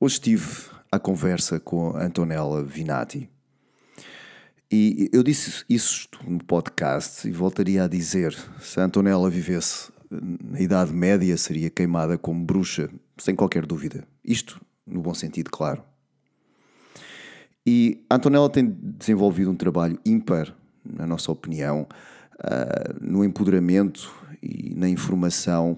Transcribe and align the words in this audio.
Hoje 0.00 0.14
estive 0.14 0.46
à 0.92 0.98
conversa 1.00 1.58
com 1.58 1.96
Antonella 1.96 2.62
Vinati. 2.62 3.28
E 4.70 5.10
eu 5.12 5.24
disse 5.24 5.64
isso 5.68 6.08
no 6.24 6.38
podcast 6.38 7.26
e 7.26 7.32
voltaria 7.32 7.82
a 7.82 7.88
dizer: 7.88 8.32
se 8.60 8.78
a 8.78 8.84
Antonella 8.84 9.28
vivesse 9.28 9.90
na 10.08 10.60
Idade 10.60 10.92
Média, 10.92 11.36
seria 11.36 11.68
queimada 11.68 12.16
como 12.16 12.44
bruxa, 12.44 12.88
sem 13.16 13.34
qualquer 13.34 13.66
dúvida. 13.66 14.06
Isto 14.24 14.64
no 14.86 15.00
bom 15.00 15.12
sentido, 15.14 15.50
claro. 15.50 15.82
E 17.66 18.04
a 18.08 18.14
Antonella 18.14 18.48
tem 18.48 18.70
desenvolvido 18.80 19.50
um 19.50 19.56
trabalho 19.56 19.98
ímpar, 20.06 20.54
na 20.84 21.08
nossa 21.08 21.32
opinião, 21.32 21.88
uh, 22.38 23.04
no 23.04 23.24
empoderamento 23.24 24.14
e 24.40 24.76
na 24.76 24.88
informação 24.88 25.72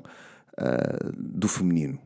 uh, 0.59 1.11
do 1.17 1.49
feminino. 1.49 1.99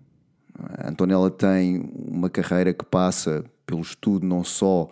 A 0.59 0.89
Antonella 0.89 1.30
tem 1.30 1.91
uma 1.95 2.30
carreira 2.30 2.73
que 2.73 2.84
passa 2.84 3.45
pelo 3.66 3.80
estudo 3.80 4.27
não 4.27 4.45
só 4.45 4.88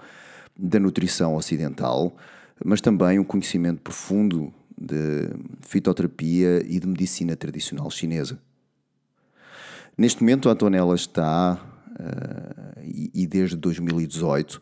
da 0.57 0.79
nutrição 0.79 1.35
ocidental, 1.37 2.17
mas 2.65 2.81
também 2.81 3.19
um 3.19 3.25
conhecimento 3.25 3.81
profundo 3.81 4.53
de 4.77 5.29
fitoterapia 5.61 6.63
e 6.67 6.81
de 6.81 6.87
medicina 6.87 7.37
tradicional 7.37 7.91
chinesa. 7.91 8.39
Neste 9.97 10.23
momento, 10.23 10.49
a 10.49 10.53
Antonella 10.53 10.95
está, 10.95 11.61
uh, 11.91 12.81
e, 13.15 13.27
desde 13.27 13.57
2018, 13.57 14.61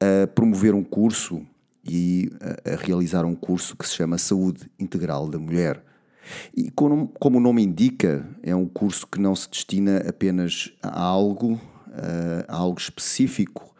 a 0.00 0.26
promover 0.26 0.74
um 0.74 0.82
curso 0.82 1.46
e 1.84 2.30
a 2.64 2.76
realizar 2.76 3.24
um 3.24 3.34
curso 3.34 3.76
que 3.76 3.86
se 3.86 3.94
chama 3.94 4.18
Saúde 4.18 4.70
Integral 4.78 5.28
da 5.28 5.38
Mulher 5.38 5.82
e 6.56 6.70
como, 6.70 7.08
como 7.18 7.38
o 7.38 7.40
nome 7.40 7.62
indica, 7.62 8.26
é 8.42 8.54
um 8.54 8.66
curso 8.66 9.06
que 9.06 9.20
não 9.20 9.34
se 9.34 9.48
destina 9.48 9.98
apenas 10.08 10.72
a 10.82 11.00
algo, 11.00 11.60
a 12.48 12.56
algo 12.56 12.78
específico 12.78 13.74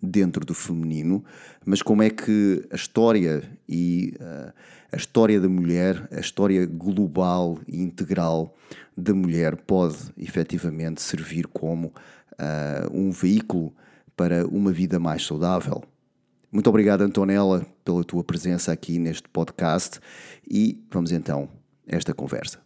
dentro 0.00 0.44
do 0.44 0.54
feminino, 0.54 1.24
mas 1.64 1.80
como 1.80 2.02
é 2.02 2.10
que 2.10 2.66
a 2.70 2.74
história 2.74 3.42
e 3.68 4.14
a 4.92 4.96
história 4.96 5.40
da 5.40 5.48
mulher, 5.48 6.06
a 6.12 6.20
história 6.20 6.66
global 6.66 7.58
e 7.66 7.80
integral 7.80 8.54
da 8.96 9.14
mulher 9.14 9.56
pode 9.56 9.96
efetivamente 10.18 11.00
servir 11.00 11.46
como 11.46 11.86
uh, 12.32 12.92
um 12.92 13.10
veículo 13.10 13.74
para 14.14 14.46
uma 14.46 14.70
vida 14.70 14.98
mais 14.98 15.24
saudável. 15.24 15.82
Muito 16.52 16.68
obrigado, 16.68 17.00
Antonella, 17.00 17.66
pela 17.82 18.04
tua 18.04 18.22
presença 18.22 18.70
aqui 18.70 18.98
neste 18.98 19.28
podcast 19.30 19.98
e 20.46 20.84
vamos 20.90 21.10
então 21.10 21.61
esta 21.86 22.14
conversa. 22.14 22.60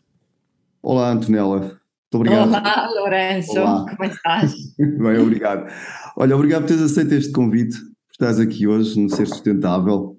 Olá, 0.82 1.10
Antonella. 1.10 1.58
Muito 1.58 1.80
obrigado. 2.12 2.48
Olá, 2.48 2.90
Lourenço. 2.94 3.60
Olá. 3.60 3.86
Como 3.88 4.10
estás? 4.10 4.54
Bem, 4.78 5.18
obrigado. 5.18 5.70
Olha, 6.16 6.36
obrigado 6.36 6.62
por 6.62 6.68
teres 6.68 6.82
aceito 6.82 7.14
este 7.14 7.32
convite, 7.32 7.76
por 7.76 8.12
estás 8.12 8.38
aqui 8.40 8.66
hoje 8.66 9.00
no 9.00 9.10
Ser 9.10 9.26
Sustentável. 9.26 10.16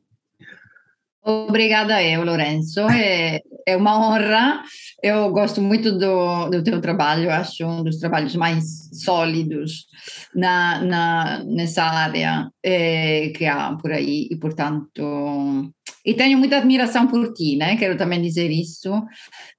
Obrigada 1.23 2.01
eu, 2.01 2.23
Lourenço. 2.23 2.79
É, 2.89 3.41
é 3.67 3.75
uma 3.75 3.97
honra. 3.97 4.63
Eu 5.03 5.29
gosto 5.31 5.61
muito 5.61 5.91
do, 5.91 6.49
do 6.49 6.63
teu 6.63 6.79
trabalho. 6.79 7.29
Acho 7.29 7.65
um 7.65 7.83
dos 7.83 7.97
trabalhos 7.97 8.33
mais 8.35 8.63
sólidos 8.93 9.87
na, 10.33 10.81
na, 10.85 11.43
nessa 11.43 11.83
área 11.83 12.49
é, 12.63 13.29
que 13.35 13.45
há 13.45 13.75
por 13.75 13.91
aí. 13.91 14.29
E, 14.31 14.37
portanto, 14.37 15.73
e 16.07 16.13
tenho 16.13 16.37
muita 16.37 16.55
admiração 16.55 17.05
por 17.05 17.33
ti, 17.33 17.57
né? 17.57 17.75
Quero 17.75 17.97
também 17.97 18.21
dizer 18.21 18.49
isso, 18.49 19.03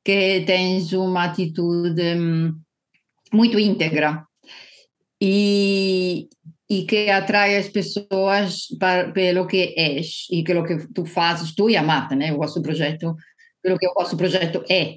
que 0.03 0.43
tens 0.47 0.95
uma 0.95 1.25
atitude 1.25 2.01
hum, 2.17 2.55
muito 3.31 3.59
íntegra 3.59 4.25
e, 5.21 6.27
e 6.71 6.85
que 6.85 7.11
atrai 7.11 7.59
as 7.59 7.69
pessoas 7.69 8.63
para, 8.81 9.13
pelo 9.13 9.47
que 9.47 9.75
és 9.77 10.27
e 10.31 10.43
pelo 10.43 10.65
que 10.65 10.89
tu 10.95 11.05
fazes, 11.05 11.55
tu 11.55 11.69
e 11.69 11.77
a 11.77 11.83
Marta, 11.83 12.17
né? 12.17 12.33
O 12.33 12.39
vosso 12.39 12.63
projeto, 12.63 13.15
pelo 13.63 13.77
que 13.77 13.87
o 13.87 13.93
vosso 13.93 14.17
projeto 14.17 14.65
é. 14.71 14.97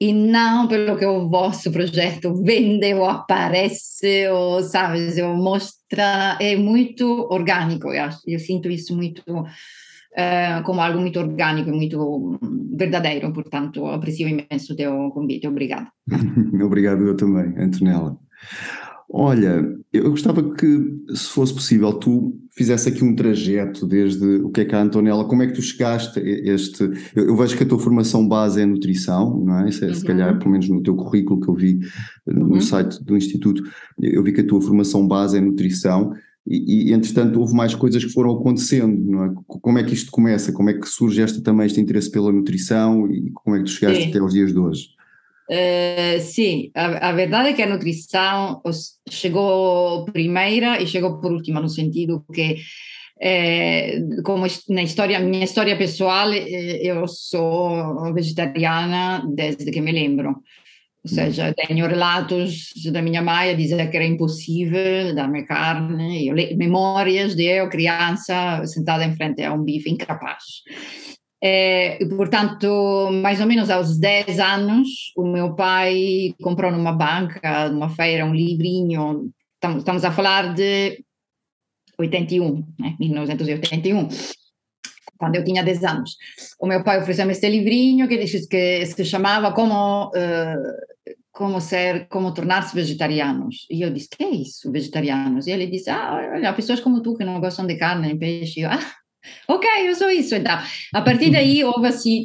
E 0.00 0.12
não 0.12 0.68
pelo 0.68 0.96
que 0.96 1.06
o 1.06 1.28
vosso 1.28 1.72
projeto 1.72 2.32
vende 2.44 2.94
ou 2.94 3.06
aparece, 3.06 4.28
ou, 4.28 4.62
sabes, 4.62 5.18
ou 5.18 5.34
mostra. 5.34 6.38
É 6.40 6.54
muito 6.54 7.26
orgânico, 7.28 7.92
eu, 7.92 8.04
acho, 8.04 8.20
eu 8.24 8.38
sinto 8.38 8.70
isso 8.70 8.94
muito 8.94 9.24
uh, 10.16 10.62
como 10.64 10.80
algo 10.80 11.00
muito 11.00 11.18
orgânico 11.18 11.68
e 11.68 11.72
muito 11.72 12.38
verdadeiro. 12.76 13.32
Portanto, 13.32 13.86
aprecio 13.86 14.28
imenso 14.28 14.72
o 14.72 14.76
teu 14.76 15.10
convite. 15.10 15.46
Obrigada. 15.46 15.88
Obrigado 16.64 17.06
eu 17.06 17.16
também, 17.16 17.54
Antonella. 17.58 18.18
Olha, 19.08 19.64
eu 19.92 20.10
gostava 20.10 20.42
que, 20.54 20.94
se 21.14 21.28
fosse 21.30 21.54
possível, 21.54 21.92
tu 21.92 22.36
fizesse 22.50 22.88
aqui 22.88 23.04
um 23.04 23.14
trajeto 23.14 23.86
desde 23.86 24.24
o 24.40 24.50
que 24.50 24.62
é 24.62 24.64
que 24.64 24.74
a 24.74 24.82
Antonella, 24.82 25.24
como 25.26 25.44
é 25.44 25.46
que 25.46 25.52
tu 25.52 25.62
chegaste 25.62 26.18
a 26.18 26.22
este. 26.22 26.82
Eu, 27.14 27.28
eu 27.28 27.36
vejo 27.36 27.56
que 27.56 27.62
a 27.62 27.66
tua 27.66 27.78
formação 27.78 28.26
base 28.26 28.60
é 28.60 28.66
nutrição, 28.66 29.38
não 29.44 29.60
é? 29.60 29.70
Se, 29.70 29.84
uhum. 29.84 29.94
se 29.94 30.04
calhar, 30.04 30.36
pelo 30.38 30.50
menos 30.50 30.68
no 30.68 30.82
teu 30.82 30.96
currículo 30.96 31.40
que 31.40 31.48
eu 31.48 31.54
vi 31.54 31.78
no 32.26 32.54
uhum. 32.54 32.60
site 32.60 33.02
do 33.04 33.16
Instituto, 33.16 33.62
eu 34.00 34.22
vi 34.24 34.32
que 34.32 34.40
a 34.40 34.46
tua 34.46 34.60
formação 34.60 35.06
base 35.06 35.38
é 35.38 35.40
nutrição 35.40 36.12
e, 36.46 36.90
e, 36.90 36.92
entretanto 36.92 37.40
houve 37.40 37.54
mais 37.54 37.74
coisas 37.74 38.04
que 38.04 38.12
foram 38.12 38.32
acontecendo, 38.32 39.10
não 39.10 39.24
é? 39.24 39.34
Como 39.46 39.78
é 39.78 39.84
que 39.84 39.94
isto 39.94 40.10
começa? 40.10 40.52
Como 40.52 40.70
é 40.70 40.74
que 40.74 40.88
surge 40.88 41.20
esta, 41.20 41.42
também 41.42 41.66
este 41.66 41.80
interesse 41.80 42.10
pela 42.10 42.32
nutrição 42.32 43.10
e 43.10 43.30
como 43.32 43.56
é 43.56 43.58
que 43.58 43.64
tu 43.64 43.70
chegaste 43.70 44.04
sim. 44.04 44.10
até 44.10 44.18
aos 44.18 44.32
dias 44.32 44.52
de 44.52 44.58
hoje? 44.58 44.88
Uh, 45.50 46.20
sim, 46.20 46.70
a, 46.74 47.10
a, 47.10 47.12
verdade 47.12 47.50
é 47.50 47.52
que 47.52 47.62
a 47.62 47.68
nutrição 47.68 48.60
chegou 49.08 50.04
primeira 50.06 50.82
e 50.82 50.86
chegou 50.86 51.20
por 51.20 51.32
última, 51.32 51.60
no 51.60 51.68
sentido 51.68 52.24
que 52.32 52.56
é, 53.20 53.98
como 54.24 54.46
na 54.68 54.82
história, 54.82 55.18
minha 55.20 55.44
história 55.44 55.76
pessoal, 55.76 56.32
eu 56.32 57.06
sou 57.08 58.12
vegetariana 58.12 59.24
desde 59.34 59.70
que 59.70 59.80
me 59.80 59.92
lembro. 59.92 60.42
Ou 61.06 61.14
seja, 61.14 61.54
tenho 61.54 61.86
relatos 61.86 62.72
da 62.92 63.00
minha 63.00 63.22
mãe 63.22 63.50
a 63.50 63.54
dizer 63.54 63.88
que 63.88 63.96
era 63.96 64.04
impossível 64.04 65.14
dar-me 65.14 65.44
carne, 65.44 66.26
eu, 66.26 66.34
memórias 66.56 67.36
de 67.36 67.44
eu, 67.44 67.68
criança, 67.68 68.66
sentada 68.66 69.04
em 69.04 69.14
frente 69.14 69.40
a 69.44 69.52
um 69.52 69.62
bife 69.62 69.88
incapaz. 69.88 70.42
É, 71.40 72.04
portanto, 72.16 73.10
mais 73.22 73.40
ou 73.40 73.46
menos 73.46 73.70
aos 73.70 73.96
10 73.98 74.40
anos, 74.40 74.88
o 75.16 75.24
meu 75.24 75.54
pai 75.54 76.34
comprou 76.42 76.72
numa 76.72 76.92
banca, 76.92 77.68
numa 77.68 77.88
feira, 77.88 78.24
um 78.24 78.34
livrinho. 78.34 79.30
Estamos, 79.54 79.78
estamos 79.78 80.04
a 80.04 80.10
falar 80.10 80.54
de 80.54 81.04
81, 82.00 82.64
né? 82.80 82.96
1981 82.98 84.08
quando 85.18 85.36
eu 85.36 85.44
tinha 85.44 85.62
10 85.62 85.84
anos. 85.84 86.16
O 86.60 86.66
meu 86.66 86.82
pai 86.82 86.98
ofereceu-me 86.98 87.32
este 87.32 87.48
livrinho 87.48 88.08
que, 88.08 88.18
que 88.18 88.86
se 88.86 89.04
chamava 89.04 89.52
Como 89.52 90.08
uh, 90.08 90.96
como 91.36 91.60
ser, 91.60 92.08
como 92.08 92.32
tornar-se 92.32 92.74
vegetarianos. 92.74 93.66
E 93.70 93.82
eu 93.82 93.90
disse, 93.90 94.08
que 94.08 94.24
é 94.24 94.30
isso, 94.30 94.72
vegetarianos? 94.72 95.46
E 95.46 95.50
ele 95.50 95.66
disse, 95.66 95.90
ah, 95.90 96.30
olha, 96.34 96.52
pessoas 96.54 96.80
como 96.80 97.02
tu 97.02 97.14
que 97.14 97.24
não 97.24 97.38
gostam 97.38 97.66
de 97.66 97.76
carne 97.76 98.08
nem 98.08 98.18
peixe. 98.18 98.60
E 98.60 98.62
eu, 98.62 98.70
ah, 98.70 98.92
ok, 99.46 99.68
eu 99.86 99.94
sou 99.94 100.10
isso. 100.10 100.34
Então, 100.34 100.58
a 100.94 101.02
partir 101.02 101.30
daí 101.30 101.62
houve 101.62 101.88
assim 101.88 102.24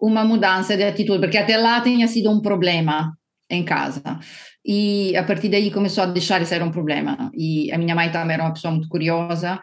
uma 0.00 0.24
mudança 0.24 0.76
de 0.76 0.84
atitude, 0.84 1.20
porque 1.20 1.38
até 1.38 1.56
lá 1.56 1.80
tinha 1.80 2.06
sido 2.06 2.30
um 2.30 2.40
problema 2.40 3.12
em 3.50 3.64
casa. 3.64 4.02
E 4.64 5.16
a 5.16 5.24
partir 5.24 5.48
daí 5.48 5.72
começou 5.72 6.04
a 6.04 6.06
deixar 6.06 6.38
de 6.38 6.46
ser 6.46 6.62
um 6.62 6.70
problema. 6.70 7.32
E 7.34 7.70
a 7.72 7.78
minha 7.78 7.96
mãe 7.96 8.12
também 8.12 8.34
era 8.34 8.44
uma 8.44 8.52
pessoa 8.52 8.72
muito 8.72 8.88
curiosa, 8.88 9.60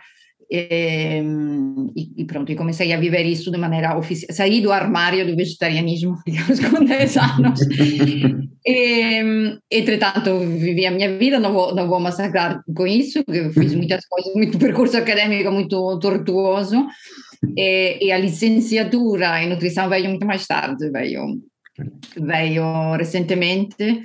e, 0.51 1.21
e, 2.17 2.25
pronto, 2.25 2.51
e 2.51 2.55
comecei 2.55 2.91
a 2.91 2.99
viver 2.99 3.23
isso 3.23 3.51
de 3.51 3.57
maneira 3.57 3.95
oficial. 3.95 4.35
Saí 4.35 4.61
do 4.61 4.71
armário 4.71 5.25
do 5.25 5.35
vegetarianismo, 5.35 6.17
digamos, 6.25 6.59
com 6.59 6.83
10 6.83 7.17
anos. 7.17 7.59
e, 8.65 9.59
entretanto, 9.69 10.39
vivi 10.39 10.88
a 10.88 10.91
minha 10.91 11.17
vida, 11.17 11.39
não 11.39 11.53
vou, 11.53 11.75
não 11.75 11.88
vou 11.88 11.99
massacrar 11.99 12.61
com 12.75 12.88
isso, 12.88 13.24
porque 13.24 13.51
fiz 13.51 13.75
muitas 13.75 14.06
coisas, 14.07 14.33
muito 14.33 14.57
percurso 14.57 14.97
acadêmico 14.97 15.51
muito 15.51 16.00
tortuoso. 16.00 16.88
E, 17.56 18.07
e, 18.07 18.12
a 18.12 18.18
licenciatura 18.18 19.44
em 19.44 19.50
nutrição 19.50 19.88
veio 19.88 20.09
muito 20.09 20.25
mais 20.25 20.47
tarde, 20.47 20.89
veio, 20.89 21.39
veio 22.18 22.95
recentemente. 22.97 24.01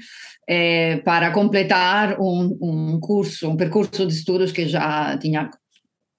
Eh, 0.46 0.98
para 1.06 1.30
completar 1.30 2.20
um, 2.20 2.58
um 2.60 3.00
curso, 3.00 3.48
um 3.48 3.56
percurso 3.56 4.06
de 4.06 4.12
estudos 4.12 4.52
que 4.52 4.68
já 4.68 5.16
tinha 5.16 5.48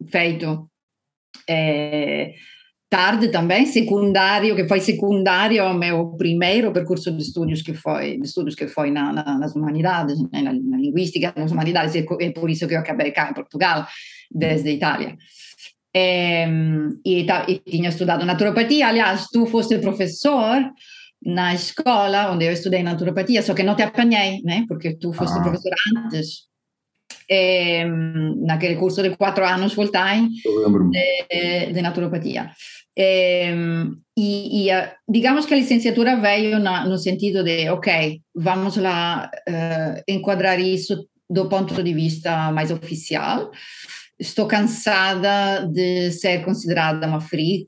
feito 0.09 0.69
é, 1.50 2.33
tarde 2.89 3.30
também, 3.30 3.65
secundário, 3.65 4.56
que 4.56 4.68
foi 4.68 4.80
secundário 4.80 5.63
ao 5.63 5.74
meu 5.74 6.15
primeiro 6.18 6.71
percurso 6.71 7.12
de 7.12 7.21
estudos 7.21 7.62
que 7.62 7.74
foi, 7.74 8.18
de 8.18 8.25
estudos 8.25 8.56
que 8.56 8.68
foi 8.68 8.92
na, 8.92 9.12
na, 9.12 9.38
nas 9.38 9.56
humanidades, 9.56 10.18
né, 10.31 10.42
na, 10.42 10.53
na, 10.53 10.77
linguística, 10.77 11.33
nas 11.36 11.51
humanidades, 11.51 11.95
e 11.95 12.06
é 12.21 12.31
por 12.31 12.50
isso 12.50 12.68
que 12.68 12.74
eu 12.74 12.80
acabei 12.80 13.12
cá 13.12 13.30
em 13.30 13.33
Portugal, 13.33 13.86
desde 14.31 14.69
a 14.69 14.71
Itália. 14.71 15.18
É, 15.94 16.48
e, 17.06 17.25
e 17.48 17.59
tinha 17.59 17.89
estudado 17.89 18.25
naturopatia, 18.25 18.88
aliás, 18.88 19.27
tu 19.27 19.45
foste 19.45 19.77
professor 19.80 20.62
na 21.25 21.53
escola 21.53 22.31
onde 22.31 22.45
eu 22.45 22.51
estudei 22.51 22.83
naturopatia, 22.83 23.41
só 23.41 23.53
que 23.53 23.63
não 23.63 23.75
te 23.75 23.83
apanhei, 23.83 24.41
né? 24.44 24.63
Porque 24.68 24.95
tu 24.95 25.12
foste 25.12 25.38
ah. 25.39 25.41
professor 25.41 25.74
antes. 25.98 26.48
Eh, 27.30 27.86
naquele 28.38 28.75
curso 28.75 29.01
de 29.01 29.16
quatro 29.16 29.45
anos 29.45 29.74
full 29.74 29.89
time 29.92 30.30
de, 30.92 31.74
de 31.74 31.81
naturopatia. 31.81 32.51
Eh, 32.98 33.54
e, 34.18 34.69
e, 34.69 34.92
digamos 35.07 35.45
que 35.45 35.54
a 35.54 35.57
licenciatura 35.57 36.16
veio 36.16 36.60
na, 36.60 36.86
no 36.88 36.98
sentido 36.98 37.44
de, 37.44 37.69
ok, 37.69 38.22
vamos 38.33 38.77
lá 38.77 39.30
enquadrar 40.07 40.60
isso 40.60 41.07
do 41.30 41.50
ponto 41.50 41.81
de 41.83 41.94
vista 41.94 42.51
mais 42.51 42.72
oficial. 42.72 43.51
Estou 44.18 44.48
cansada 44.48 45.68
de 45.68 46.12
ser 46.12 46.45
considerada 46.45 47.07
uma 47.07 47.19
freak 47.19 47.68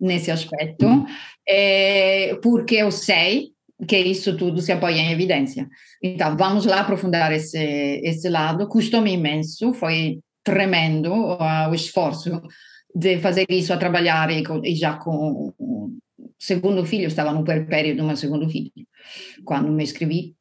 nesse 0.00 0.30
aspecto, 0.30 0.86
uhum. 0.86 1.06
é, 1.48 2.36
porque 2.42 2.76
eu 2.76 2.90
sei 2.90 3.53
que 3.86 3.98
isso 3.98 4.36
tudo 4.36 4.60
se 4.60 4.72
apoia 4.72 5.00
em 5.00 5.12
evidência. 5.12 5.68
Então, 6.02 6.36
vamos 6.36 6.64
lá 6.64 6.80
aprofundar 6.80 7.32
esse, 7.32 7.58
esse 8.04 8.28
lado. 8.28 8.68
Custou-me 8.68 9.12
imenso, 9.12 9.74
foi 9.74 10.20
tremendo 10.44 11.12
uh, 11.12 11.70
o 11.70 11.74
esforço 11.74 12.40
de 12.94 13.18
fazer 13.18 13.46
isso 13.48 13.72
a 13.72 13.76
trabalhar 13.76 14.30
e, 14.30 14.44
e 14.64 14.76
já 14.76 14.96
com 14.96 15.52
o 15.58 15.92
segundo 16.38 16.84
filho, 16.84 17.06
estava 17.06 17.32
no 17.32 17.44
puerpério 17.44 17.96
do 17.96 18.04
meu 18.04 18.16
segundo 18.16 18.48
filho, 18.48 18.70
quando 19.44 19.72
me 19.72 19.82
escrevi. 19.82 20.34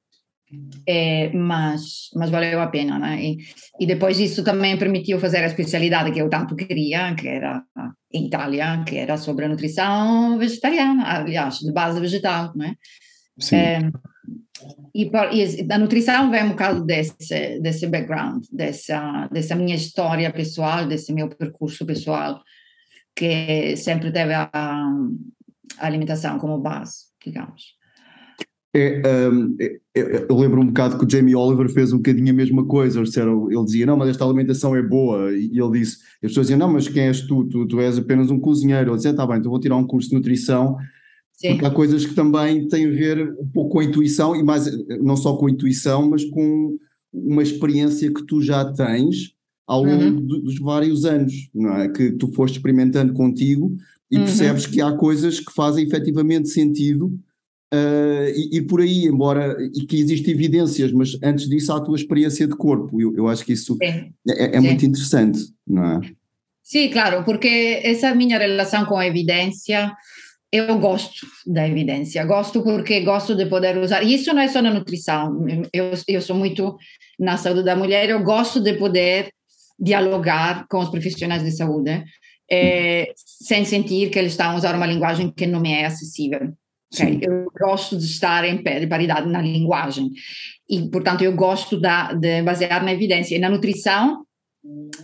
É, 0.88 1.32
mas, 1.34 2.10
mas 2.14 2.30
valeu 2.30 2.62
a 2.62 2.68
pena, 2.68 3.00
né? 3.00 3.20
E, 3.24 3.38
e 3.80 3.88
depois 3.88 4.20
isso 4.20 4.44
também 4.44 4.78
permitiu 4.78 5.20
fazer 5.20 5.38
a 5.38 5.48
especialidade 5.48 6.12
que 6.12 6.22
eu 6.22 6.30
tanto 6.30 6.56
queria, 6.56 7.16
que 7.16 7.28
era 7.28 7.64
em 8.14 8.28
Itália, 8.28 8.84
que 8.88 8.96
era 8.96 9.18
sobre 9.18 9.46
a 9.46 9.50
nutrição 9.50 10.38
vegetariana, 10.38 11.22
aliás, 11.22 11.58
de 11.58 11.72
base 11.72 12.00
vegetal, 12.00 12.52
né? 12.56 12.76
Sim. 13.40 13.56
É, 13.56 13.92
e, 14.94 15.10
e 15.60 15.64
da 15.64 15.78
nutrição 15.78 16.30
vem 16.30 16.44
um 16.44 16.50
bocado 16.50 16.84
desse, 16.86 17.60
desse 17.60 17.88
background, 17.88 18.46
dessa, 18.52 19.28
dessa 19.32 19.56
minha 19.56 19.76
história 19.76 20.32
pessoal, 20.32 20.88
desse 20.88 21.12
meu 21.12 21.28
percurso 21.30 21.86
pessoal, 21.86 22.42
que 23.16 23.76
sempre 23.76 24.12
teve 24.12 24.34
a, 24.34 24.50
a 24.54 24.92
alimentação 25.80 26.38
como 26.38 26.60
base, 26.60 27.06
digamos. 27.24 27.76
É, 28.76 29.30
um, 29.30 29.56
é, 29.60 29.80
é, 29.96 30.26
eu 30.28 30.36
lembro 30.36 30.60
um 30.60 30.66
bocado 30.66 30.98
que 30.98 31.06
o 31.06 31.10
Jamie 31.10 31.36
Oliver 31.36 31.70
fez 31.70 31.94
um 31.94 31.98
bocadinho 31.98 32.32
a 32.32 32.36
mesma 32.36 32.66
coisa. 32.66 33.00
Ele 33.00 33.64
dizia: 33.66 33.86
Não, 33.86 33.96
mas 33.96 34.10
esta 34.10 34.26
alimentação 34.26 34.76
é 34.76 34.82
boa. 34.82 35.32
E 35.32 35.60
ele 35.60 35.80
disse: 35.80 35.98
As 36.16 36.30
pessoas 36.30 36.48
diziam: 36.48 36.58
Não, 36.58 36.74
mas 36.74 36.88
quem 36.88 37.04
és 37.04 37.22
tu? 37.22 37.44
Tu, 37.46 37.68
tu 37.68 37.80
és 37.80 38.00
apenas 38.00 38.32
um 38.32 38.40
cozinheiro. 38.40 38.90
Ele 38.90 38.96
dizia: 38.96 39.12
Está 39.12 39.28
bem, 39.28 39.38
então 39.38 39.52
vou 39.52 39.60
tirar 39.60 39.76
um 39.76 39.86
curso 39.86 40.10
de 40.10 40.16
nutrição 40.16 40.76
Sim. 41.44 41.54
Porque 41.54 41.66
há 41.66 41.72
coisas 41.72 42.06
que 42.06 42.16
também 42.16 42.70
têm 42.70 42.88
a 42.88 42.92
ver 42.92 43.36
um 43.38 43.48
pouco 43.48 43.72
com 43.72 43.80
a 43.80 43.84
intuição, 43.84 44.34
e 44.34 44.42
mais, 44.42 44.66
não 45.02 45.18
só 45.18 45.36
com 45.36 45.48
a 45.48 45.52
intuição, 45.52 46.10
mas 46.10 46.24
com 46.24 46.78
uma 47.12 47.44
experiência 47.44 48.12
que 48.14 48.26
tu 48.26 48.42
já 48.42 48.72
tens 48.72 49.34
ao 49.68 49.84
longo 49.84 50.22
uhum. 50.22 50.42
dos 50.42 50.58
vários 50.60 51.04
anos, 51.04 51.50
não 51.54 51.74
é? 51.76 51.90
Que 51.90 52.12
tu 52.14 52.32
foste 52.32 52.56
experimentando 52.56 53.14
contigo 53.14 53.76
e 54.10 54.18
uhum. 54.18 54.24
percebes 54.24 54.66
que 54.66 54.82
há 54.82 54.94
coisas 54.94 55.42
que 55.42 55.54
fazem 55.54 55.86
efetivamente 55.86 56.48
sentido 56.48 57.08
uh, 57.74 58.30
e, 58.34 58.58
e, 58.58 58.62
por 58.62 58.80
aí, 58.80 59.06
embora, 59.06 59.58
e 59.76 59.86
que 59.86 59.98
existem 59.98 60.34
evidências, 60.34 60.94
mas 60.94 61.18
antes 61.22 61.50
disso 61.50 61.74
há 61.74 61.78
a 61.78 61.82
tua 61.82 61.98
experiência 61.98 62.48
de 62.48 62.56
corpo, 62.56 63.02
eu, 63.02 63.14
eu 63.18 63.28
acho 63.28 63.44
que 63.44 63.52
isso 63.52 63.78
é, 63.82 64.12
é, 64.28 64.60
muito 64.62 64.86
interessante, 64.86 65.40
não 65.68 65.84
é? 65.84 66.02
Sim, 66.62 66.90
claro, 66.90 67.26
porque 67.26 67.82
essa 67.84 68.16
minha 68.16 68.38
relação 68.38 68.86
com 68.86 68.96
a 68.96 69.06
evidência 69.06 69.92
eu 70.54 70.78
gosto 70.78 71.26
da 71.48 71.68
evidência, 71.68 72.24
gosto 72.26 72.62
porque 72.62 73.02
gosto 73.02 73.36
de 73.36 73.48
poder 73.48 73.76
usar. 73.80 74.04
Isso 74.04 74.32
não 74.32 74.42
é 74.44 74.48
só 74.48 74.62
na 74.62 74.72
nutrição, 74.72 75.44
eu, 75.74 75.92
eu 76.08 76.22
sou 76.22 76.36
muito 76.36 76.78
na 77.20 77.38
saúde 77.38 77.64
da 77.64 77.76
mulher, 77.76 78.08
eu 78.08 78.22
gosto 78.22 78.62
de 78.62 78.74
poder 78.74 79.32
dialogar 79.80 80.68
com 80.70 80.78
os 80.78 80.90
profissionais 80.90 81.44
de 81.44 81.52
saúde 81.52 82.04
é, 82.52 83.12
sem 83.18 83.66
sentir 83.66 84.12
que 84.12 84.20
eles 84.20 84.34
estão 84.34 84.52
a 84.52 84.56
usar 84.56 84.76
uma 84.76 84.86
linguagem 84.86 85.32
que 85.32 85.48
não 85.48 85.60
me 85.60 85.74
é 85.74 85.86
acessível. 85.86 86.54
Okay? 86.94 87.20
Eu 87.24 87.48
gosto 87.60 87.98
de 87.98 88.06
estar 88.06 88.46
em 88.46 88.62
pé 88.62 88.80
de 88.80 88.86
paridade 88.86 89.28
na 89.28 89.42
linguagem 89.42 90.12
e, 90.70 90.88
portanto, 90.88 91.24
eu 91.24 91.34
gosto 91.36 91.80
da, 91.80 92.14
de 92.14 92.44
basear 92.44 92.84
na 92.84 92.94
evidência. 92.94 93.36
E 93.36 93.40
na 93.40 93.50
nutrição, 93.50 94.24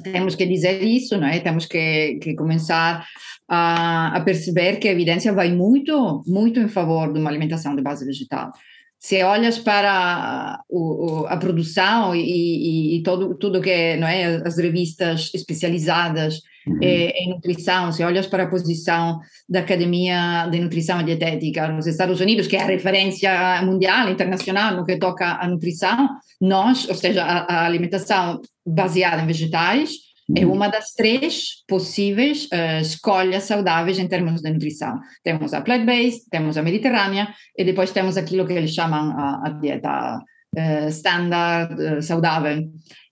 temos 0.04 0.36
que 0.36 0.46
dizer 0.46 0.82
isso, 0.84 1.18
não 1.18 1.28
é? 1.28 1.40
Temos 1.40 1.66
que, 1.66 2.20
que 2.22 2.36
começar 2.36 3.06
a, 3.48 4.16
a, 4.16 4.22
perceber 4.22 4.78
que 4.78 4.88
a 4.88 4.92
evidência 4.92 5.34
vai 5.34 5.52
muito, 5.52 6.24
muito 6.26 6.60
em 6.60 6.68
favor 6.68 7.12
de 7.12 7.20
uma 7.20 7.30
alimentação 7.30 7.76
de 7.76 7.82
base 7.82 8.06
vegetal. 8.06 8.52
Se 8.98 9.24
olhas 9.24 9.58
para 9.58 10.62
o, 10.70 11.26
a 11.28 11.38
produção 11.38 12.14
e, 12.14 12.22
e, 12.22 12.98
e, 12.98 13.04
todo, 13.04 13.34
tudo 13.36 13.62
que 13.62 13.96
não 13.96 14.08
é, 14.08 14.42
as 14.46 14.58
revistas 14.58 15.32
especializadas 15.34 16.42
uhum. 16.68 16.80
Eh, 16.82 17.14
em 17.16 17.30
nutrição, 17.30 17.94
se 17.94 18.04
olhas 18.04 18.28
para 18.28 18.44
a 18.44 18.50
posição 18.50 19.20
da 19.48 19.62
Academia 19.62 20.48
de 20.52 20.60
Nutrição 20.60 21.00
e 21.00 21.06
Dietética 21.06 21.70
nos 21.70 21.88
Estados 21.88 22.20
Unidos, 22.20 22.48
que 22.48 22.58
é 22.58 22.62
a 22.62 22.68
referência 22.68 23.62
mundial, 23.64 24.10
internacional 24.10 24.76
no 24.76 24.86
que 24.86 24.98
toca 24.98 25.26
à 25.26 25.48
nutrição, 25.48 26.10
nós, 26.42 26.88
ou 26.90 26.96
seja, 26.96 27.24
a, 27.24 27.62
a 27.62 27.66
alimentação 27.66 28.42
baseada 28.74 29.22
em 29.22 29.28
vegetais, 29.28 29.92
é 30.38 30.46
uhum. 30.46 30.54
uma 30.54 30.68
das 30.68 30.92
três 30.94 31.64
possíveis 31.68 32.46
uh, 32.46 32.82
escolhas 32.82 33.44
saudáveis 33.44 33.98
em 33.98 34.08
termos 34.08 34.42
de 34.42 34.52
nutrição. 34.52 35.00
Temos 35.24 35.54
a 35.54 35.62
plant-based, 35.62 36.30
temos 36.30 36.56
a 36.56 36.62
mediterrânea 36.62 37.34
e 37.58 37.64
depois 37.64 37.92
temos 37.92 38.16
aquilo 38.16 38.46
que 38.46 38.54
eles 38.54 38.74
chamam 38.74 39.12
a, 39.18 39.48
a 39.48 39.50
dieta 39.50 40.18
uh, 40.56 40.90
standard, 40.90 41.74
uh, 41.82 42.02
saudável, 42.02 42.64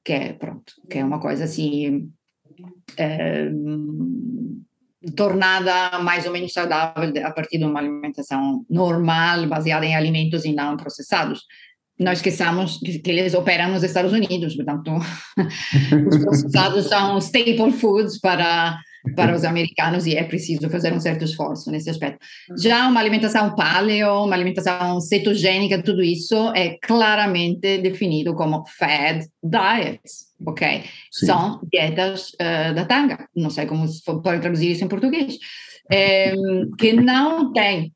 que 0.06 0.13
é, 0.13 0.33
pronto, 0.33 0.74
que 0.89 1.00
é 1.00 1.04
uma 1.04 1.19
coisa 1.19 1.45
assim 1.45 2.12
tornada 5.15 6.00
mais 6.00 6.25
ou 6.25 6.31
menos 6.31 6.51
saudável 6.51 7.13
a 7.24 7.31
partir 7.31 7.60
de 7.60 7.65
uma 7.65 7.80
alimentação 7.80 8.65
normal, 8.69 9.45
baseada 9.48 9.86
em 9.86 9.95
alimentos 9.95 10.44
e 10.44 10.53
não 10.53 10.75
processados 10.75 11.42
não 12.00 12.12
esqueçamos 12.12 12.80
que 12.80 13.02
eles 13.06 13.34
operam 13.34 13.72
nos 13.72 13.84
Estados 13.84 14.14
Unidos, 14.14 14.56
portanto, 14.56 14.92
os 16.08 16.18
processados 16.18 16.86
são 16.88 17.18
staple 17.18 17.72
foods 17.72 18.20
para, 18.20 18.78
para 19.16 19.36
os 19.36 19.44
americanos 19.44 20.06
e 20.06 20.16
é 20.16 20.24
preciso 20.24 20.70
fazer 20.70 20.94
um 20.94 21.00
certo 21.00 21.24
esforço 21.24 21.72
nesse 21.72 21.90
aspecto. 21.90 22.20
Já 22.62 22.88
uma 22.88 23.00
alimentação 23.00 23.56
paleo, 23.56 24.26
uma 24.26 24.36
alimentação 24.36 25.00
cetogênica, 25.02 25.82
tudo 25.82 26.04
isso 26.04 26.52
é 26.56 26.78
claramente 26.82 27.80
definido 27.80 28.36
como 28.36 28.64
fad 28.78 29.24
diets, 29.44 30.28
ok? 30.46 30.84
Sim. 31.12 31.26
São 31.26 31.62
dietas 31.72 32.30
uh, 32.34 32.75
da 32.75 32.86
tanga, 32.86 33.27
não 33.36 33.50
sei 33.50 33.66
como 33.66 33.88
se 33.88 34.04
pode 34.04 34.42
traduzir 34.42 34.72
isso 34.72 34.84
em 34.84 34.88
português, 34.88 35.38
é, 35.92 36.34
que 36.77 36.94
não 36.94 37.51
tem 37.54 37.94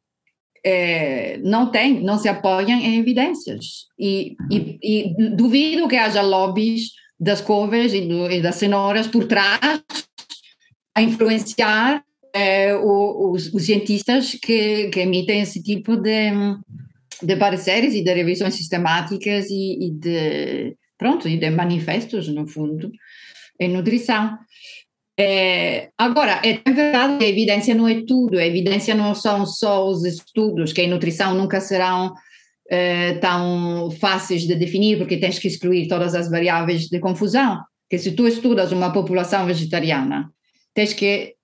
é, 0.63 1.37
não 1.39 1.71
tem, 1.71 2.01
não 2.01 2.17
se 2.17 2.27
apoiam 2.27 2.79
em 2.79 2.99
evidências. 2.99 3.87
E, 3.99 4.35
e, 4.51 4.77
e 4.81 5.35
duvido 5.35 5.87
que 5.87 5.95
haja 5.95 6.21
lobbies 6.21 6.91
das 7.19 7.41
couves 7.41 7.93
e, 7.93 8.01
do, 8.01 8.31
e 8.31 8.41
das 8.41 8.55
cenouras 8.55 9.07
por 9.07 9.25
trás 9.25 9.83
a 10.95 11.01
influenciar 11.01 12.03
é, 12.33 12.75
o, 12.75 13.31
os, 13.31 13.53
os, 13.53 13.65
cientistas 13.65 14.31
que, 14.41 14.89
que, 14.89 15.01
emitem 15.01 15.41
esse 15.41 15.61
tipo 15.61 15.97
de, 15.97 16.31
de 17.21 17.35
pareceres 17.35 17.93
e 17.93 18.03
de 18.03 18.13
revisões 18.13 18.55
sistemáticas 18.55 19.49
e, 19.49 19.87
e 19.87 19.91
de 19.91 20.75
pronto 20.97 21.27
e 21.27 21.37
de 21.37 21.49
manifestos 21.49 22.27
no 22.27 22.47
fundo 22.47 22.91
em 23.59 23.69
nutrição. 23.69 24.37
É, 25.23 25.89
agora, 25.99 26.41
é 26.43 26.59
verdade 26.71 27.19
que 27.19 27.25
a 27.25 27.29
evidência 27.29 27.75
não 27.75 27.87
é 27.87 28.01
tudo, 28.07 28.39
a 28.39 28.45
evidência 28.45 28.95
não 28.95 29.13
são 29.13 29.45
só 29.45 29.87
os 29.87 30.03
estudos, 30.03 30.73
que 30.73 30.81
em 30.81 30.89
nutrição 30.89 31.35
nunca 31.35 31.61
serão 31.61 32.11
é, 32.67 33.13
tão 33.15 33.91
fáceis 33.99 34.41
de 34.41 34.55
definir, 34.55 34.97
porque 34.97 35.17
tens 35.17 35.37
que 35.37 35.47
excluir 35.47 35.87
todas 35.87 36.15
as 36.15 36.27
variáveis 36.27 36.87
de 36.87 36.99
confusão. 36.99 37.59
Que 37.87 37.99
se 37.99 38.13
tu 38.13 38.27
estudas 38.27 38.71
uma 38.71 38.91
população 38.91 39.45
vegetariana, 39.45 40.31
tens 40.73 40.91
que 40.91 41.35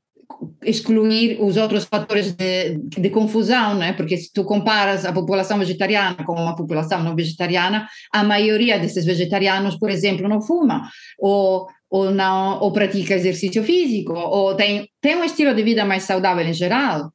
excluir 0.63 1.37
os 1.39 1.55
outros 1.55 1.85
fatores 1.85 2.31
de, 2.31 2.79
de 2.79 3.09
confusão, 3.11 3.75
né? 3.75 3.93
porque 3.93 4.17
se 4.17 4.31
tu 4.33 4.43
comparas 4.43 5.05
a 5.05 5.13
população 5.13 5.59
vegetariana 5.59 6.15
com 6.25 6.33
uma 6.33 6.55
população 6.55 7.03
não 7.03 7.15
vegetariana, 7.15 7.87
a 8.11 8.23
maioria 8.23 8.79
desses 8.79 9.05
vegetarianos, 9.05 9.77
por 9.77 9.89
exemplo, 9.89 10.27
não 10.27 10.41
fuma, 10.41 10.89
ou 11.19 11.67
ou 11.89 12.11
não 12.11 12.59
ou 12.59 12.71
pratica 12.71 13.15
exercício 13.15 13.63
físico 13.63 14.13
ou 14.13 14.55
tem 14.55 14.89
tem 15.01 15.15
um 15.15 15.23
estilo 15.23 15.53
de 15.53 15.63
vida 15.63 15.85
mais 15.85 16.03
saudável 16.03 16.45
em 16.45 16.53
geral 16.53 17.11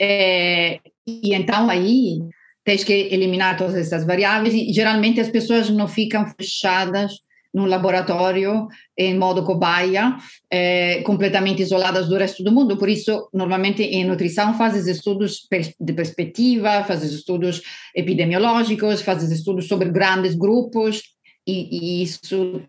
é, 0.00 0.80
e 1.06 1.34
então 1.34 1.68
aí 1.68 2.18
tens 2.64 2.84
que 2.84 2.92
eliminar 2.92 3.56
todas 3.56 3.74
essas 3.74 4.06
variáveis 4.06 4.54
e 4.54 4.72
geralmente 4.72 5.20
as 5.20 5.28
pessoas 5.28 5.68
não 5.68 5.88
ficam 5.88 6.26
fechadas 6.38 7.12
num 7.52 7.66
laboratório 7.66 8.66
em 8.96 9.16
modo 9.18 9.44
cobaia, 9.44 10.16
é, 10.50 11.02
completamente 11.02 11.60
isoladas 11.60 12.08
do 12.08 12.16
resto 12.16 12.42
do 12.42 12.50
mundo. 12.50 12.78
Por 12.78 12.88
isso, 12.88 13.28
normalmente 13.32 13.82
em 13.82 14.04
nutrição 14.04 14.56
fazes 14.56 14.86
estudos 14.86 15.46
de 15.78 15.92
perspectiva, 15.92 16.82
fazes 16.84 17.12
estudos 17.12 17.60
epidemiológicos, 17.94 19.02
fazes 19.02 19.30
estudos 19.30 19.68
sobre 19.68 19.90
grandes 19.90 20.34
grupos 20.34 21.02
e, 21.46 22.00
e 22.00 22.02
isso 22.02 22.62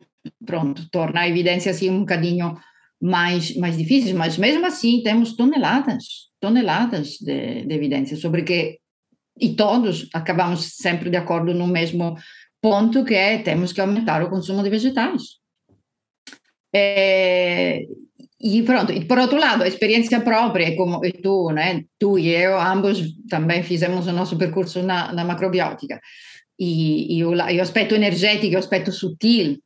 pronto, 0.45 0.89
torna 0.89 1.21
a 1.21 1.29
evidência 1.29 1.71
assim 1.71 1.89
um 1.89 1.99
bocadinho 1.99 2.57
mais, 3.01 3.55
mais 3.57 3.77
difícil, 3.77 4.15
mas 4.15 4.37
mesmo 4.37 4.65
assim 4.65 5.01
temos 5.03 5.35
toneladas, 5.35 6.29
toneladas 6.39 7.17
de, 7.19 7.65
de 7.65 7.73
evidência 7.73 8.15
sobre 8.15 8.43
que, 8.43 8.79
e 9.39 9.55
todos 9.55 10.09
acabamos 10.13 10.75
sempre 10.77 11.09
de 11.09 11.17
acordo 11.17 11.53
no 11.53 11.67
mesmo 11.67 12.15
ponto, 12.61 13.03
que 13.03 13.13
é 13.13 13.39
temos 13.39 13.73
que 13.73 13.81
aumentar 13.81 14.23
o 14.23 14.29
consumo 14.29 14.63
de 14.63 14.69
vegetais. 14.69 15.23
É, 16.73 17.81
e 18.41 18.63
pronto, 18.63 18.91
e 18.91 19.05
por 19.05 19.17
outro 19.19 19.37
lado, 19.37 19.63
a 19.63 19.67
experiência 19.67 20.21
própria, 20.21 20.75
como 20.75 21.01
tu, 21.21 21.51
né, 21.51 21.83
tu 21.99 22.17
e 22.17 22.29
eu, 22.29 22.59
ambos 22.59 23.01
também 23.29 23.63
fizemos 23.63 24.07
o 24.07 24.13
nosso 24.13 24.37
percurso 24.37 24.81
na, 24.81 25.11
na 25.13 25.23
macrobiótica. 25.23 25.99
E, 26.59 27.17
e, 27.17 27.25
o, 27.25 27.33
e 27.33 27.57
o 27.57 27.61
aspecto 27.61 27.95
energético, 27.95 28.55
o 28.55 28.59
aspecto 28.59 28.91
sutil 28.91 29.59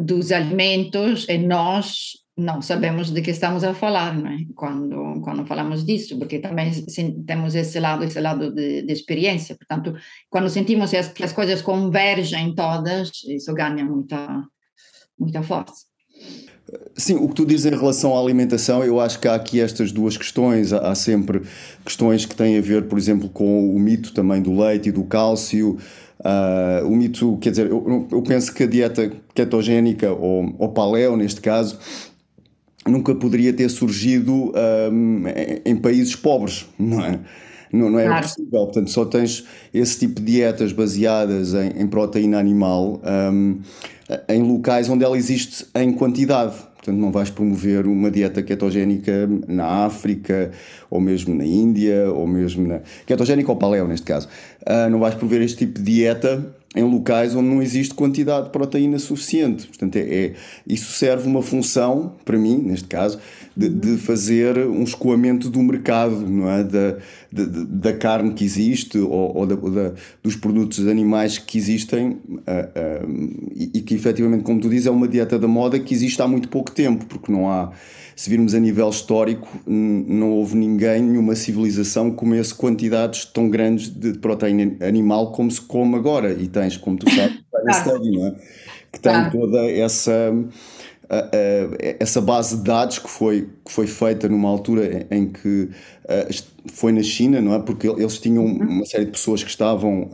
dos 0.00 0.32
alimentos, 0.32 1.26
e 1.28 1.38
nós 1.38 2.20
não 2.36 2.62
sabemos 2.62 3.10
de 3.10 3.20
que 3.20 3.30
estamos 3.30 3.62
a 3.62 3.74
falar, 3.74 4.16
né? 4.16 4.46
quando, 4.54 5.20
quando 5.22 5.46
falamos 5.46 5.84
disso, 5.84 6.18
porque 6.18 6.38
também 6.38 6.72
temos 7.26 7.54
esse 7.54 7.78
lado, 7.78 8.02
esse 8.04 8.20
lado 8.20 8.52
de, 8.52 8.82
de 8.82 8.92
experiência. 8.92 9.54
Portanto, 9.54 9.94
quando 10.28 10.48
sentimos 10.48 10.90
que 10.90 10.96
as, 10.96 11.12
as 11.20 11.32
coisas 11.32 11.60
convergem 11.60 12.54
todas, 12.54 13.10
isso 13.28 13.52
ganha 13.52 13.84
muita, 13.84 14.42
muita 15.18 15.42
força. 15.42 15.90
Sim, 16.96 17.16
o 17.16 17.28
que 17.28 17.34
tu 17.34 17.46
dizes 17.46 17.66
em 17.66 17.76
relação 17.76 18.16
à 18.16 18.20
alimentação, 18.20 18.84
eu 18.84 19.00
acho 19.00 19.18
que 19.18 19.26
há 19.26 19.34
aqui 19.34 19.60
estas 19.60 19.90
duas 19.90 20.16
questões. 20.16 20.72
Há 20.72 20.94
sempre 20.94 21.42
questões 21.84 22.24
que 22.24 22.34
têm 22.34 22.58
a 22.58 22.60
ver, 22.60 22.86
por 22.86 22.96
exemplo, 22.96 23.28
com 23.28 23.74
o 23.74 23.78
mito 23.78 24.14
também 24.14 24.40
do 24.40 24.56
leite 24.56 24.88
e 24.88 24.92
do 24.92 25.04
cálcio. 25.04 25.78
Uh, 26.20 26.86
o 26.86 26.94
mito, 26.94 27.38
quer 27.40 27.50
dizer, 27.50 27.70
eu, 27.70 28.06
eu, 28.12 28.22
penso 28.22 28.52
que 28.52 28.64
a 28.64 28.66
dieta 28.66 29.10
ketogénica, 29.34 30.12
ou, 30.12 30.54
ou 30.58 30.68
paleo 30.68 31.16
neste 31.16 31.40
caso, 31.40 31.78
nunca 32.86 33.14
poderia 33.14 33.52
ter 33.52 33.70
surgido 33.70 34.52
um, 34.92 35.24
em 35.64 35.76
países 35.76 36.14
pobres, 36.14 36.66
não 36.78 37.04
é? 37.04 37.20
Não, 37.72 37.88
não 37.88 37.98
era 37.98 38.10
claro. 38.10 38.26
possível. 38.26 38.64
Portanto, 38.64 38.90
só 38.90 39.04
tens 39.04 39.44
esse 39.72 40.00
tipo 40.00 40.20
de 40.20 40.32
dietas 40.32 40.72
baseadas 40.72 41.54
em, 41.54 41.82
em 41.82 41.86
proteína 41.86 42.38
animal 42.38 43.00
um, 43.32 43.60
em 44.28 44.42
locais 44.42 44.88
onde 44.88 45.04
ela 45.04 45.16
existe 45.16 45.66
em 45.74 45.92
quantidade. 45.92 46.54
Portanto, 46.80 46.96
não 46.98 47.12
vais 47.12 47.28
promover 47.28 47.86
uma 47.86 48.10
dieta 48.10 48.42
ketogénica 48.42 49.28
na 49.46 49.84
África, 49.84 50.50
ou 50.88 50.98
mesmo 50.98 51.34
na 51.34 51.44
Índia, 51.44 52.10
ou 52.10 52.26
mesmo 52.26 52.66
na. 52.66 52.80
ketogénica 53.04 53.52
ou 53.52 53.56
paleo, 53.56 53.86
neste 53.86 54.06
caso. 54.06 54.28
Uh, 54.62 54.88
não 54.88 54.98
vais 54.98 55.14
promover 55.14 55.42
este 55.42 55.58
tipo 55.58 55.78
de 55.78 55.84
dieta 55.84 56.54
em 56.74 56.84
locais 56.84 57.34
onde 57.34 57.48
não 57.48 57.60
existe 57.60 57.94
quantidade 57.94 58.44
de 58.46 58.50
proteína 58.50 58.98
suficiente. 58.98 59.66
Portanto, 59.66 59.96
é, 59.96 60.00
é 60.00 60.32
isso 60.66 60.92
serve 60.92 61.26
uma 61.26 61.42
função, 61.42 62.14
para 62.24 62.38
mim, 62.38 62.58
neste 62.58 62.86
caso, 62.86 63.18
de, 63.56 63.68
de 63.68 63.96
fazer 63.96 64.56
um 64.58 64.84
escoamento 64.84 65.50
do 65.50 65.60
mercado, 65.60 66.28
não 66.30 66.48
é? 66.48 66.62
Da, 66.62 66.96
de, 67.32 67.66
da 67.66 67.92
carne 67.92 68.32
que 68.32 68.44
existe 68.44 68.98
ou, 68.98 69.36
ou 69.36 69.46
da, 69.46 69.56
da, 69.56 69.92
dos 70.22 70.36
produtos 70.36 70.86
animais 70.86 71.38
que 71.38 71.58
existem 71.58 72.10
uh, 72.10 72.14
uh, 72.14 73.50
e, 73.54 73.70
e 73.74 73.80
que, 73.80 73.94
efetivamente, 73.94 74.44
como 74.44 74.60
tu 74.60 74.68
dizes, 74.68 74.86
é 74.86 74.90
uma 74.90 75.08
dieta 75.08 75.38
da 75.38 75.48
moda 75.48 75.78
que 75.78 75.92
existe 75.92 76.22
há 76.22 76.28
muito 76.28 76.48
pouco 76.48 76.70
tempo, 76.70 77.04
porque 77.06 77.32
não 77.32 77.50
há 77.50 77.72
se 78.20 78.28
virmos 78.28 78.54
a 78.54 78.60
nível 78.60 78.90
histórico, 78.90 79.48
não 79.66 80.32
houve 80.32 80.54
ninguém, 80.54 81.00
nenhuma 81.02 81.34
civilização 81.34 82.10
que 82.10 82.18
comesse 82.18 82.54
quantidades 82.54 83.24
tão 83.24 83.48
grandes 83.48 83.88
de 83.88 84.12
proteína 84.18 84.76
animal 84.86 85.32
como 85.32 85.50
se 85.50 85.58
come 85.58 85.96
agora. 85.96 86.34
E 86.34 86.46
tens, 86.60 86.76
como 86.76 86.96
tu 86.96 87.10
sabes, 87.10 87.38
a 87.68 87.72
study, 87.72 88.10
não 88.10 88.26
é? 88.26 88.34
que 88.92 89.00
tem 89.00 89.30
toda 89.30 89.70
essa 89.70 90.32
essa 91.98 92.20
base 92.20 92.56
de 92.56 92.62
dados 92.62 93.00
que 93.00 93.10
foi, 93.10 93.48
que 93.64 93.72
foi 93.72 93.88
feita 93.88 94.28
numa 94.28 94.48
altura 94.48 95.08
em 95.10 95.26
que 95.26 95.68
foi 96.72 96.92
na 96.92 97.02
China, 97.02 97.40
não 97.40 97.52
é? 97.52 97.58
Porque 97.58 97.88
eles 97.88 98.16
tinham 98.18 98.44
uhum. 98.44 98.58
uma 98.58 98.86
série 98.86 99.06
de 99.06 99.10
pessoas 99.10 99.42
que 99.42 99.50
estavam 99.50 100.08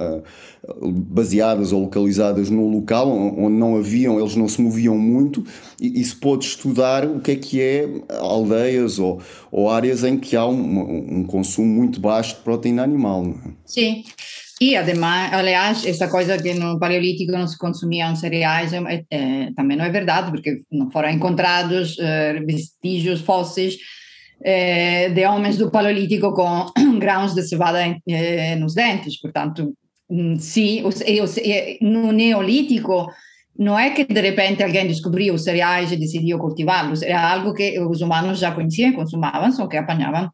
baseadas 0.80 1.72
ou 1.72 1.82
localizadas 1.82 2.50
no 2.50 2.68
local 2.68 3.10
onde 3.10 3.56
não 3.56 3.76
haviam, 3.76 4.18
eles 4.18 4.34
não 4.36 4.48
se 4.48 4.60
moviam 4.60 4.96
muito 4.96 5.44
e, 5.80 6.00
e 6.00 6.04
se 6.04 6.16
pôde 6.16 6.44
estudar 6.46 7.04
o 7.06 7.20
que 7.20 7.32
é 7.32 7.36
que 7.36 7.60
é 7.60 7.88
aldeias 8.18 8.98
ou, 8.98 9.20
ou 9.52 9.70
áreas 9.70 10.02
em 10.02 10.18
que 10.18 10.34
há 10.34 10.46
um, 10.46 11.18
um 11.18 11.24
consumo 11.24 11.68
muito 11.68 12.00
baixo 12.00 12.36
de 12.36 12.40
proteína 12.42 12.82
animal. 12.82 13.22
Não 13.22 13.34
é? 13.34 13.52
Sim. 13.64 14.04
E, 14.60 14.74
además, 14.74 15.32
aliás, 15.34 15.84
essa 15.84 16.08
coisa 16.08 16.38
que 16.38 16.54
no 16.54 16.78
Paleolítico 16.78 17.32
não 17.32 17.46
se 17.46 17.58
consumiam 17.58 18.16
cereais 18.16 18.72
é, 18.72 19.04
é, 19.10 19.52
também 19.54 19.76
não 19.76 19.84
é 19.84 19.90
verdade, 19.90 20.30
porque 20.30 20.62
não 20.72 20.90
foram 20.90 21.10
encontrados 21.10 21.98
é, 21.98 22.40
vestígios 22.40 23.20
fósseis 23.20 23.76
de 25.14 25.26
homens 25.26 25.56
do 25.56 25.70
Paleolítico 25.70 26.34
com 26.34 26.66
grãos 27.00 27.34
de 27.34 27.42
cevada 27.42 27.80
nos 28.58 28.74
dentes. 28.74 29.18
Portanto, 29.18 29.74
mm, 30.10 30.36
sim, 30.36 30.82
no 31.80 32.12
Neolítico 32.12 33.06
não 33.58 33.78
é 33.78 33.90
que 33.90 34.04
de 34.04 34.20
repente 34.20 34.62
alguém 34.62 34.86
descobriu 34.86 35.34
os 35.34 35.42
cereais 35.42 35.90
e 35.90 35.96
decidiu 35.96 36.38
cultivá-los, 36.38 37.02
era 37.02 37.32
algo 37.32 37.54
que 37.54 37.80
os 37.80 38.02
humanos 38.02 38.38
já 38.38 38.52
conheciam 38.52 38.92
consumavam, 38.92 39.50
só 39.50 39.66
que 39.66 39.78
apanhavam 39.78 40.30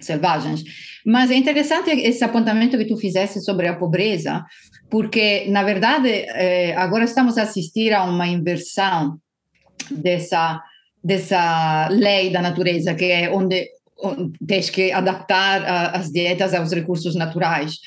selvagens. 0.00 0.62
Mas 1.04 1.30
é 1.30 1.34
interessante 1.34 1.90
esse 1.90 2.24
apontamento 2.24 2.78
que 2.78 2.86
tu 2.86 2.96
fizesse 2.96 3.42
sobre 3.42 3.68
a 3.68 3.76
pobreza, 3.76 4.44
porque, 4.90 5.46
na 5.48 5.62
verdade, 5.62 6.08
eh, 6.08 6.74
agora 6.76 7.04
estamos 7.04 7.36
a 7.36 7.42
assistir 7.42 7.92
a 7.92 8.04
uma 8.04 8.26
inversão 8.26 9.18
dessa, 9.90 10.62
dessa 11.02 11.88
lei 11.88 12.30
da 12.30 12.40
natureza, 12.40 12.94
que 12.94 13.06
é 13.06 13.30
onde, 13.30 13.68
tens 14.46 14.70
que 14.70 14.92
adaptar 14.92 15.94
as 15.94 16.10
dietas 16.10 16.54
aos 16.54 16.72
recursos 16.72 17.14
naturais. 17.14 17.78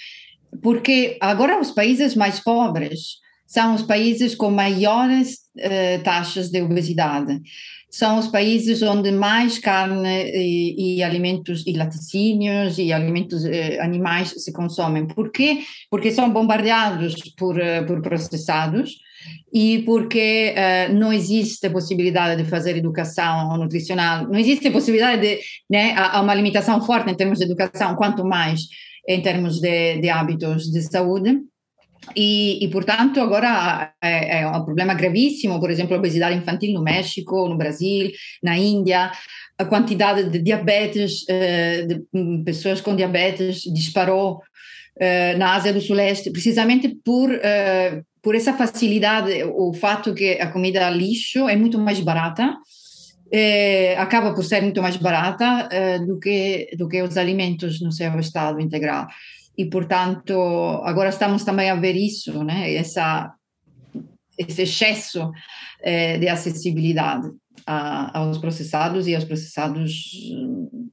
Porque 0.62 1.18
agora 1.22 1.60
os 1.60 1.72
países 1.72 2.16
mais 2.16 2.40
pobres 2.40 3.18
são 3.46 3.76
os 3.76 3.82
países 3.82 4.36
com 4.36 4.52
maiores 4.52 5.40
eh, 5.58 6.00
taxas 6.00 6.50
de 6.50 6.62
obesidade 6.62 7.40
são 7.90 8.20
os 8.20 8.28
países 8.28 8.82
onde 8.82 9.12
mais 9.12 9.58
carne 9.60 10.32
e, 10.34 10.98
e 10.98 11.04
alimentos 11.04 11.64
e 11.66 11.74
laticínios 11.74 12.78
e 12.78 12.92
alimentos 12.92 13.46
eh, 13.46 13.80
animais 13.80 14.34
se 14.38 14.52
consomem. 14.52 15.08
Por 15.08 15.32
quê? 15.32 15.60
Porque 15.90 16.12
são 16.12 16.30
bombardeados 16.30 17.16
por, 17.38 17.60
eh, 17.60 17.82
por 17.84 18.02
processados 18.02 18.92
e 19.52 19.80
porque 19.84 20.54
uh, 20.54 20.94
não 20.94 21.12
existe 21.12 21.70
possibilidade 21.70 22.42
de 22.42 22.50
fazer 22.50 22.78
educação 22.78 23.58
nutricional, 23.58 24.28
não 24.28 24.38
existe 24.38 24.70
possibilidade 24.70 25.22
de, 25.22 25.40
né, 25.70 25.94
há 25.98 26.22
uma 26.22 26.36
limitação 26.36 26.82
forte 26.86 27.12
em 27.12 27.16
termos 27.16 27.40
de 27.40 27.46
educação, 27.46 27.96
quanto 27.96 28.24
mais 28.24 28.62
em 29.08 29.22
termos 29.22 29.60
de, 29.60 30.00
de 30.00 30.10
hábitos 30.10 30.70
de 30.70 30.82
saúde. 30.82 31.40
E, 32.16 32.64
e, 32.64 32.68
portanto, 32.70 33.20
agora 33.20 33.94
é, 34.02 34.42
é, 34.42 34.48
um 34.48 34.64
problema 34.64 34.94
gravíssimo, 34.94 35.60
por 35.60 35.70
exemplo, 35.70 35.96
a 35.96 36.00
obesidade 36.00 36.38
infantil 36.38 36.74
no 36.74 36.82
México, 36.82 37.48
no 37.48 37.58
Brasil, 37.58 38.12
na 38.42 38.58
Índia, 38.58 39.12
a 39.58 39.66
quantidade 39.66 40.30
de 40.30 40.40
diabetes, 40.40 41.26
eh, 41.28 41.88
hum, 42.14 42.44
pessoas 42.44 42.80
com 42.80 42.96
diabetes 42.96 43.62
disparou 43.74 44.42
eh, 45.00 45.36
na 45.36 45.56
Ásia 45.56 45.74
do 45.74 45.82
Suleste, 45.82 46.32
precisamente 46.32 46.90
por, 47.04 47.32
eh, 47.32 48.02
por 48.22 48.36
essa 48.36 48.54
facilidade, 48.54 49.44
o 49.44 49.74
fato 49.74 50.14
que 50.14 50.34
a 50.34 50.48
comida 50.52 50.90
lixo 50.90 51.50
é 51.50 51.56
muito 51.56 51.80
mais 51.80 52.00
barata, 52.00 52.56
acaba 53.98 54.34
por 54.34 54.42
ser 54.42 54.62
muito 54.62 54.82
mais 54.82 54.96
barata 54.96 55.68
do, 56.06 56.18
que, 56.18 56.70
do 56.78 56.88
que 56.88 57.02
os 57.02 57.18
alimentos 57.18 57.82
no 57.82 57.92
seu 57.92 58.18
estado 58.22 58.62
integral 58.62 59.06
e 59.58 59.66
portanto 59.66 60.34
agora 60.84 61.10
estamos 61.10 61.44
também 61.44 61.70
a 61.70 61.76
ver 61.76 61.96
isso, 61.96 62.44
né? 62.44 62.74
Essa 62.76 63.34
esse 64.38 64.62
excesso 64.62 65.32
eh, 65.82 66.18
de 66.20 66.28
acessibilidade 66.30 67.28
a, 67.66 68.20
aos 68.20 68.38
processados 68.38 69.08
e 69.08 69.16
aos 69.16 69.24
processados 69.24 70.12
hum, 70.32 70.90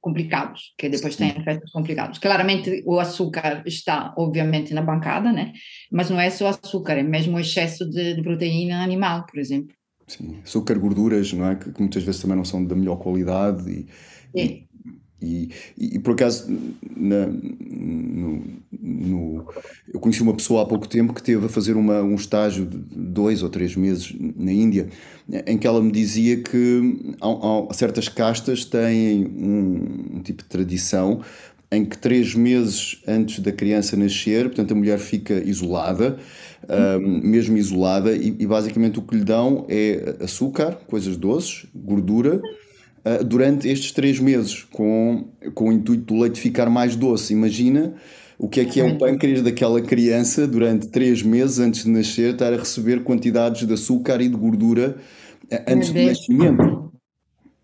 complicados, 0.00 0.72
que 0.78 0.88
depois 0.88 1.16
têm 1.16 1.28
efeitos 1.36 1.70
complicados. 1.70 2.18
Claramente 2.18 2.82
o 2.86 2.98
açúcar 2.98 3.62
está, 3.66 4.14
obviamente, 4.16 4.72
na 4.72 4.80
bancada, 4.80 5.32
né? 5.32 5.52
Mas 5.90 6.08
não 6.08 6.18
é 6.18 6.30
só 6.30 6.48
açúcar, 6.48 6.94
é 6.94 7.02
mesmo 7.02 7.36
o 7.36 7.40
excesso 7.40 7.88
de, 7.88 8.14
de 8.14 8.22
proteína 8.22 8.82
animal, 8.82 9.26
por 9.26 9.38
exemplo. 9.38 9.74
Sim, 10.06 10.40
açúcar, 10.42 10.78
gorduras, 10.78 11.32
não 11.32 11.50
é? 11.50 11.56
Que, 11.56 11.70
que, 11.70 11.80
muitas 11.80 12.02
vezes 12.02 12.22
também 12.22 12.36
não 12.36 12.44
são 12.44 12.64
da 12.64 12.74
melhor 12.74 12.96
qualidade 12.96 13.70
e, 13.70 13.86
e 14.34 14.67
e, 15.20 15.50
e, 15.76 15.98
por 15.98 16.12
acaso, 16.12 16.46
na, 16.96 17.26
no, 17.26 18.42
no, 18.80 19.46
eu 19.92 19.98
conheci 19.98 20.22
uma 20.22 20.34
pessoa 20.34 20.62
há 20.62 20.66
pouco 20.66 20.88
tempo 20.88 21.12
que 21.12 21.22
teve 21.22 21.46
a 21.46 21.48
fazer 21.48 21.76
uma, 21.76 22.02
um 22.02 22.14
estágio 22.14 22.64
de 22.64 22.78
dois 22.78 23.42
ou 23.42 23.48
três 23.48 23.74
meses 23.74 24.14
na 24.36 24.52
Índia, 24.52 24.88
em 25.46 25.58
que 25.58 25.66
ela 25.66 25.82
me 25.82 25.90
dizia 25.90 26.36
que 26.36 27.14
há, 27.20 27.68
há 27.68 27.74
certas 27.74 28.08
castas 28.08 28.64
têm 28.64 29.26
um, 29.26 30.16
um, 30.16 30.20
tipo 30.22 30.44
de 30.44 30.48
tradição 30.48 31.20
em 31.70 31.84
que 31.84 31.98
três 31.98 32.34
meses 32.34 33.02
antes 33.06 33.40
da 33.40 33.52
criança 33.52 33.96
nascer, 33.96 34.44
portanto, 34.44 34.72
a 34.72 34.74
mulher 34.74 34.98
fica 34.98 35.34
isolada, 35.34 36.16
um, 37.02 37.20
mesmo 37.28 37.58
isolada, 37.58 38.12
e, 38.12 38.28
e, 38.38 38.46
basicamente 38.46 38.98
o 38.98 39.02
que 39.02 39.16
lhe 39.16 39.24
dão 39.24 39.66
é 39.68 40.16
açúcar, 40.20 40.78
coisas 40.86 41.16
doces, 41.16 41.66
gordura, 41.74 42.40
uh, 43.20 43.24
durante 43.24 43.68
estes 43.68 43.92
três 43.92 44.18
meses, 44.18 44.64
com, 44.64 45.28
com 45.54 45.68
o 45.68 45.72
intuito 45.72 46.14
do 46.14 46.20
leite 46.20 46.40
ficar 46.40 46.68
mais 46.68 46.96
doce. 46.96 47.32
Imagina 47.32 47.94
o 48.38 48.48
que 48.48 48.60
é 48.60 48.64
que 48.64 48.80
é 48.80 48.84
o 48.84 48.96
pâncreas 48.96 49.42
daquela 49.42 49.80
criança 49.80 50.46
durante 50.46 50.88
três 50.88 51.22
meses 51.22 51.58
antes 51.58 51.84
de 51.84 51.90
nascer, 51.90 52.34
estar 52.34 52.52
a 52.52 52.56
receber 52.56 53.02
quantidades 53.02 53.66
de 53.66 53.72
açúcar 53.72 54.20
e 54.20 54.28
de 54.28 54.36
gordura 54.36 54.96
eh, 55.50 55.64
antes 55.66 55.92
do 55.92 56.00
nascimento. 56.00 56.92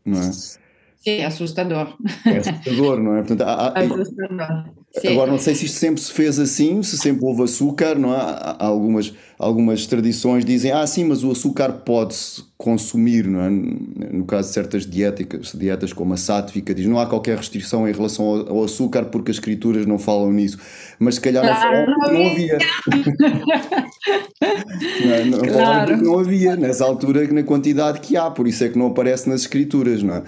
Não 0.05 0.19
é? 0.19 0.33
Sim, 0.33 1.11
é 1.19 1.25
assustador. 1.27 1.97
É 2.27 2.39
assustador, 2.39 3.01
não 3.01 3.17
é? 3.17 3.19
Portanto, 3.19 3.43
há, 3.43 3.69
há, 3.69 3.79
assustador. 3.79 4.84
Sim. 5.01 5.09
Agora, 5.09 5.29
não 5.29 5.39
sei 5.39 5.57
se 5.57 5.65
isto 5.65 5.77
sempre 5.77 6.01
se 6.01 6.13
fez 6.13 6.39
assim, 6.39 6.81
se 6.85 6.97
sempre 6.97 7.25
houve 7.25 7.43
açúcar, 7.43 7.99
não 7.99 8.15
é? 8.15 8.17
Há 8.17 8.65
algumas, 8.65 9.13
algumas 9.37 9.87
tradições 9.87 10.45
dizem, 10.45 10.71
ah, 10.71 10.87
sim, 10.87 11.03
mas 11.03 11.25
o 11.25 11.33
açúcar 11.33 11.73
pode-se 11.73 12.45
consumir, 12.57 13.27
não 13.27 13.41
é? 13.41 13.51
No 13.51 14.25
caso 14.25 14.49
de 14.49 14.55
certas 14.55 14.87
dietas, 14.87 15.53
dietas 15.53 15.93
como 15.93 16.15
a 16.15 16.17
sátrica, 16.17 16.73
diz, 16.73 16.87
não 16.87 17.01
há 17.01 17.07
qualquer 17.07 17.37
restrição 17.37 17.89
em 17.89 17.93
relação 17.93 18.25
ao, 18.25 18.49
ao 18.51 18.65
açúcar 18.65 19.07
porque 19.07 19.33
as 19.33 19.39
escrituras 19.39 19.85
não 19.85 19.99
falam 19.99 20.33
nisso. 20.33 20.59
Mas 21.01 21.17
se 21.17 21.21
calhar 21.21 21.45
não, 21.45 21.57
falam 21.57 21.87
porque 21.87 22.13
não 22.13 22.31
havia. 22.31 22.59
não, 25.27 25.29
não, 25.39 25.41
claro. 25.41 25.97
não 25.97 26.19
havia, 26.21 26.55
nessa 26.55 26.85
altura, 26.85 27.27
na 27.33 27.43
quantidade 27.43 27.99
que 27.99 28.17
há, 28.17 28.31
por 28.31 28.47
isso 28.47 28.63
é 28.63 28.69
que 28.69 28.79
não 28.79 28.87
aparece 28.87 29.29
nas 29.29 29.41
escrituras, 29.41 30.05
não 30.05 30.15
é? 30.15 30.23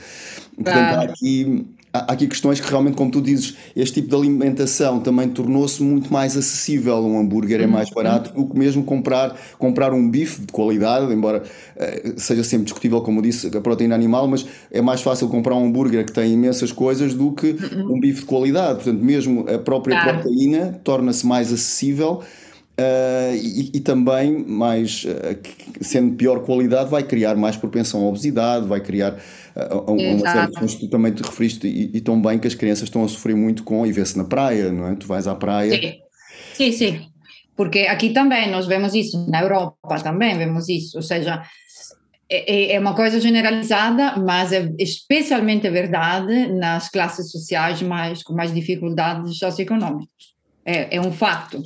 Portanto, 0.56 0.74
claro. 0.74 1.00
há 1.00 1.04
aqui 1.04 1.66
há 1.98 2.12
aqui 2.12 2.26
questões 2.26 2.60
que 2.60 2.68
realmente, 2.68 2.96
como 2.96 3.10
tu 3.10 3.20
dizes, 3.20 3.56
este 3.74 4.00
tipo 4.00 4.08
de 4.08 4.14
alimentação 4.14 5.00
também 5.00 5.28
tornou-se 5.28 5.82
muito 5.82 6.12
mais 6.12 6.36
acessível. 6.36 6.98
Um 6.98 7.18
hambúrguer 7.18 7.60
é 7.60 7.66
mais 7.66 7.90
barato 7.90 8.32
do 8.32 8.46
que 8.46 8.58
mesmo 8.58 8.82
comprar, 8.84 9.36
comprar 9.58 9.92
um 9.92 10.08
bife 10.08 10.40
de 10.40 10.52
qualidade, 10.52 11.12
embora 11.12 11.42
uh, 11.42 12.20
seja 12.20 12.44
sempre 12.44 12.64
discutível, 12.64 13.00
como 13.00 13.22
disse, 13.22 13.54
a 13.56 13.60
proteína 13.60 13.94
animal, 13.94 14.28
mas 14.28 14.46
é 14.70 14.80
mais 14.80 15.02
fácil 15.02 15.28
comprar 15.28 15.54
um 15.54 15.66
hambúrguer 15.66 16.04
que 16.04 16.12
tem 16.12 16.32
imensas 16.32 16.72
coisas 16.72 17.14
do 17.14 17.32
que 17.32 17.56
um 17.76 18.00
bife 18.00 18.20
de 18.20 18.26
qualidade. 18.26 18.82
Portanto, 18.82 19.02
mesmo 19.02 19.46
a 19.48 19.58
própria 19.58 20.02
proteína 20.02 20.80
torna-se 20.84 21.26
mais 21.26 21.52
acessível. 21.52 22.22
Uh, 22.78 23.34
e, 23.34 23.70
e, 23.72 23.80
também 23.80 24.44
mais 24.46 25.02
uh, 25.04 25.38
sendo 25.80 26.14
pior 26.14 26.40
qualidade 26.40 26.90
vai 26.90 27.02
criar 27.02 27.34
mais 27.34 27.56
propensão 27.56 28.04
à 28.04 28.06
obesidade, 28.06 28.66
vai 28.66 28.80
criar 28.80 29.16
uh, 29.56 29.92
uma 29.92 30.18
série 30.18 30.40
de 30.40 30.46
questões 30.48 30.74
que 30.74 30.80
tu 30.80 30.88
também 30.88 31.12
te 31.12 31.22
referiste 31.22 31.66
e, 31.66 31.96
e 31.96 32.00
tão 32.00 32.20
bem 32.20 32.38
que 32.38 32.46
as 32.46 32.54
crianças 32.54 32.84
estão 32.84 33.04
a 33.04 33.08
sofrer 33.08 33.36
muito 33.36 33.64
com 33.64 33.86
e 33.86 33.92
vê-se 33.92 34.16
na 34.16 34.24
praia, 34.24 34.70
não 34.70 34.88
é? 34.88 34.94
Tu 34.94 35.06
vais 35.06 35.26
à 35.26 35.34
praia. 35.34 35.72
Sim, 35.72 36.00
sim, 36.54 36.72
sim. 36.72 37.06
porque 37.56 37.80
aqui 37.80 38.10
também 38.10 38.50
nós 38.50 38.66
vemos 38.66 38.94
isso, 38.94 39.28
na 39.28 39.42
Europa 39.42 40.00
também 40.02 40.36
vemos 40.36 40.68
isso, 40.68 40.96
ou 40.96 41.02
seja, 41.02 41.42
é, 42.28 42.74
é 42.74 42.80
uma 42.80 42.94
coisa 42.94 43.20
generalizada, 43.20 44.16
mas 44.16 44.52
é 44.52 44.72
especialmente 44.78 45.68
verdade 45.70 46.46
nas 46.52 46.88
classes 46.88 47.30
sociais 47.30 47.82
mais 47.82 48.22
com 48.22 48.32
mais 48.34 48.52
dificuldades 48.52 49.38
socioeconômicas 49.38 50.36
é, 50.66 50.96
é 50.96 51.00
um 51.00 51.12
fato. 51.12 51.62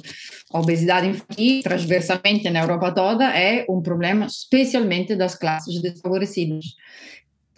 A 0.52 0.60
obesidade 0.60 1.06
infantil, 1.06 1.62
transversalmente 1.62 2.50
na 2.50 2.60
Europa 2.60 2.92
toda, 2.92 3.24
é 3.36 3.64
um 3.68 3.80
problema 3.80 4.26
especialmente 4.26 5.16
das 5.16 5.34
classes 5.34 5.80
desfavorecidas. 5.80 6.66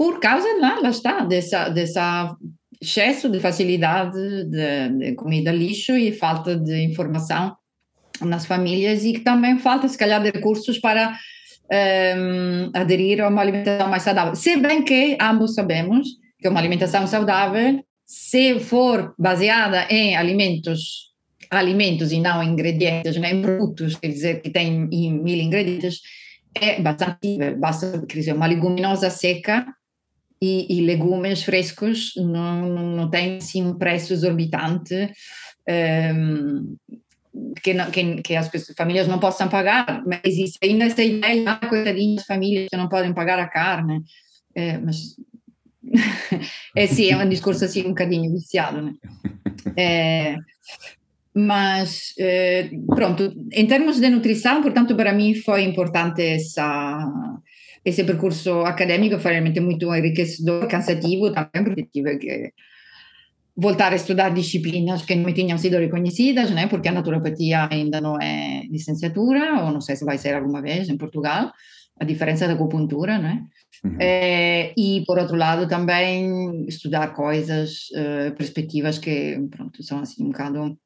Por 0.03 0.19
causa, 0.19 0.49
lá, 0.59 0.81
lá 0.81 0.89
está, 0.89 1.21
dessa, 1.21 1.69
dessa 1.69 2.37
excesso 2.81 3.31
de 3.31 3.39
facilidade 3.39 4.19
de, 4.47 4.89
de, 4.99 5.15
comida 5.15 5.53
lixo 5.53 5.97
e 5.97 6.11
falta 6.11 6.57
de 6.57 6.83
informação 6.83 7.57
nas 8.21 8.45
famílias 8.45 9.05
e 9.05 9.21
também 9.21 9.61
falta, 9.61 9.87
se 9.87 9.97
calhar, 9.97 10.21
de 10.21 10.33
recursos 10.33 10.81
para 10.81 11.11
um, 11.11 11.75
ehm, 11.77 12.71
aderir 12.75 13.21
a 13.21 13.29
uma 13.29 13.43
alimentação 13.43 13.89
mais 13.89 14.03
saudável. 14.03 14.35
Se 14.35 14.57
bem 14.57 14.83
que 14.83 15.17
ambos 15.21 15.55
sabemos 15.55 16.09
que 16.37 16.49
uma 16.49 16.59
alimentação 16.59 17.07
saudável, 17.07 17.81
se 18.05 18.59
for 18.59 19.15
baseada 19.17 19.87
em 19.89 20.17
alimentos 20.17 21.13
alimentos 21.49 22.11
e 22.11 22.19
não 22.19 22.43
ingredientes, 22.43 23.17
né, 23.19 23.31
em 23.35 23.41
produtos, 23.41 23.95
quer 23.95 24.09
dizer, 24.09 24.43
que 24.43 24.51
tem 24.51 24.89
mil 24.89 25.37
ingredientes, 25.37 26.01
é 26.61 26.83
bastante, 26.83 27.55
basta, 27.57 28.05
quer 28.09 28.19
dizer, 28.19 28.35
uma 28.35 28.47
leguminosa 28.47 29.09
seca 29.09 29.65
e, 30.43 30.67
e 30.69 30.81
legumes 30.81 31.45
frescos 31.45 32.13
não, 32.17 32.69
não 32.69 33.09
tem 33.09 33.37
assim 33.37 33.65
um 33.65 33.79
preço 33.79 34.13
exorbitante 34.13 35.13
um, 36.17 36.77
que, 37.63 37.73
não, 37.73 37.89
que, 37.93 38.21
que, 38.23 38.35
as 38.35 38.51
famílias 38.77 39.07
não 39.07 39.21
possam 39.21 39.49
pagar, 39.49 40.03
mas 40.05 40.21
existe 40.25 40.59
ainda 40.61 40.87
essa 40.87 41.03
ideia, 41.03 41.45
ah, 41.49 41.67
coitadinhas 41.69 42.27
famílias 42.27 42.67
que 42.69 42.77
não 42.77 42.89
podem 42.89 43.15
pagar 43.15 43.39
a 43.39 43.47
carne, 43.47 44.03
é, 44.57 44.79
mas 44.79 45.17
é 46.77 46.87
sim, 46.89 47.11
é 47.11 47.17
um 47.17 47.29
discurso 47.29 47.65
assim 47.65 47.83
um 47.83 47.91
bocadinho 47.91 48.33
viciado, 48.33 48.83
né? 48.83 48.95
É, 49.77 50.37
mas, 51.35 52.13
eh, 52.19 52.69
pronto, 52.89 53.33
em 53.53 53.67
termos 53.67 53.99
de 53.99 54.11
nutrição, 54.11 54.61
portanto, 54.61 54.95
para 54.95 55.13
mim 55.13 55.35
foi 55.35 55.63
importante 55.63 56.21
essa, 56.21 57.09
esse 57.85 58.05
percurso 58.05 58.61
acadêmico, 58.61 59.19
foi 59.19 59.33
realmente 59.33 59.61
muito 59.61 59.93
enriquecedor, 59.95 60.69
cansativo 60.69 61.33
também, 61.33 61.65
porque 61.65 61.89
tive 61.93 62.17
que 62.17 62.53
voltar 63.57 63.93
a 63.93 63.97
estudar 63.97 64.31
disciplinas 64.31 65.03
que 65.03 65.15
não 65.15 65.25
me 65.25 65.35
tinham 65.35 65.59
sido 65.59 65.77
reconhecidas, 65.77 66.51
né? 66.51 66.67
porque 66.69 66.89
a 66.89 66.93
naturopatia 66.93 67.69
ainda 67.71 68.01
não 68.01 68.21
é 68.21 68.63
licenciatura, 68.71 69.65
ou 69.65 69.71
não 69.71 69.81
sei 69.81 69.97
se 69.97 70.05
vai 70.05 70.17
ser 70.17 70.35
alguma 70.35 70.63
vez 70.63 70.89
em 70.89 70.97
Portugal, 70.97 71.53
a 72.01 72.05
diferença 72.05 72.47
da 72.47 72.55
acupuntura, 72.55 73.19
né? 73.19 73.45
Uhum. 73.85 73.97
É, 74.01 74.73
e, 74.77 75.05
por 75.07 75.19
outro 75.19 75.37
lado, 75.37 75.69
também 75.69 76.65
estudar 76.67 77.15
coisas, 77.15 77.89
uh, 77.93 78.35
perspectivas 78.35 78.99
que, 78.99 79.39
pronto, 79.51 79.83
são 79.83 80.01
assim 80.01 80.25
um 80.25 80.29
bocado 80.29 80.77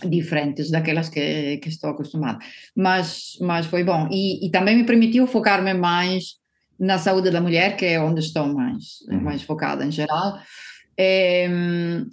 diferentes 0.00 0.70
daquelas 0.70 1.08
que, 1.08 1.58
que 1.58 1.68
estou 1.68 1.90
acostumada. 1.90 2.38
Mas, 2.74 3.38
mas 3.40 3.66
foi 3.66 3.84
bom. 3.84 4.08
E, 4.10 4.46
e 4.46 4.50
também 4.50 4.76
me 4.76 4.84
permitiu 4.84 5.26
focar-me 5.26 5.74
mais 5.74 6.36
na 6.78 6.98
saúde 6.98 7.30
da 7.30 7.40
mulher, 7.40 7.76
que 7.76 7.86
é 7.86 8.00
onde 8.00 8.20
estou 8.20 8.46
mais, 8.46 9.00
uhum. 9.08 9.20
mais 9.20 9.42
focada 9.42 9.84
em 9.84 9.90
geral, 9.90 10.38
é, 10.98 11.48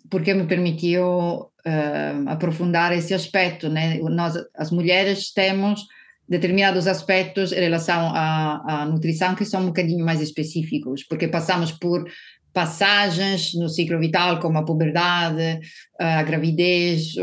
porque 0.09 0.33
me 0.33 0.45
permitiu 0.45 1.51
uh, 1.65 2.27
aprofundar 2.27 2.91
esse 2.93 3.13
aspecto. 3.13 3.69
Né? 3.69 3.99
Nós, 3.99 4.35
as 4.55 4.71
mulheres, 4.71 5.31
temos 5.31 5.85
determinados 6.27 6.87
aspectos 6.87 7.51
em 7.51 7.59
relação 7.59 8.11
à, 8.13 8.81
à 8.81 8.85
nutrição 8.85 9.35
que 9.35 9.45
são 9.45 9.61
um 9.61 9.67
bocadinho 9.67 10.05
mais 10.05 10.21
específicos, 10.21 11.03
porque 11.03 11.27
passamos 11.27 11.71
por 11.71 12.05
passagens 12.53 13.53
no 13.55 13.67
ciclo 13.67 13.99
vital, 13.99 14.39
como 14.39 14.57
a 14.59 14.63
puberdade, 14.63 15.59
a 15.99 16.21
gravidez, 16.23 17.15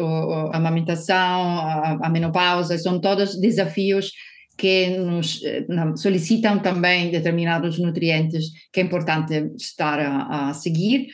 a 0.52 0.56
amamentação, 0.56 1.58
a, 2.02 2.10
menopausa, 2.10 2.76
são 2.76 3.00
todos 3.00 3.38
desafios 3.40 4.10
que 4.58 4.90
nos 4.98 5.42
eh, 5.42 5.64
solicitam 5.96 6.58
também 6.58 7.10
determinados 7.10 7.78
nutrientes 7.78 8.46
que 8.70 8.80
é 8.80 8.82
importante 8.82 9.52
estar 9.56 9.98
a, 9.98 10.50
a 10.50 10.54
seguir. 10.54 11.06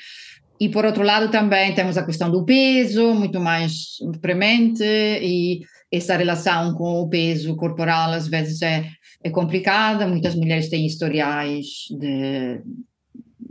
E, 0.58 0.68
por 0.68 0.84
outro 0.84 1.04
lado, 1.04 1.30
também 1.30 1.74
temos 1.74 1.98
a 1.98 2.04
questão 2.04 2.30
do 2.30 2.44
peso, 2.44 3.14
muito 3.14 3.38
mais 3.38 3.98
premente, 4.20 4.82
e 4.82 5.60
essa 5.92 6.16
relação 6.16 6.74
com 6.74 7.02
o 7.02 7.08
peso 7.08 7.54
corporal 7.56 8.12
às 8.12 8.26
vezes 8.26 8.62
é, 8.62 8.88
é 9.22 9.30
complicada. 9.30 10.06
Muitas 10.06 10.34
mulheres 10.34 10.68
têm 10.68 10.86
historiais 10.86 11.66
de 11.90 12.60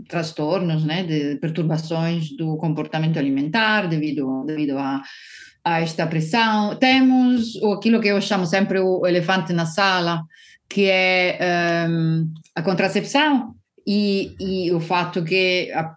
transtornos, 0.07 0.83
né, 0.83 1.03
de 1.03 1.35
perturbações 1.37 2.35
do 2.35 2.57
comportamento 2.57 3.17
alimentar 3.17 3.87
devido, 3.87 4.43
devido 4.45 4.77
a, 4.77 5.01
a 5.63 5.81
esta 5.81 6.05
pressão. 6.07 6.75
Temos 6.75 7.61
aquilo 7.63 7.99
que 7.99 8.07
eu 8.07 8.21
chamo 8.21 8.45
sempre 8.45 8.79
o 8.79 9.05
elefante 9.05 9.53
na 9.53 9.65
sala, 9.65 10.21
que 10.69 10.89
é 10.89 11.87
um, 11.89 12.31
a 12.55 12.61
contracepção 12.61 13.55
e, 13.85 14.35
e, 14.39 14.71
o 14.71 14.79
fato 14.79 15.23
que 15.23 15.71
a, 15.73 15.95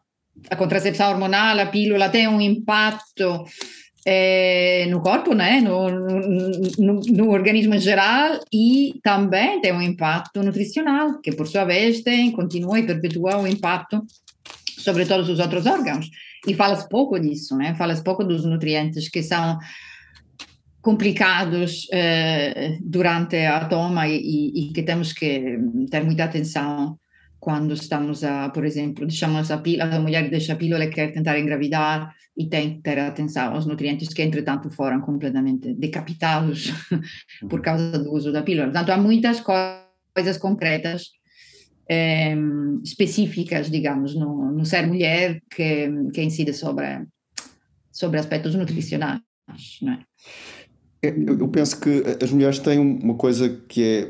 a 0.51 0.57
contracepção 0.57 1.11
hormonal, 1.11 1.59
a 1.59 1.67
pílula, 1.67 2.09
tem 2.09 2.29
um 2.29 2.41
impacto 2.41 3.45
é, 4.11 4.87
no 4.87 5.03
corpo, 5.03 5.35
né? 5.35 5.61
No, 5.61 5.91
no, 5.91 7.01
no, 7.01 7.31
organismo 7.31 7.75
em 7.75 7.79
geral 7.79 8.41
e 8.51 8.99
também 9.03 9.61
tem 9.61 9.71
um 9.71 9.83
impacto 9.83 10.43
nutricional, 10.43 11.21
que 11.21 11.31
por 11.31 11.47
sua 11.47 11.67
vez 11.67 12.01
tem, 12.01 12.33
continua 12.33 12.79
e 12.79 12.87
perpetua 12.87 13.37
o 13.37 13.47
impacto 13.47 14.03
sobre 14.79 15.05
todos 15.05 15.29
os 15.29 15.39
outros 15.39 15.67
órgãos. 15.67 16.09
E 16.47 16.55
fala-se 16.55 16.89
pouco 16.89 17.21
disso, 17.21 17.55
né? 17.55 17.75
Fala-se 17.75 18.03
pouco 18.03 18.25
dos 18.25 18.47
nutrientes 18.47 19.11
que 19.11 19.23
são 19.23 19.59
complicados 20.81 21.87
eh, 21.93 22.79
durante 22.81 23.37
a 23.37 23.67
toma 23.67 24.09
e, 24.09 24.53
e, 24.55 24.73
que 24.73 24.83
temos 24.83 25.13
que 25.13 25.59
ter 25.91 26.03
muita 26.03 26.25
atenção 26.25 26.99
quando 27.41 27.73
estamos 27.73 28.25
a, 28.25 28.49
por 28.51 28.65
exemplo, 28.65 29.07
deixamos 29.07 29.51
a, 29.51 29.59
pílula, 29.59 29.97
a 29.97 30.01
mulher 30.01 30.29
deixa 30.29 30.55
a 30.55 30.57
pílula 30.57 30.85
e 30.85 30.91
quer 30.91 31.13
tentar 31.13 31.39
engravidar 31.39 32.15
e 32.37 32.47
tem 32.47 32.77
que 32.77 32.83
ter 32.83 32.99
atenção 32.99 33.55
aos 33.55 33.67
nutrientes 33.67 34.13
que, 34.13 34.23
entretanto, 34.23 34.71
foram 34.71 35.01
completamente 35.01 35.75
decapitados 35.75 36.73
por 37.49 37.61
causa 37.61 37.99
do 37.99 38.13
uso 38.13 38.33
da 38.33 38.43
pílula. 38.43 38.67
Portanto, 38.67 38.91
há 38.91 38.97
muitas 38.97 39.41
coisas 39.41 40.39
concretas, 40.39 41.11
eh, 41.89 42.37
específicas, 42.85 43.71
digamos, 43.71 44.15
no, 44.15 44.53
no, 44.53 44.65
ser 44.65 44.87
mulher 44.87 45.41
que, 45.51 45.89
que 46.13 46.23
incide 46.23 46.53
sobre, 46.53 47.07
sobre 47.91 48.21
aspectos 48.21 48.55
nutricionais. 48.55 49.21
Não 49.81 49.95
é? 49.95 50.01
É, 51.01 51.15
eu 51.17 51.47
penso 51.49 51.79
que 51.81 52.03
as 52.23 52.31
mulheres 52.33 52.59
têm 52.59 52.79
uma 52.79 53.15
coisa 53.15 53.49
que 53.69 53.83
é 53.83 54.09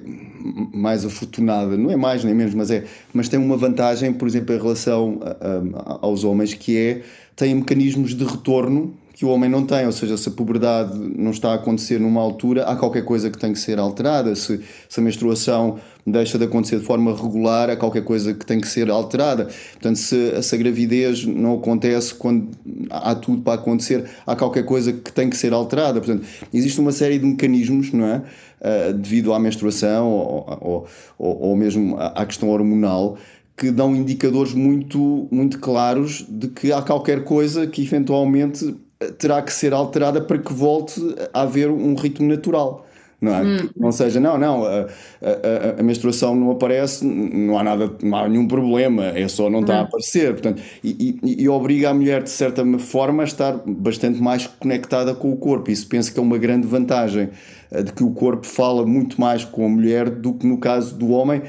mais 0.74 1.04
afortunada, 1.04 1.76
não 1.76 1.90
é 1.90 1.96
mais 1.96 2.24
nem 2.24 2.34
menos, 2.34 2.54
mas 2.54 2.70
é, 2.70 2.84
mas 3.12 3.28
tem 3.28 3.38
uma 3.38 3.58
vantagem, 3.58 4.12
por 4.12 4.26
exemplo, 4.26 4.54
em 4.54 4.58
relação 4.58 5.20
a, 5.22 5.96
a, 5.96 5.98
aos 6.00 6.24
homens, 6.24 6.54
que 6.54 6.78
é 6.78 7.02
têm 7.36 7.54
mecanismos 7.54 8.14
de 8.14 8.24
retorno 8.24 8.96
que 9.18 9.24
o 9.24 9.30
homem 9.30 9.50
não 9.50 9.66
tem, 9.66 9.84
ou 9.84 9.90
seja, 9.90 10.16
se 10.16 10.28
a 10.28 10.30
puberdade 10.30 10.96
não 10.96 11.32
está 11.32 11.50
a 11.50 11.54
acontecer 11.54 11.98
numa 11.98 12.20
altura, 12.20 12.62
há 12.66 12.76
qualquer 12.76 13.04
coisa 13.04 13.28
que 13.28 13.36
tem 13.36 13.52
que 13.52 13.58
ser 13.58 13.76
alterada. 13.76 14.32
Se, 14.36 14.60
se 14.88 15.00
a 15.00 15.02
menstruação 15.02 15.80
deixa 16.06 16.38
de 16.38 16.44
acontecer 16.44 16.78
de 16.78 16.84
forma 16.84 17.12
regular, 17.12 17.68
há 17.68 17.76
qualquer 17.76 18.04
coisa 18.04 18.32
que 18.32 18.46
tem 18.46 18.60
que 18.60 18.68
ser 18.68 18.88
alterada. 18.88 19.48
Portanto, 19.72 19.96
se, 19.96 20.40
se 20.40 20.54
a 20.54 20.58
gravidez 20.58 21.26
não 21.26 21.54
acontece 21.54 22.14
quando 22.14 22.50
há 22.90 23.12
tudo 23.16 23.42
para 23.42 23.54
acontecer, 23.54 24.08
há 24.24 24.36
qualquer 24.36 24.64
coisa 24.64 24.92
que 24.92 25.10
tem 25.10 25.28
que 25.28 25.36
ser 25.36 25.52
alterada. 25.52 26.00
Portanto, 26.00 26.24
existe 26.54 26.78
uma 26.78 26.92
série 26.92 27.18
de 27.18 27.26
mecanismos, 27.26 27.92
não 27.92 28.06
é? 28.06 28.22
Uh, 28.60 28.92
devido 28.92 29.34
à 29.34 29.40
menstruação 29.40 30.12
ou, 30.12 30.86
ou, 31.18 31.42
ou, 31.42 31.56
mesmo 31.56 31.96
à 31.98 32.24
questão 32.24 32.50
hormonal 32.50 33.18
que 33.56 33.72
dão 33.72 33.96
indicadores 33.96 34.54
muito, 34.54 35.26
muito 35.28 35.58
claros 35.58 36.24
de 36.28 36.46
que 36.46 36.72
há 36.72 36.80
qualquer 36.80 37.24
coisa 37.24 37.66
que 37.66 37.82
eventualmente 37.82 38.76
terá 39.18 39.42
que 39.42 39.52
ser 39.52 39.72
alterada 39.72 40.20
para 40.20 40.38
que 40.38 40.52
volte 40.52 41.00
a 41.32 41.42
haver 41.42 41.70
um 41.70 41.94
ritmo 41.94 42.28
natural. 42.28 42.86
Não, 43.20 43.34
é? 43.34 43.42
Hum. 43.42 43.68
não 43.76 43.90
seja, 43.90 44.20
não, 44.20 44.38
não, 44.38 44.64
a, 44.64 44.86
a, 45.20 45.80
a, 45.80 45.82
menstruação 45.82 46.36
não 46.36 46.52
aparece, 46.52 47.04
não 47.04 47.58
há 47.58 47.64
nada, 47.64 47.92
não 48.00 48.16
há 48.16 48.28
nenhum 48.28 48.46
problema, 48.46 49.06
é 49.06 49.26
só 49.26 49.50
não 49.50 49.60
está 49.60 49.74
hum. 49.74 49.78
a 49.78 49.80
aparecer. 49.82 50.32
Portanto, 50.34 50.62
e, 50.84 51.18
e, 51.24 51.42
e, 51.42 51.48
obriga 51.48 51.90
a 51.90 51.94
mulher, 51.94 52.22
de 52.22 52.30
certa 52.30 52.64
forma, 52.78 53.24
a 53.24 53.26
estar 53.26 53.60
bastante 53.66 54.22
mais 54.22 54.46
conectada 54.46 55.14
com 55.16 55.32
o 55.32 55.36
corpo. 55.36 55.68
Isso 55.68 55.88
penso 55.88 56.12
que 56.12 56.18
é 56.20 56.22
uma 56.22 56.38
grande 56.38 56.68
vantagem, 56.68 57.30
eh, 57.72 57.82
de 57.82 57.92
que 57.92 58.04
o 58.04 58.10
corpo 58.12 58.46
fala 58.46 58.86
muito 58.86 59.20
mais 59.20 59.44
com 59.44 59.66
a 59.66 59.68
mulher 59.68 60.08
do 60.08 60.34
que 60.34 60.46
no 60.46 60.58
caso 60.58 60.96
do 60.96 61.10
homem, 61.10 61.42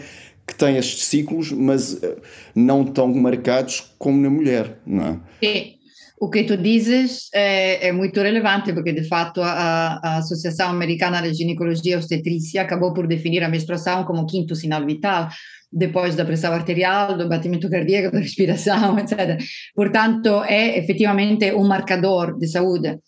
que 0.47 0.55
tem 0.55 0.75
estes 0.75 1.05
ciclos, 1.05 1.51
mas 1.51 2.01
eh, 2.01 2.15
não 2.55 2.83
tão 2.83 3.13
marcados 3.13 3.93
como 3.99 4.19
na 4.19 4.29
mulher, 4.29 4.79
não 4.87 5.03
é? 5.05 5.17
Sim. 5.39 5.78
O 6.21 6.29
que 6.29 6.43
tu 6.43 6.57
dizes 6.57 7.29
é, 7.33 7.87
é, 7.87 7.91
muito 7.93 8.21
relevante, 8.21 8.73
porque 8.73 8.91
de 8.91 9.07
fato 9.07 9.41
a, 9.41 9.99
a 10.03 10.17
Associação 10.17 10.69
Americana 10.69 11.21
de 11.21 11.33
Ginecologia 11.33 11.93
e 11.93 11.95
Obstetrícia 11.95 12.61
acabou 12.61 12.93
por 12.93 13.07
definir 13.07 13.41
a 13.41 13.47
menstruação 13.47 14.03
como 14.03 14.25
quinto 14.25 14.53
sinal 14.53 14.85
vital, 14.85 15.29
depois 15.71 16.15
da 16.15 16.25
pressão 16.25 16.51
arterial, 16.51 17.17
do 17.17 17.29
batimento 17.29 17.69
cardíaco, 17.69 18.11
da 18.13 18.19
respiração, 18.19 18.99
etc. 18.99 19.41
Portanto, 19.73 20.43
é 20.43 20.77
efetivamente 20.77 21.53
um 21.53 21.65
marcador 21.65 22.37
de 22.37 22.47
saúde. 22.47 22.99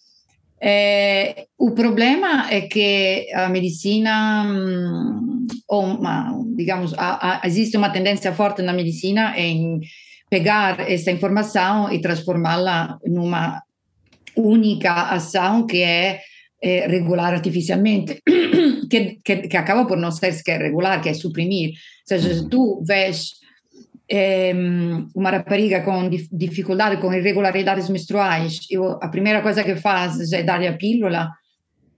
É, 0.64 1.48
o 1.60 1.72
problema 1.72 2.50
é 2.50 2.62
que 2.62 3.28
a 3.34 3.50
medicina, 3.50 4.46
hum, 4.46 5.48
ou 5.68 5.84
uma, 5.84 6.32
digamos, 6.56 6.94
a, 6.94 7.42
a, 7.42 7.48
existe 7.48 7.76
uma 7.76 7.90
tendência 7.90 8.32
forte 8.32 8.62
na 8.62 8.72
medicina 8.72 9.34
em 9.38 9.82
pegar 10.32 10.90
essa 10.90 11.12
informação 11.12 11.92
e 11.92 12.00
transformá-la 12.00 12.98
numa 13.06 13.62
única 14.38 14.94
ação 15.12 15.68
que 15.68 15.84
é, 15.84 16.22
é 16.64 16.88
regular 16.88 17.34
artificialmente, 17.34 18.22
que, 18.90 19.20
que, 19.22 19.36
que, 19.50 19.58
acaba 19.58 19.86
por 19.86 19.98
não 19.98 20.10
ser 20.10 20.32
sequer 20.32 20.62
regular, 20.62 21.02
que 21.02 21.10
é 21.10 21.14
suprimir. 21.14 21.72
Ou 21.72 21.76
seja, 22.06 22.34
se 22.34 22.48
tu 22.48 22.82
vês 22.88 23.34
é, 24.10 24.54
uma 25.14 25.32
rapariga 25.32 25.82
com 25.82 26.10
dificuldade, 26.32 27.02
com 27.02 27.14
irregularidades 27.14 27.90
menstruais, 27.90 28.62
eu, 28.70 28.86
a 29.02 29.10
primeira 29.10 29.42
coisa 29.42 29.66
que 29.66 29.76
faz 29.76 30.32
é 30.32 30.44
dar-lhe 30.44 30.68
a 30.68 30.78
pílula 30.78 31.30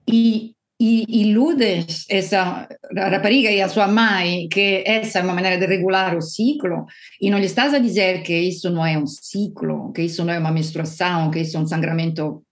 e 0.07 0.52
e 0.79 1.05
iludes 1.21 2.05
essa 2.09 2.67
rapariga 2.95 3.51
e 3.51 3.62
a 3.62 3.69
sua 3.69 3.88
mãe 3.88 4.47
que 4.49 4.83
essa 4.86 5.19
é 5.19 5.23
uma 5.23 5.33
maneira 5.33 5.57
de 5.57 5.65
regular 5.65 6.15
o 6.17 6.21
ciclo. 6.21 6.86
E 7.21 7.29
não 7.29 7.39
lhe 7.39 7.45
estás 7.45 7.73
a 7.73 7.79
dizer 7.79 8.23
que 8.23 8.38
isso 8.38 8.69
não 8.69 8.86
é 8.86 8.97
um 8.97 9.07
ciclo, 9.07 9.91
que 9.93 10.01
isso 10.01 10.25
não 10.25 10.33
é 10.33 10.39
uma 10.39 10.51
menstruação, 10.51 11.31
que 11.31 11.39
isso 11.39 11.57
é 11.57 11.59
um 11.59 11.67
sangramento 11.67 12.43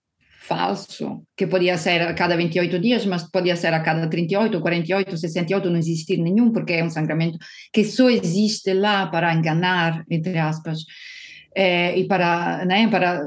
falso, 0.41 1.23
que 1.37 1.47
podia 1.47 1.77
ser 1.77 2.01
a 2.01 2.13
cada 2.13 2.35
28 2.35 2.79
dias, 2.79 3.05
mas 3.05 3.23
podia 3.23 3.55
ser 3.55 3.73
a 3.73 3.79
cada 3.79 4.07
38, 4.09 4.59
48, 4.59 5.17
68, 5.17 5.69
não 5.69 5.77
existir 5.77 6.17
nenhum, 6.17 6.51
porque 6.51 6.73
é 6.73 6.83
um 6.83 6.89
sangramento 6.89 7.37
que 7.71 7.83
só 7.85 8.09
existe 8.09 8.73
lá 8.73 9.07
para 9.07 9.33
enganar, 9.33 10.03
entre 10.09 10.37
aspas, 10.37 10.79
é, 11.55 11.97
e 11.97 12.05
para, 12.05 12.65
né, 12.65 12.87
para 12.89 13.21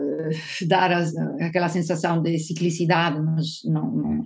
dar 0.66 0.92
as, 0.92 1.16
aquela 1.40 1.68
sensação 1.68 2.20
de 2.20 2.38
ciclicidade, 2.38 3.20
mas 3.20 3.60
não, 3.64 3.90
não 3.90 4.24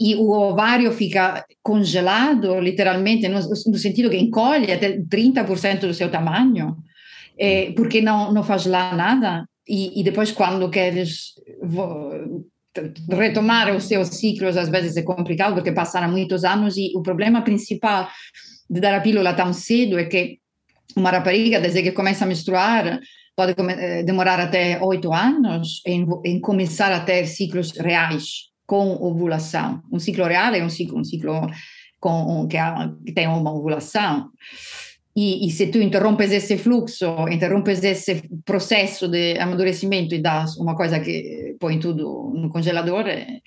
e 0.00 0.14
o 0.14 0.30
ovário 0.30 0.92
fica 0.92 1.44
congelado, 1.62 2.60
literalmente, 2.60 3.26
no, 3.26 3.40
no 3.40 3.78
sentido 3.78 4.10
que 4.10 4.16
encolhe 4.16 4.72
até 4.72 4.98
30% 4.98 5.80
do 5.80 5.94
seu 5.94 6.10
tamanho, 6.10 6.76
é, 7.36 7.72
porque 7.72 8.00
não, 8.00 8.32
não 8.32 8.44
faz 8.44 8.64
lá 8.66 8.94
nada. 8.94 9.44
E, 9.68 10.00
e 10.00 10.04
depois, 10.04 10.30
quando 10.30 10.70
queres 10.70 11.34
retomar 13.10 13.74
os 13.74 13.84
seus 13.84 14.08
ciclos, 14.08 14.56
às 14.56 14.68
vezes 14.68 14.96
é 14.96 15.02
complicado, 15.02 15.54
porque 15.54 15.72
passaram 15.72 16.10
muitos 16.10 16.44
anos. 16.44 16.76
E 16.76 16.92
o 16.94 17.02
problema 17.02 17.42
principal 17.42 18.08
de 18.70 18.80
dar 18.80 18.94
a 18.94 19.00
pílula 19.00 19.34
tão 19.34 19.52
cedo 19.52 19.98
é 19.98 20.04
que 20.04 20.38
uma 20.94 21.10
rapariga, 21.10 21.60
desde 21.60 21.82
que 21.82 21.92
começa 21.92 22.24
a 22.24 22.28
menstruar, 22.28 23.00
pode 23.34 23.54
eh, 23.58 24.02
demorar 24.04 24.40
até 24.40 24.80
oito 24.82 25.12
anos 25.12 25.82
em, 25.86 26.06
em 26.24 26.40
começar 26.40 26.92
a 26.92 27.00
ter 27.00 27.26
ciclos 27.26 27.72
reais 27.72 28.48
com 28.68 29.02
ovulação. 29.02 29.82
Um 29.90 29.98
ciclo 29.98 30.26
real 30.26 30.54
é 30.54 30.62
um 30.62 30.68
ciclo, 30.68 31.00
um 31.00 31.04
ciclo 31.04 31.40
com, 31.98 32.46
que, 32.46 32.58
ha, 32.58 32.92
que 33.04 33.12
tem 33.12 33.26
uma 33.26 33.50
ovulação. 33.50 34.28
E, 35.16 35.48
e, 35.48 35.50
se 35.50 35.68
tu 35.68 35.78
interrompes 35.78 36.30
esse 36.30 36.58
fluxo, 36.58 37.06
interrompes 37.30 37.82
esse 37.82 38.22
processo 38.44 39.08
de 39.08 39.38
amadurecimento 39.38 40.14
e 40.14 40.20
dás 40.20 40.56
uma 40.58 40.76
coisa 40.76 41.00
que 41.00 41.56
põe 41.58 41.80
tudo 41.80 42.30
no 42.36 42.50
congelador, 42.50 43.08
é, 43.08 43.40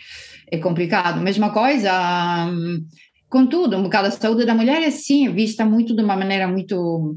é 0.52 0.58
complicado. 0.58 1.22
Mesma 1.22 1.52
coisa, 1.52 1.92
contudo, 3.30 3.78
um 3.78 3.84
bocado 3.84 4.08
a 4.08 4.12
saúde 4.12 4.44
da 4.44 4.56
mulher 4.56 4.82
é 4.82 4.90
sim 4.90 5.32
vista 5.32 5.64
muito 5.64 5.96
de 5.96 6.02
uma 6.02 6.16
maneira 6.16 6.48
muito 6.48 7.16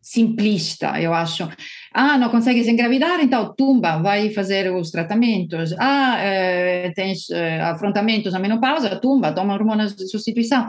simplista, 0.00 0.98
eu 1.00 1.12
acho. 1.12 1.48
Ah, 1.92 2.16
não 2.16 2.28
consegues 2.28 2.68
engravidar, 2.68 3.20
então 3.20 3.52
tumba, 3.56 3.98
vai 3.98 4.30
fazer 4.30 4.72
os 4.72 4.90
tratamentos. 4.90 5.74
Ah, 5.78 6.16
eh, 6.20 6.92
tens 6.94 7.28
eh, 7.30 7.60
afrontamentos 7.60 8.32
na 8.32 8.38
menopausa, 8.38 8.94
tumba, 8.96 9.32
toma 9.32 9.54
hormonas 9.54 9.94
de 9.94 10.08
substituição. 10.08 10.68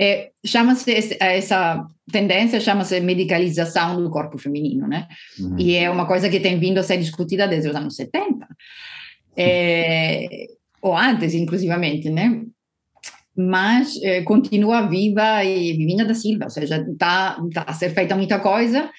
É, 0.00 0.30
chama-se 0.44 1.16
essa 1.20 1.86
tendência 2.10 2.58
chama-se 2.60 2.98
medicalização 3.00 4.02
do 4.02 4.10
corpo 4.10 4.38
feminino, 4.38 4.88
né? 4.88 5.06
Uhum. 5.38 5.58
E 5.58 5.76
é 5.76 5.90
uma 5.90 6.06
coisa 6.06 6.30
que 6.30 6.40
tem 6.40 6.58
vindo 6.58 6.78
a 6.78 6.82
ser 6.82 6.96
discutida 6.96 7.46
desde 7.46 7.68
os 7.68 7.76
anos 7.76 7.94
70. 7.94 8.46
É, 9.36 10.46
ou 10.80 10.96
antes, 10.96 11.34
inclusivamente, 11.34 12.08
né? 12.08 12.42
Mas 13.36 14.00
é, 14.02 14.22
continua 14.22 14.88
viva 14.88 15.44
e 15.44 15.72
vivinha 15.74 16.04
da 16.04 16.14
Silva, 16.14 16.44
ou 16.44 16.50
seja, 16.50 16.84
está 16.90 17.36
tá 17.52 17.64
a 17.66 17.72
ser 17.72 17.90
feita 17.90 18.16
muita 18.16 18.40
coisa, 18.40 18.90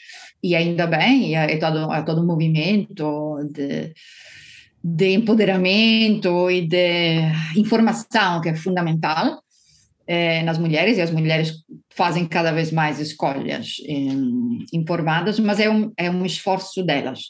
e 0.44 0.56
ainda 0.56 0.86
bem, 0.86 1.38
é, 1.38 1.58
todo, 1.58 1.94
é 1.94 2.02
todo 2.02 2.22
um 2.22 2.26
movimento 2.26 3.38
de, 3.50 3.94
de 4.84 5.14
empoderamento 5.14 6.52
e 6.52 6.68
de 6.68 7.22
informação 7.56 8.42
que 8.42 8.50
é 8.50 8.56
fundamental 8.56 9.42
é, 10.06 10.44
nas 10.44 10.58
mulheres, 10.58 10.98
e 10.98 11.02
as 11.02 11.12
mulheres 11.12 11.64
fazem 11.96 12.26
cada 12.26 12.52
vez 12.52 12.72
mais 12.74 13.00
escolhas 13.00 13.78
informadas, 14.74 15.40
mas 15.40 15.62
é 15.62 15.70
um, 15.70 15.94
é 15.96 16.12
um 16.12 16.26
esforço 16.26 16.84
delas, 16.84 17.22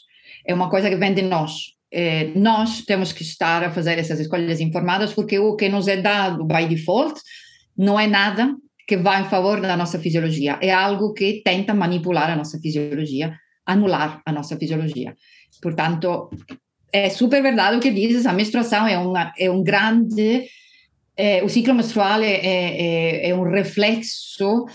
é 0.44 0.52
uma 0.52 0.68
coisa 0.68 0.90
que 0.90 0.96
vem 0.96 1.14
de 1.14 1.22
nós. 1.22 1.72
É, 1.92 2.32
nós 2.34 2.82
temos 2.82 3.12
que 3.12 3.22
estar 3.22 3.62
a 3.62 3.70
fazer 3.70 3.96
essas 3.96 4.18
escolhas 4.18 4.60
informadas, 4.60 5.12
porque 5.12 5.38
o 5.38 5.54
que 5.54 5.68
nos 5.68 5.86
é 5.86 5.96
dado 5.96 6.44
by 6.44 6.66
default 6.66 7.20
não 7.78 8.00
é 8.00 8.08
nada 8.08 8.52
que 8.86 8.96
vai 8.96 9.22
em 9.22 9.28
favor 9.28 9.60
da 9.60 9.76
nossa 9.76 9.98
fisiologia, 9.98 10.58
é 10.60 10.70
algo 10.72 11.12
que 11.12 11.42
tenta 11.44 11.72
manipular 11.72 12.30
a 12.30 12.36
nossa 12.36 12.58
fisiologia, 12.58 13.34
anular 13.64 14.20
a 14.26 14.32
nossa 14.32 14.56
fisiologia. 14.56 15.14
Portanto, 15.62 16.30
é 16.92 17.08
super 17.08 17.42
verdade 17.42 17.76
o 17.76 17.80
que 17.80 17.90
dizes, 17.90 18.26
a 18.26 18.32
menstruação 18.32 18.86
é, 18.86 18.98
uma, 18.98 19.32
é 19.38 19.50
um 19.50 19.62
grande... 19.62 20.46
O 21.44 21.48
ciclo 21.48 21.74
menstrual 21.74 22.20
é, 22.22 23.28
é, 23.28 23.32
um 23.36 23.44
reflexo 23.44 24.66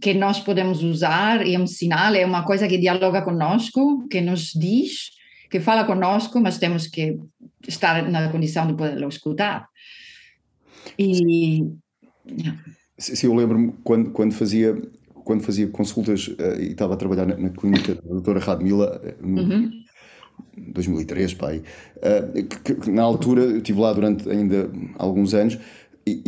que 0.00 0.14
nós 0.14 0.38
podemos 0.38 0.80
usar, 0.80 1.44
é 1.44 1.58
um 1.58 1.66
sinal, 1.66 2.14
é 2.14 2.24
uma 2.24 2.44
coisa 2.44 2.68
que 2.68 2.78
dialoga 2.78 3.22
conosco, 3.22 4.06
que 4.08 4.20
nos 4.20 4.52
diz, 4.52 5.10
que 5.50 5.58
fala 5.58 5.82
conosco, 5.84 6.40
mas 6.40 6.58
temos 6.58 6.86
que 6.86 7.18
estar 7.66 8.08
na 8.08 8.28
condição 8.28 8.64
de 8.68 8.74
poderlo 8.74 9.08
escutar. 9.08 9.66
E. 10.96 11.64
Sim, 12.98 13.26
eu 13.26 13.34
lembro-me 13.34 13.74
quando, 13.82 14.10
quando 14.10 14.32
fazia 14.32 14.80
quando 15.24 15.42
fazia 15.42 15.66
consultas 15.68 16.28
uh, 16.28 16.60
e 16.60 16.72
estava 16.72 16.94
a 16.94 16.96
trabalhar 16.96 17.26
na, 17.26 17.36
na 17.36 17.48
clínica 17.48 17.94
da 17.94 18.02
doutora 18.02 18.38
Radmila, 18.38 19.00
eh, 19.02 19.14
no 19.22 19.42
uhum. 19.42 19.70
2003, 20.56 21.34
pai, 21.34 21.62
uh, 21.96 22.44
que, 22.44 22.74
que, 22.74 22.90
na 22.90 23.02
altura, 23.02 23.42
eu 23.42 23.56
estive 23.56 23.80
lá 23.80 23.92
durante 23.92 24.28
ainda 24.28 24.70
alguns 24.98 25.32
anos, 25.32 25.58
e, 26.06 26.20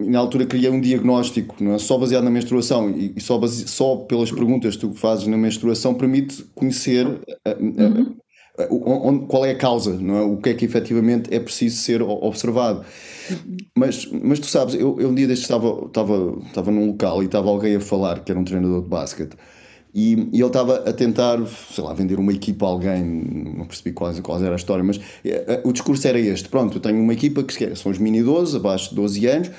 e, 0.00 0.10
na 0.10 0.18
altura 0.18 0.44
criei 0.44 0.68
um 0.68 0.80
diagnóstico, 0.80 1.54
não 1.62 1.74
é? 1.74 1.78
só 1.78 1.96
baseado 1.96 2.24
na 2.24 2.30
menstruação 2.30 2.90
e, 2.90 3.12
e 3.16 3.20
só, 3.20 3.38
base, 3.38 3.68
só 3.68 3.94
pelas 3.94 4.32
perguntas 4.32 4.74
que 4.74 4.80
tu 4.80 4.92
fazes 4.92 5.28
na 5.28 5.36
menstruação 5.36 5.94
permite 5.94 6.42
conhecer 6.52 7.06
uhum. 7.06 8.16
Onde, 8.70 9.26
qual 9.26 9.44
é 9.44 9.52
a 9.52 9.56
causa, 9.56 9.94
não 9.94 10.16
é? 10.16 10.22
o 10.22 10.36
que 10.36 10.50
é 10.50 10.54
que 10.54 10.64
efetivamente 10.64 11.32
é 11.32 11.40
preciso 11.40 11.76
ser 11.76 12.02
observado. 12.02 12.84
Mas, 13.76 14.06
mas 14.06 14.40
tu 14.40 14.46
sabes, 14.46 14.74
eu, 14.74 15.00
eu 15.00 15.08
um 15.08 15.14
dia 15.14 15.26
deste 15.26 15.42
estava, 15.42 15.86
estava, 15.86 16.38
estava 16.46 16.70
num 16.70 16.88
local 16.88 17.22
e 17.22 17.26
estava 17.26 17.48
alguém 17.48 17.76
a 17.76 17.80
falar 17.80 18.20
que 18.24 18.32
era 18.32 18.40
um 18.40 18.44
treinador 18.44 18.82
de 18.82 18.88
basquete 18.88 19.36
e, 19.94 20.28
e, 20.32 20.38
ele 20.38 20.46
estava 20.46 20.88
a 20.88 20.92
tentar, 20.92 21.38
sei 21.46 21.82
lá, 21.82 21.92
vender 21.92 22.18
uma 22.18 22.32
equipa 22.32 22.64
a 22.64 22.68
alguém, 22.68 23.02
não 23.56 23.66
percebi 23.66 23.92
qual, 23.92 24.12
qual 24.22 24.42
era 24.42 24.54
a 24.54 24.56
história, 24.56 24.84
mas 24.84 24.98
uh, 24.98 25.00
o 25.64 25.72
discurso 25.72 26.06
era 26.06 26.18
este: 26.18 26.48
pronto, 26.48 26.76
eu 26.76 26.80
tenho 26.80 27.00
uma 27.00 27.12
equipa 27.12 27.42
que 27.42 27.74
são 27.74 27.90
os 27.90 27.98
mini 27.98 28.22
12, 28.22 28.56
abaixo 28.56 28.90
de 28.90 28.96
12 28.96 29.26
anos, 29.26 29.50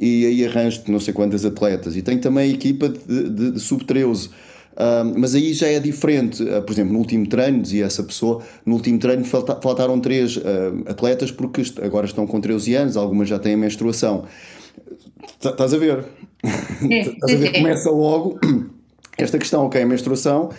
e 0.00 0.26
aí 0.26 0.44
arranjo 0.44 0.82
não 0.88 0.98
sei 0.98 1.14
quantas 1.14 1.44
atletas, 1.44 1.96
e 1.96 2.02
tenho 2.02 2.20
também 2.20 2.50
a 2.50 2.54
equipa 2.54 2.88
de, 2.88 3.30
de, 3.30 3.50
de 3.52 3.60
sub-13. 3.60 4.30
Uh, 4.76 5.18
mas 5.18 5.34
aí 5.34 5.54
já 5.54 5.68
é 5.68 5.80
diferente. 5.80 6.42
Uh, 6.42 6.60
por 6.62 6.72
exemplo, 6.72 6.92
no 6.92 6.98
último 6.98 7.26
treino, 7.26 7.62
dizia 7.62 7.86
essa 7.86 8.02
pessoa, 8.02 8.42
no 8.64 8.74
último 8.74 8.98
treino 8.98 9.24
falta, 9.24 9.58
faltaram 9.60 9.98
três 9.98 10.38
atletas 10.86 11.30
porque 11.30 11.62
agora 11.82 12.06
estão 12.06 12.26
com 12.26 12.40
13 12.40 12.74
anos, 12.74 12.96
algumas 12.96 13.28
já 13.28 13.38
têm 13.38 13.56
menstruação. 13.56 14.24
Estás 15.42 15.72
a 15.72 15.78
ver? 15.78 16.04
Estás 16.44 17.34
a 17.34 17.36
ver? 17.36 17.52
Começa 17.52 17.90
logo 17.90 18.38
esta 19.16 19.38
questão, 19.38 19.64
ok, 19.64 19.80
a 19.80 19.86
menstruação 19.86 20.50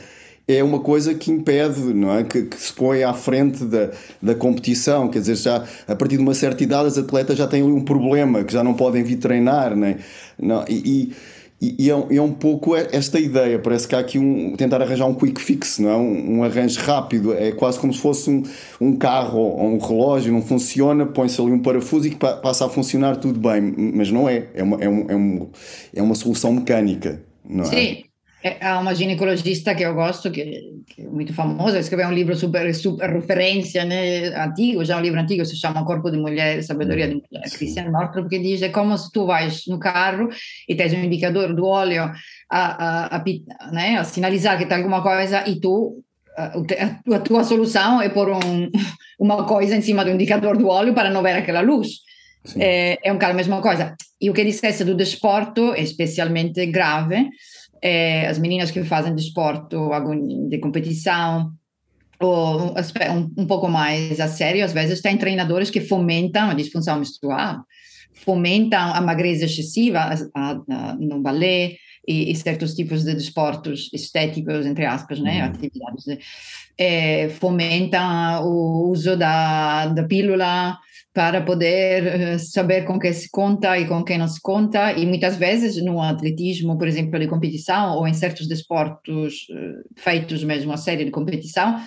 é 0.47 0.63
uma 0.63 0.79
coisa 0.79 1.13
que 1.13 1.29
impede, 1.29 1.93
não 1.93 2.17
é? 2.17 2.23
Que, 2.23 2.43
que, 2.43 2.55
se 2.55 2.71
põe 2.71 3.03
à 3.03 3.13
frente 3.13 3.65
da, 3.65 3.91
da 4.21 4.33
competição, 4.33 5.09
quer 5.09 5.19
dizer, 5.19 5.35
já 5.35 5.65
a 5.85 5.95
partir 5.95 6.15
de 6.15 6.23
uma 6.23 6.33
certa 6.33 6.63
idade 6.63 6.87
as 6.87 6.97
atletas 6.97 7.37
já 7.37 7.45
têm 7.45 7.61
ali 7.61 7.71
um 7.71 7.83
problema, 7.83 8.43
que 8.45 8.53
já 8.53 8.63
não 8.63 8.73
podem 8.73 9.03
vir 9.03 9.17
treinar, 9.17 9.75
né? 9.75 9.97
não 10.39 10.63
E, 10.69 10.75
e, 10.75 11.13
e 11.59 11.89
é, 11.89 12.15
é, 12.17 12.21
um 12.21 12.31
pouco 12.31 12.75
esta 12.75 13.19
ideia, 13.19 13.57
parece 13.57 13.87
que 13.87 13.95
há 13.95 13.99
aqui 13.99 14.19
um, 14.19 14.55
tentar 14.55 14.79
arranjar 14.79 15.07
um 15.07 15.15
quick 15.15 15.41
fix, 15.41 15.79
não 15.79 15.89
é? 15.89 15.95
Um, 15.95 16.37
um 16.37 16.43
arranjo 16.43 16.79
rápido, 16.81 17.33
é 17.33 17.51
quase 17.51 17.79
como 17.79 17.91
se 17.91 17.99
fosse 17.99 18.29
um, 18.29 18.43
um 18.79 18.95
carro 18.95 19.39
ou 19.39 19.65
um 19.65 19.79
relógio, 19.79 20.31
não 20.31 20.41
funciona, 20.41 21.03
põe-se 21.05 21.41
ali 21.41 21.51
um 21.51 21.59
parafuso 21.59 22.07
e 22.07 22.11
que 22.11 22.17
passa 22.17 22.67
a 22.67 22.69
funcionar 22.69 23.15
tudo 23.17 23.39
bem, 23.39 23.73
mas 23.93 24.11
não 24.11 24.29
é, 24.29 24.47
é 24.53 24.61
uma, 24.61 24.77
é, 24.79 24.87
um, 24.87 25.05
é, 25.09 25.15
um, 25.15 25.49
é 25.95 26.01
uma 26.01 26.13
solução 26.13 26.53
mecânica, 26.53 27.23
não 27.43 27.63
é? 27.63 27.67
Sim. 27.67 28.06
É, 28.43 28.63
há 28.63 28.79
uma 28.79 28.93
ginecologista 28.93 29.73
que 29.73 29.83
eu 29.83 29.95
gosto, 29.95 30.29
que, 30.29 30.83
que 30.85 31.01
é 31.01 31.07
muito 31.07 31.33
famosa, 31.33 31.79
escreveu 31.79 32.07
um 32.07 32.13
livro 32.13 32.35
super, 32.35 32.73
super 32.75 33.09
referência, 33.09 33.83
né, 33.83 34.27
antigo, 34.43 34.85
já 34.85 34.95
um 34.95 35.01
livro 35.01 35.19
antigo, 35.19 35.43
se 35.43 35.55
chama 35.55 35.83
Corpo 35.83 36.11
de 36.11 36.17
Mulher, 36.17 36.61
Sabedoria 36.63 37.07
de 37.07 37.15
Mulher, 37.15 37.49
Christian 37.51 37.89
Northrup, 37.89 38.29
que 38.29 38.37
diz, 38.37 38.61
é 38.61 38.69
como 38.69 38.95
se 38.95 39.11
tu 39.11 39.25
vais 39.25 39.65
no 39.67 39.79
carro 39.79 40.29
e 40.69 40.75
tens 40.75 40.93
um 40.93 41.03
indicador 41.03 41.55
do 41.55 41.65
óleo 41.65 42.11
a, 42.49 43.15
a, 43.15 43.17
a, 43.17 43.71
né, 43.71 43.97
a 43.97 44.03
sinalizar 44.03 44.57
que 44.57 44.67
tem 44.67 44.77
alguma 44.77 45.01
coisa 45.01 45.47
e 45.47 45.59
tu 45.59 46.03
a, 46.37 47.15
a 47.15 47.19
tua 47.19 47.43
solução 47.43 47.99
é 47.99 48.09
pôr 48.09 48.29
um, 48.29 48.71
uma 49.19 49.45
coisa 49.45 49.75
em 49.75 49.81
cima 49.81 50.05
do 50.05 50.11
indicador 50.11 50.55
do 50.55 50.67
óleo 50.67 50.93
para 50.93 51.09
não 51.09 51.23
ver 51.23 51.33
aquela 51.33 51.61
luz. 51.61 52.05
É, 52.55 52.97
é 53.03 53.11
um 53.11 53.15
bocado 53.15 53.33
a 53.33 53.35
mesma 53.35 53.61
coisa. 53.61 53.95
E 54.21 54.29
o 54.29 54.33
que 54.33 54.43
dissesse 54.43 54.85
do 54.85 54.95
desporto 54.95 55.73
é 55.73 55.81
especialmente 55.81 56.65
grave, 56.67 57.27
é, 57.81 58.27
as 58.27 58.37
meninas 58.39 58.71
que 58.71 58.83
fazem 58.83 59.15
desporto 59.15 59.89
de 60.49 60.57
competição, 60.59 61.53
ou 62.19 62.73
um, 62.73 63.41
um, 63.43 63.45
pouco 63.45 63.67
mais 63.67 64.19
a 64.19 64.27
sério, 64.27 64.65
às 64.65 64.73
vezes 64.73 65.01
tem 65.01 65.17
treinadores 65.17 65.69
que 65.69 65.81
fomentam 65.81 66.49
a 66.49 66.53
disfunção 66.53 66.97
menstrual, 66.97 67.63
fomentam 68.13 68.93
a 68.93 69.01
magreza 69.01 69.45
excessiva 69.45 69.99
a, 69.99 70.13
a, 70.35 70.51
a, 70.51 70.95
no 70.95 71.21
balé 71.21 71.75
e, 72.07 72.31
e, 72.31 72.35
certos 72.35 72.73
tipos 72.73 73.03
de 73.03 73.13
desportos 73.13 73.89
estéticos, 73.93 74.65
entre 74.65 74.85
aspas, 74.85 75.19
né, 75.19 75.43
uhum. 75.43 75.49
atividades, 75.49 76.05
é, 76.77 77.29
fomentam 77.29 78.43
o 78.45 78.89
uso 78.89 79.15
da, 79.15 79.87
da 79.87 80.03
pílula 80.03 80.77
para 81.17 81.41
poder 81.41 82.05
eh, 82.05 82.37
saber 82.37 82.85
com 82.85 82.99
quem 82.99 83.11
se 83.11 83.27
conta 83.31 83.75
e 83.75 83.87
com 83.87 84.03
quem 84.03 84.19
não 84.19 84.27
se 84.27 84.39
conta, 84.39 84.93
e 84.93 85.03
muitas 85.03 85.35
vezes 85.35 85.83
no 85.83 85.99
atletismo, 85.99 86.77
por 86.77 86.87
exemplo, 86.87 87.19
de 87.19 87.25
competição, 87.25 87.97
ou 87.97 88.07
em 88.07 88.13
certos 88.13 88.47
desportos 88.47 89.47
eh, 89.49 89.81
feitos 89.97 90.43
mesmo 90.43 90.71
a 90.71 90.77
série 90.77 91.03
de 91.03 91.09
competição, 91.09 91.81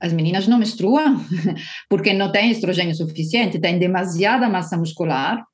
as 0.00 0.14
meninas 0.14 0.48
não 0.48 0.58
menstruam, 0.58 1.22
porque 1.90 2.14
não 2.14 2.32
têm 2.32 2.50
estrogênio 2.50 2.94
suficiente, 2.94 3.60
têm 3.60 3.78
demasiada 3.78 4.48
massa 4.48 4.78
muscular, 4.78 5.44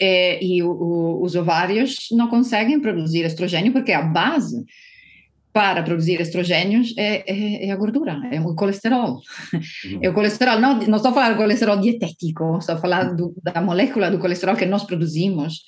e, 0.00 0.04
eh, 0.04 0.44
e 0.44 0.62
o, 0.64 0.72
o, 0.72 1.22
os 1.22 1.36
ovários 1.36 2.08
não 2.10 2.26
conseguem 2.26 2.80
produzir 2.80 3.24
estrogênio, 3.24 3.72
porque 3.72 3.92
a 3.92 4.02
base 4.02 4.64
para 5.52 5.82
produzir 5.82 6.20
estrogênios 6.20 6.94
é, 6.96 7.22
é, 7.30 7.66
é, 7.66 7.70
a 7.70 7.76
gordura, 7.76 8.20
é 8.30 8.40
o 8.40 8.54
colesterol. 8.54 9.20
Uhum. 9.52 9.98
É 10.00 10.08
o 10.08 10.14
colesterol, 10.14 10.58
não, 10.58 10.78
não 10.78 10.96
estou 10.96 11.12
falando 11.12 11.32
do 11.32 11.36
colesterol 11.36 11.76
dietético, 11.78 12.56
estou 12.58 12.78
falando 12.78 13.34
da 13.42 13.60
molécula 13.60 14.10
do 14.10 14.18
colesterol 14.18 14.56
que 14.56 14.64
nós 14.64 14.84
produzimos 14.84 15.62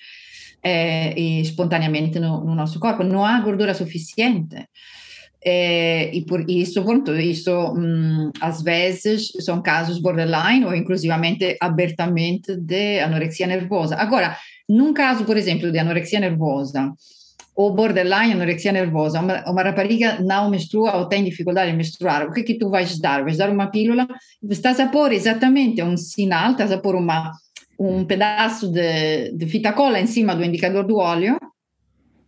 é, 0.63 1.19
espontaneamente 1.41 2.19
no, 2.19 2.43
no, 2.43 2.55
nosso 2.55 2.81
corpo. 2.81 3.05
Não 3.05 3.25
há 3.25 3.39
gordura 3.41 3.75
suficiente. 3.75 4.67
É, 5.47 6.11
e 6.15 6.25
por 6.25 6.49
isso, 6.49 6.83
pronto, 6.83 7.15
isso 7.15 7.53
hum, 7.75 8.31
às 8.41 8.63
vezes 8.63 9.29
são 9.41 9.61
casos 9.61 9.99
borderline 10.01 10.65
ou 10.65 10.75
inclusivamente 10.75 11.59
abertamente 11.61 12.57
de 12.57 13.01
anorexia 13.01 13.47
nervosa. 13.47 13.97
Agora, 13.97 14.39
num 14.67 14.95
caso, 14.95 15.27
por 15.27 15.37
exemplo, 15.37 15.71
de 15.71 15.79
anorexia 15.79 16.19
nervosa, 16.19 16.95
ou 17.57 17.73
borderline, 17.73 18.33
anorexia 18.33 18.73
nervosa, 18.73 19.21
uma, 19.21 19.49
uma 19.49 19.63
rapariga 19.63 20.21
não 20.21 20.51
menstrua 20.51 20.97
ou 20.97 21.07
tem 21.07 21.23
dificuldade 21.23 21.71
em 21.71 21.77
menstruar, 21.77 22.27
o 22.27 22.33
que 22.33 22.43
que 22.43 22.59
tu 22.59 22.69
vais 22.69 22.99
dar? 22.99 23.23
Vais 23.23 23.37
dar 23.37 23.51
uma 23.51 23.69
pílula? 23.69 24.09
Estás 24.43 24.81
a 24.81 24.89
pôr 24.89 25.13
exatamente 25.13 25.83
um 25.83 25.97
sinal, 25.97 26.53
estás 26.53 26.73
a 26.73 26.79
pôr 26.79 26.97
uma, 26.97 27.33
um 27.79 28.05
pedaço 28.05 28.71
de, 28.71 29.33
de 29.33 29.47
fita 29.47 29.73
cola 29.73 30.01
em 30.01 30.07
cima 30.07 30.35
do 30.35 30.45
indicador 30.45 30.85
do 30.85 30.97
óleo 30.97 31.39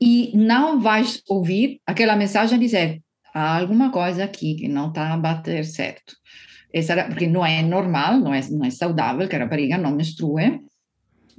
e 0.01 0.31
não 0.35 0.81
vais 0.81 1.23
ouvir 1.29 1.81
aquela 1.87 2.15
mensagem 2.15 2.59
dizer 2.59 3.01
há 3.35 3.59
alguma 3.59 3.91
coisa 3.91 4.25
aqui 4.25 4.55
que 4.55 4.69
não 4.69 4.89
está 4.89 5.13
a 5.13 5.17
bater 5.17 5.65
certo. 5.65 6.15
Essa, 6.73 7.05
porque 7.05 7.27
não 7.27 7.45
é 7.45 7.63
normal, 7.63 8.19
não 8.19 8.33
é, 8.33 8.41
não 8.51 8.65
é 8.65 8.71
saudável 8.71 9.29
que 9.29 9.35
a 9.35 9.41
rapariga 9.41 9.77
não 9.77 9.93
menstrue 9.93 10.61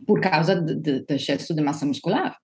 por 0.06 0.19
causa 0.19 0.60
de 0.60 1.06
excesso 1.10 1.54
de 1.54 1.62
massa 1.62 1.86
muscular. 1.86 2.36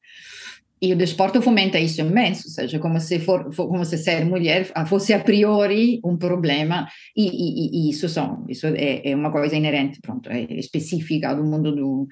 E 0.83 0.91
o 0.91 0.97
desporto 0.97 1.41
fomenta 1.41 1.79
isso 1.79 2.01
imenso, 2.01 2.43
ou 2.45 2.51
seja, 2.51 2.77
como 2.77 2.99
se, 2.99 3.17
for, 3.17 3.55
como 3.55 3.85
se 3.85 3.97
ser 3.97 4.25
mulher 4.25 4.69
fosse 4.85 5.13
a 5.13 5.19
priori 5.19 6.01
um 6.03 6.17
problema, 6.17 6.89
e, 7.15 7.25
e, 7.25 7.87
e 7.87 7.89
isso, 7.89 8.09
são, 8.09 8.45
isso 8.49 8.67
é, 8.67 9.01
é, 9.09 9.15
uma 9.15 9.31
coisa 9.31 9.55
inerente, 9.55 10.01
pronto, 10.01 10.29
é 10.29 10.41
específica 10.55 11.33
do 11.33 11.45
mundo 11.45 11.73
do, 11.73 12.05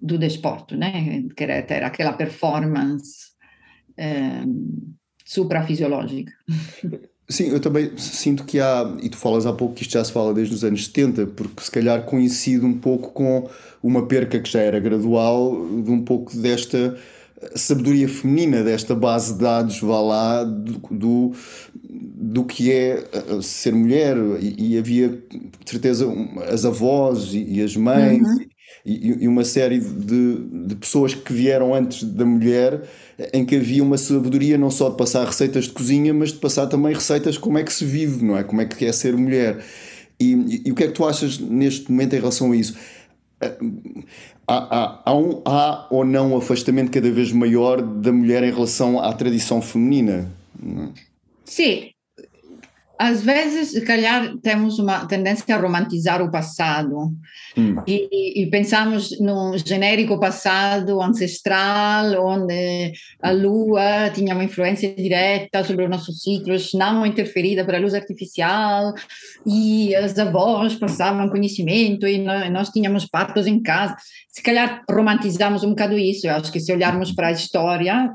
do 0.00 0.16
desporto, 0.16 0.76
né? 0.76 1.24
Querer 1.36 1.66
ter 1.66 1.82
aquela 1.82 2.12
performance 2.12 3.32
é, 3.98 4.44
suprafisiológica. 5.24 6.32
Sim, 7.28 7.48
eu 7.48 7.58
também 7.58 7.96
sinto 7.96 8.44
que 8.44 8.60
há, 8.60 8.96
e 9.02 9.08
tu 9.08 9.16
falas 9.16 9.44
há 9.44 9.52
pouco 9.52 9.74
que 9.74 9.82
isto 9.82 9.94
já 9.94 10.04
se 10.04 10.12
fala 10.12 10.32
desde 10.32 10.54
os 10.54 10.62
anos 10.62 10.84
70, 10.84 11.26
porque 11.28 11.64
se 11.64 11.70
calhar 11.70 12.04
coincide 12.04 12.64
um 12.64 12.78
pouco 12.78 13.10
com 13.10 13.50
uma 13.82 14.06
perca 14.06 14.38
que 14.38 14.48
já 14.48 14.60
era 14.60 14.78
gradual, 14.78 15.50
de 15.82 15.90
um 15.90 16.04
pouco 16.04 16.36
desta 16.36 16.96
sabedoria 17.54 18.08
feminina 18.08 18.62
desta 18.62 18.94
base 18.94 19.32
de 19.34 19.40
dados, 19.40 19.80
vá 19.80 20.00
lá, 20.00 20.44
do, 20.44 20.80
do, 20.90 21.32
do 21.82 22.44
que 22.44 22.70
é 22.70 23.04
uh, 23.30 23.42
ser 23.42 23.74
mulher. 23.74 24.16
E, 24.40 24.72
e, 24.72 24.78
havia, 24.78 25.08
de 25.08 25.70
certeza, 25.70 26.06
as 26.50 26.64
avós 26.64 27.34
e, 27.34 27.58
e 27.58 27.62
as 27.62 27.76
mães 27.76 28.22
uhum. 28.22 28.46
e, 28.84 29.24
e, 29.24 29.28
uma 29.28 29.44
série 29.44 29.80
de, 29.80 30.66
de 30.66 30.74
pessoas 30.76 31.14
que 31.14 31.32
vieram 31.32 31.74
antes 31.74 32.04
da 32.04 32.24
mulher 32.24 32.82
em 33.32 33.44
que 33.44 33.56
havia 33.56 33.82
uma 33.82 33.96
sabedoria 33.96 34.58
não 34.58 34.70
só 34.70 34.90
de 34.90 34.96
passar 34.96 35.24
receitas 35.24 35.64
de 35.64 35.72
cozinha, 35.72 36.12
mas 36.12 36.32
de 36.32 36.38
passar 36.38 36.66
também 36.66 36.92
receitas 36.92 37.38
como 37.38 37.58
é 37.58 37.62
que 37.62 37.72
se 37.72 37.84
vive, 37.84 38.24
não 38.24 38.36
é? 38.36 38.42
Como 38.42 38.60
é 38.60 38.64
que 38.64 38.84
é 38.84 38.92
ser 38.92 39.16
mulher. 39.16 39.64
E, 40.18 40.62
e, 40.66 40.72
o 40.72 40.74
que 40.74 40.84
é 40.84 40.86
que 40.86 40.92
tu 40.92 41.04
achas 41.04 41.38
neste 41.38 41.90
momento 41.90 42.14
em 42.14 42.18
relação 42.18 42.52
a 42.52 42.56
isso? 42.56 42.74
Há, 44.46 44.56
há, 44.56 45.02
há, 45.04 45.14
um, 45.14 45.42
há 45.44 45.86
ou 45.90 46.04
não 46.04 46.32
um 46.32 46.36
afastamento 46.36 46.90
cada 46.90 47.10
vez 47.10 47.32
maior 47.32 47.80
da 47.80 48.12
mulher 48.12 48.42
em 48.42 48.52
relação 48.52 49.00
à 49.00 49.12
tradição 49.12 49.62
feminina? 49.62 50.30
Sim, 51.44 51.93
às 52.98 53.24
vezes, 53.24 53.70
se 53.70 53.80
calhar, 53.80 54.36
temos 54.40 54.78
uma 54.78 55.04
tendência 55.06 55.54
a 55.54 55.58
romantizar 55.58 56.22
o 56.22 56.30
passado 56.30 57.12
hum. 57.56 57.76
e, 57.86 58.42
e, 58.42 58.46
pensamos 58.50 59.18
num 59.18 59.58
genérico 59.58 60.18
passado 60.20 61.02
ancestral, 61.02 62.24
onde 62.24 62.92
a 63.20 63.32
lua 63.32 64.10
tinha 64.14 64.34
uma 64.34 64.44
influência 64.44 64.94
direta 64.94 65.64
sobre 65.64 65.84
os 65.84 65.90
nossos 65.90 66.22
ciclos, 66.22 66.72
não 66.72 67.04
interferida 67.04 67.64
pela 67.64 67.80
luz 67.80 67.94
artificial, 67.94 68.94
e 69.44 69.94
as 69.96 70.16
avós 70.16 70.76
passavam 70.76 71.28
conhecimento 71.28 72.06
e 72.06 72.18
nós, 72.18 72.50
nós 72.52 72.68
tínhamos 72.68 73.06
partos 73.06 73.48
em 73.48 73.60
casa. 73.60 73.96
Se 74.28 74.42
calhar 74.42 74.84
romantizamos 74.88 75.64
um 75.64 75.70
bocado 75.70 75.98
isso. 75.98 76.26
Eu 76.26 76.34
acho 76.34 76.52
que 76.52 76.60
se 76.60 76.72
olharmos 76.72 77.12
para 77.12 77.28
a 77.28 77.32
história, 77.32 78.10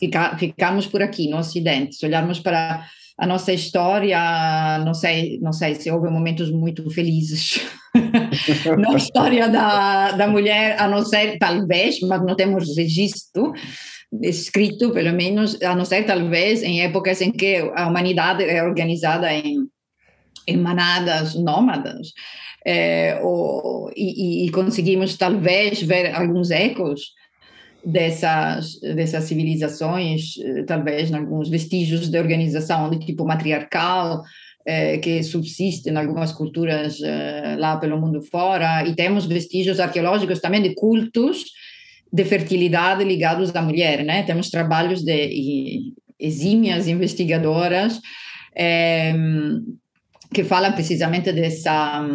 fica, 0.00 0.36
ficamos 0.38 0.86
por 0.86 1.02
aqui, 1.02 1.28
no 1.28 1.36
Ocidente. 1.36 1.96
Se 1.96 2.06
olharmos 2.06 2.40
para 2.40 2.86
a 3.22 3.26
nossa 3.26 3.52
história, 3.52 4.18
não 4.84 4.92
sei, 4.92 5.38
não 5.40 5.52
sei 5.52 5.76
se 5.76 5.88
houve 5.88 6.10
momentos 6.10 6.50
muito 6.50 6.90
felizes 6.90 7.60
na 8.76 8.96
história 8.96 9.48
da, 9.48 10.10
da 10.10 10.26
mulher, 10.26 10.74
a 10.76 10.88
não 10.88 11.04
ser, 11.04 11.38
talvez, 11.38 12.00
mas 12.00 12.20
não 12.20 12.34
temos 12.34 12.76
registro 12.76 13.52
escrito, 14.20 14.90
pelo 14.90 15.12
menos, 15.12 15.62
a 15.62 15.76
não 15.76 15.84
ser, 15.84 16.04
talvez, 16.04 16.64
em 16.64 16.82
épocas 16.82 17.20
em 17.20 17.30
que 17.30 17.58
a 17.76 17.86
humanidade 17.86 18.42
é 18.42 18.60
organizada 18.60 19.32
em, 19.32 19.68
em 20.48 20.56
manadas 20.56 21.36
nômadas. 21.36 22.08
É, 22.66 23.20
ou, 23.22 23.88
e, 23.94 24.46
e 24.46 24.50
conseguimos, 24.50 25.16
talvez, 25.16 25.80
ver 25.80 26.12
alguns 26.12 26.50
ecos 26.50 27.12
dessas, 27.84 28.78
dessas 28.80 29.24
civilizações, 29.24 30.34
eh, 30.38 30.62
talvez 30.62 31.12
alguns 31.12 31.48
vestígios 31.48 32.08
de 32.08 32.18
organização 32.18 32.88
de 32.90 32.98
tipo 33.04 33.24
matriarcal, 33.24 34.22
eh, 34.64 34.98
que 34.98 35.22
subsiste 35.22 35.90
em 35.90 35.96
algumas 35.96 36.32
culturas 36.32 37.00
eh, 37.02 37.56
lá 37.58 37.76
pelo 37.76 38.00
mundo 38.00 38.22
fora, 38.22 38.86
e 38.86 38.94
temos 38.94 39.26
vestígios 39.26 39.80
arqueológicos 39.80 40.40
também 40.40 40.62
de 40.62 40.74
cultos 40.74 41.44
de 42.12 42.24
fertilidade 42.24 43.02
ligados 43.04 43.54
à 43.56 43.62
mulher, 43.62 44.04
né? 44.04 44.22
Temos 44.22 44.50
trabalhos 44.50 45.02
de 45.02 45.92
exímias 46.20 46.86
investigadoras 46.86 48.00
que 50.32 50.44
falam 50.44 50.72
precisamente 50.72 51.32
dessa 51.32 52.06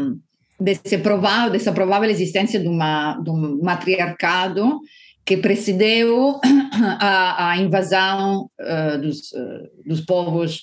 desse 0.60 0.98
provável, 0.98 1.52
dessa 1.52 1.72
provável 1.72 2.10
existência 2.10 2.60
de, 2.60 2.68
uma, 2.68 3.20
de 3.20 3.30
um 3.30 3.60
matriarcado 3.62 4.80
que 5.28 5.36
precedeu 5.36 6.40
a, 7.02 7.50
a 7.50 7.58
invasão 7.58 8.50
uh, 8.62 8.98
dos, 8.98 9.34
uh, 9.34 9.70
dos 9.86 10.00
povos 10.02 10.62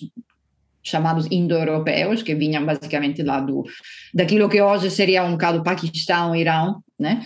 chamados 0.82 1.26
indo-europeus, 1.30 2.22
que 2.22 2.34
vinham 2.34 2.64
basicamente 2.64 3.22
lá 3.22 3.40
do, 3.40 3.62
daquilo 4.12 4.48
que 4.48 4.60
hoje 4.60 4.90
seria 4.90 5.22
um 5.22 5.32
bocado 5.32 5.62
Paquistão, 5.62 6.34
Irão, 6.34 6.82
né? 6.98 7.24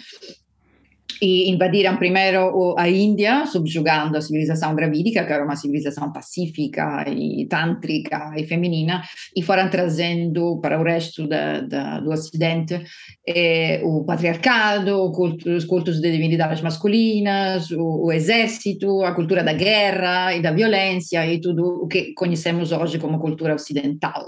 E 1.20 1.50
invadiram 1.50 1.96
primeiro 1.96 2.74
a 2.78 2.88
Índia, 2.88 3.46
subjugando 3.46 4.16
a 4.16 4.20
civilização 4.20 4.74
dravídica, 4.74 5.24
que 5.24 5.32
era 5.32 5.44
uma 5.44 5.56
civilização 5.56 6.12
pacífica 6.12 7.04
e 7.08 7.46
tântrica 7.46 8.32
e 8.36 8.46
feminina, 8.46 9.02
e 9.34 9.42
foram 9.42 9.68
trazendo 9.68 10.60
para 10.60 10.80
o 10.80 10.84
resto 10.84 11.26
da, 11.26 11.60
da, 11.60 12.00
do 12.00 12.10
Ocidente 12.10 12.82
eh, 13.26 13.80
o 13.84 14.04
patriarcado, 14.04 15.10
culto, 15.12 15.50
os 15.50 15.64
cultos 15.64 16.00
de 16.00 16.10
divindades 16.10 16.60
masculinas, 16.60 17.70
o, 17.70 18.06
o, 18.06 18.12
exército, 18.12 19.02
a 19.02 19.14
cultura 19.14 19.42
da 19.42 19.52
guerra 19.52 20.34
e 20.34 20.42
da 20.42 20.52
violência 20.52 21.26
e 21.26 21.40
tudo 21.40 21.64
o 21.82 21.88
que 21.88 22.12
conhecemos 22.14 22.72
hoje 22.72 22.98
como 22.98 23.18
cultura 23.18 23.54
ocidental. 23.54 24.24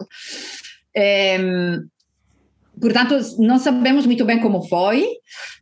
Eh, 0.95 1.39
Portanto, 2.81 3.15
não 3.39 3.59
sabemos 3.59 4.07
muito 4.07 4.25
bem 4.25 4.41
como 4.41 4.63
foi. 4.63 5.05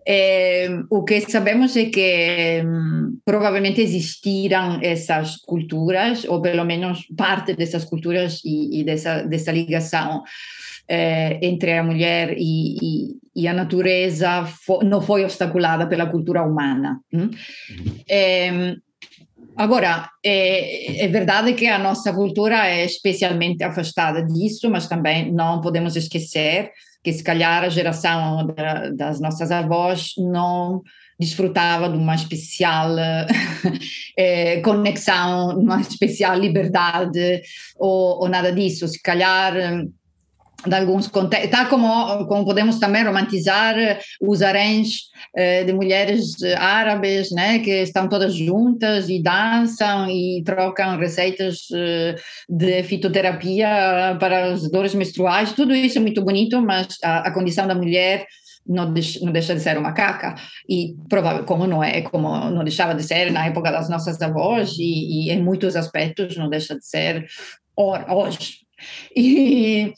É, 0.06 0.68
o 0.90 1.02
que 1.04 1.20
sabemos 1.22 1.76
é 1.76 1.86
que 1.86 2.62
hum, 2.64 3.18
provavelmente 3.24 3.80
existiram 3.80 4.78
essas 4.82 5.36
culturas, 5.36 6.24
ou 6.24 6.40
pelo 6.40 6.64
menos 6.64 7.06
parte 7.16 7.54
dessas 7.54 7.84
culturas 7.84 8.40
e, 8.44 8.80
e 8.80 8.84
dessa, 8.84 9.22
dessa 9.22 9.52
ligação 9.52 10.22
é, 10.88 11.38
entre 11.42 11.76
a 11.76 11.82
mulher 11.82 12.34
e, 12.38 12.76
e, 12.80 13.16
e 13.36 13.48
a 13.48 13.52
natureza 13.52 14.46
fo, 14.46 14.82
não 14.82 15.02
foi 15.02 15.24
obstaculada 15.24 15.86
pela 15.86 16.06
cultura 16.06 16.42
humana. 16.42 17.00
Hum? 17.12 17.30
É, 18.08 18.76
Agora, 19.58 20.08
é, 20.24 21.04
é, 21.04 21.08
verdade 21.08 21.52
que 21.52 21.66
a 21.66 21.80
nossa 21.80 22.12
cultura 22.12 22.68
é 22.68 22.84
especialmente 22.84 23.64
afastada 23.64 24.24
disso, 24.24 24.70
mas 24.70 24.86
também 24.86 25.32
não 25.32 25.60
podemos 25.60 25.96
esquecer 25.96 26.70
que 27.02 27.12
se 27.12 27.22
calhar 27.22 27.64
a 27.64 27.68
geração 27.68 28.46
da, 28.46 28.90
das 28.90 29.20
nossas 29.20 29.50
avós 29.50 30.12
não 30.16 30.82
desfrutava 31.18 31.88
de 31.88 31.96
uma 31.96 32.14
especial 32.14 32.96
eh, 34.16 34.60
conexão, 34.62 35.58
uma 35.58 35.80
especial 35.80 36.38
liberdade 36.38 37.42
ou, 37.76 38.22
ou, 38.22 38.28
nada 38.28 38.52
disso. 38.52 38.86
Se 38.86 39.00
calhar 39.02 39.52
de 40.66 40.74
alguns 40.74 41.06
contextos, 41.06 41.50
tal 41.50 41.66
como, 41.68 42.26
como 42.26 42.44
podemos 42.44 42.78
também 42.80 43.04
romantizar 43.04 43.76
os 44.20 44.42
haréns 44.42 45.08
eh, 45.36 45.62
de 45.62 45.72
mulheres 45.72 46.42
árabes, 46.58 47.30
né, 47.30 47.60
que 47.60 47.82
estão 47.82 48.08
todas 48.08 48.34
juntas 48.34 49.08
e 49.08 49.22
dançam 49.22 50.10
e 50.10 50.42
trocam 50.44 50.98
receitas 50.98 51.68
eh, 51.72 52.16
de 52.48 52.82
fitoterapia 52.82 54.16
para 54.18 54.52
as 54.52 54.68
dores 54.68 54.94
menstruais, 54.94 55.52
tudo 55.52 55.72
isso 55.74 55.98
é 55.98 56.00
muito 56.00 56.24
bonito, 56.24 56.60
mas 56.60 56.88
a, 57.04 57.28
a 57.28 57.30
condição 57.32 57.66
da 57.66 57.74
mulher 57.74 58.26
não 58.66 58.92
deixa, 58.92 59.24
não 59.24 59.32
deixa 59.32 59.54
de 59.54 59.60
ser 59.60 59.78
uma 59.78 59.92
caca. 59.92 60.34
E 60.68 60.94
provável 61.08 61.44
como 61.44 61.66
não 61.66 61.82
é 61.82 62.02
como 62.02 62.28
não 62.50 62.62
deixava 62.62 62.94
de 62.94 63.02
ser 63.02 63.32
na 63.32 63.46
época 63.46 63.72
das 63.72 63.88
nossas 63.88 64.20
avós 64.20 64.76
e, 64.78 65.28
e 65.28 65.30
em 65.30 65.42
muitos 65.42 65.74
aspectos 65.74 66.36
não 66.36 66.50
deixa 66.50 66.76
de 66.76 66.84
ser 66.84 67.26
hoje. 67.76 68.58
E 69.16 69.92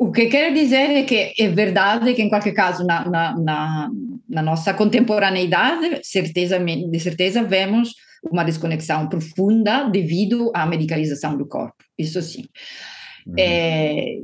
o 0.00 0.10
que 0.10 0.26
quero 0.28 0.54
dizer 0.54 0.96
é 0.96 1.02
que 1.02 1.34
é 1.38 1.48
verdade 1.48 2.14
que, 2.14 2.22
em 2.22 2.30
qualquer 2.30 2.52
caso, 2.52 2.86
na, 2.86 3.06
na, 3.06 3.38
na, 3.38 3.90
na 4.26 4.42
nossa 4.42 4.72
contemporaneidade, 4.72 6.00
certeza, 6.02 6.58
de 6.58 6.98
certeza 6.98 7.42
vemos 7.42 7.92
uma 8.32 8.42
desconexão 8.42 9.10
profunda 9.10 9.84
devido 9.90 10.50
à 10.54 10.64
medicalização 10.64 11.36
do 11.36 11.46
corpo, 11.46 11.84
isso 11.98 12.22
sim. 12.22 12.46
Uhum. 13.26 13.34
É, 13.38 14.16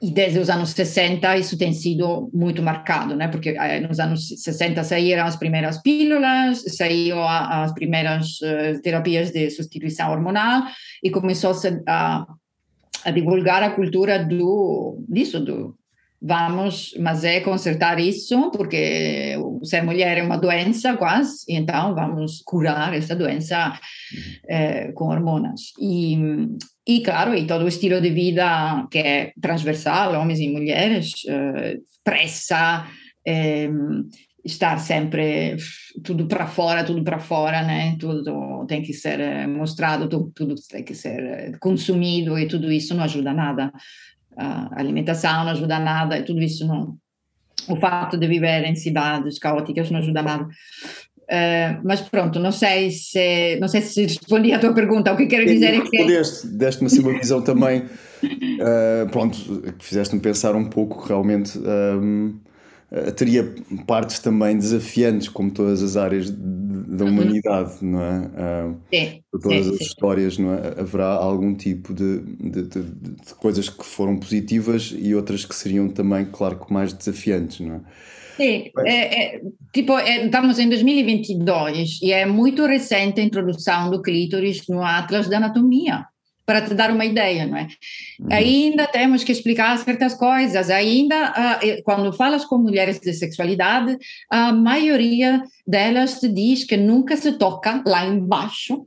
e 0.00 0.12
desde 0.12 0.38
os 0.38 0.48
anos 0.48 0.70
60 0.70 1.36
isso 1.38 1.58
tem 1.58 1.72
sido 1.72 2.30
muito 2.32 2.62
marcado, 2.62 3.16
né? 3.16 3.26
Porque 3.26 3.50
eh, 3.50 3.80
nos 3.80 3.98
anos 3.98 4.28
60 4.28 4.84
saíram 4.84 5.26
as 5.26 5.34
primeiras 5.34 5.82
pílulas, 5.82 6.62
saíram 6.76 7.26
as 7.28 7.74
primeiras 7.74 8.40
uh, 8.40 8.80
terapias 8.80 9.32
de 9.32 9.50
substituição 9.50 10.10
hormonal 10.10 10.62
e 11.02 11.10
começou-se 11.10 11.82
a 11.86 12.24
a 13.04 13.10
divulgar 13.10 13.62
a 13.62 13.70
cultura 13.70 14.24
do 14.24 15.04
disso 15.08 15.40
do 15.40 15.76
vamos 16.22 16.94
mas 17.00 17.24
é 17.24 17.40
consertar 17.40 17.98
isso 17.98 18.50
porque 18.50 19.36
ser 19.62 19.82
mulher 19.82 20.18
é 20.18 20.22
uma 20.22 20.36
doença 20.36 20.96
quase 20.96 21.44
então 21.48 21.94
vamos 21.94 22.42
curar 22.44 22.92
essa 22.94 23.16
doença 23.16 23.78
eh, 24.46 24.92
com 24.92 25.06
hormonas. 25.06 25.72
E 25.80 26.18
e 26.86 27.02
claro 27.02 27.34
e 27.34 27.46
todo 27.46 27.64
o 27.64 27.68
estilo 27.68 28.00
de 28.00 28.10
vida 28.10 28.86
que 28.90 28.98
é 28.98 29.32
transversal 29.40 30.20
homens 30.20 30.40
e 30.40 30.48
mulheres 30.48 31.12
eh, 31.26 31.78
pressa 32.04 32.86
eh, 33.26 33.70
estar 34.44 34.78
sempre 34.78 35.56
tudo 36.02 36.26
para 36.26 36.46
fora, 36.46 36.84
tudo 36.84 37.02
para 37.02 37.18
fora, 37.18 37.62
né? 37.62 37.96
Tudo 37.98 38.64
tem 38.66 38.82
que 38.82 38.92
ser 38.92 39.20
eh, 39.20 39.46
mostrado, 39.46 40.08
tudo, 40.08 40.32
tudo, 40.34 40.54
tem 40.68 40.82
que 40.82 40.94
ser 40.94 41.20
eh, 41.20 41.52
consumido 41.60 42.38
e 42.38 42.46
tudo 42.46 42.72
isso 42.72 42.94
não 42.94 43.04
ajuda 43.04 43.32
nada. 43.32 43.72
A 44.36 44.80
alimentação 44.80 45.44
não 45.44 45.52
ajuda 45.52 45.78
nada 45.78 46.18
e 46.18 46.22
tudo 46.22 46.40
isso 46.40 46.66
não. 46.66 46.96
O 47.68 47.76
fato 47.76 48.16
de 48.16 48.26
viver 48.26 48.64
em 48.64 48.74
cidades 48.74 49.38
caóticas 49.38 49.90
não 49.90 49.98
ajuda 49.98 50.22
nada. 50.22 50.48
Uh, 51.30 51.78
mas 51.84 52.00
pronto, 52.00 52.40
não 52.40 52.50
sei 52.50 52.90
se 52.90 53.56
não 53.60 53.68
sei 53.68 53.82
se 53.82 54.02
respondi 54.02 54.52
à 54.52 54.58
tua 54.58 54.74
pergunta. 54.74 55.12
O 55.12 55.16
que 55.16 55.26
quero 55.26 55.46
dizer 55.46 55.74
é 55.74 55.80
que. 55.80 56.04
Deste-me 56.56 56.86
assim 56.86 56.98
uma 56.98 57.16
visão 57.16 57.40
também, 57.40 57.82
uh, 57.82 59.08
pronto, 59.12 59.38
que 59.78 59.84
fizeste-me 59.84 60.20
pensar 60.20 60.56
um 60.56 60.64
pouco 60.64 61.06
realmente. 61.06 61.56
Um, 61.56 62.40
eh, 62.92 63.10
teria 63.12 63.54
partes 63.86 64.18
também 64.18 64.56
desafiantes, 64.58 65.28
como 65.28 65.50
todas 65.50 65.82
as 65.82 65.96
áreas 65.96 66.30
da 66.30 67.04
uhum. 67.04 67.10
humanidade, 67.10 67.74
não 67.82 68.02
é? 68.02 68.18
Uh, 68.18 68.76
sim, 68.92 69.22
todas 69.30 69.64
sim, 69.64 69.70
as 69.72 69.78
sim. 69.78 69.84
histórias, 69.84 70.38
não 70.38 70.54
é? 70.54 70.80
Haverá 70.80 71.06
algum 71.06 71.54
tipo 71.54 71.94
de, 71.94 72.20
de, 72.20 72.62
de, 72.62 72.82
de, 72.82 73.34
coisas 73.38 73.68
que 73.68 73.84
foram 73.84 74.18
positivas 74.18 74.92
e 74.96 75.14
outras 75.14 75.44
que 75.44 75.54
seriam 75.54 75.88
também, 75.88 76.26
claro, 76.26 76.58
que 76.58 76.72
mais 76.72 76.92
desafiantes, 76.92 77.60
não 77.60 77.76
é? 77.76 77.80
Sì, 78.40 78.72
è, 78.86 79.08
è, 79.10 79.40
tipo, 79.70 79.98
è, 79.98 80.24
estamos 80.24 80.58
em 80.58 80.68
2022 80.70 82.00
e 82.02 82.10
é 82.10 82.24
muito 82.24 82.64
recente 82.64 83.20
a 83.20 83.24
introdução 83.24 83.90
do 83.90 84.00
clítoris 84.00 84.66
no 84.66 84.82
Atlas 84.82 85.28
da 85.28 85.36
Anatomia, 85.36 86.06
para 86.50 86.62
te 86.62 86.74
dar 86.74 86.90
uma 86.90 87.04
ideia, 87.04 87.46
não 87.46 87.56
é? 87.56 87.68
Uhum. 88.18 88.26
Ainda 88.28 88.84
temos 88.88 89.22
que 89.22 89.30
explicar 89.30 89.78
certas 89.78 90.14
coisas, 90.14 90.68
ainda, 90.68 91.30
uh, 91.30 91.82
quando 91.84 92.12
falas 92.12 92.44
com 92.44 92.58
mulheres 92.58 92.98
de 92.98 93.12
sexualidade, 93.12 93.96
a 94.28 94.52
maioria 94.52 95.44
delas 95.64 96.18
te 96.18 96.26
diz 96.26 96.64
que 96.64 96.76
nunca 96.76 97.16
se 97.16 97.38
toca 97.38 97.84
lá 97.86 98.04
embaixo, 98.04 98.84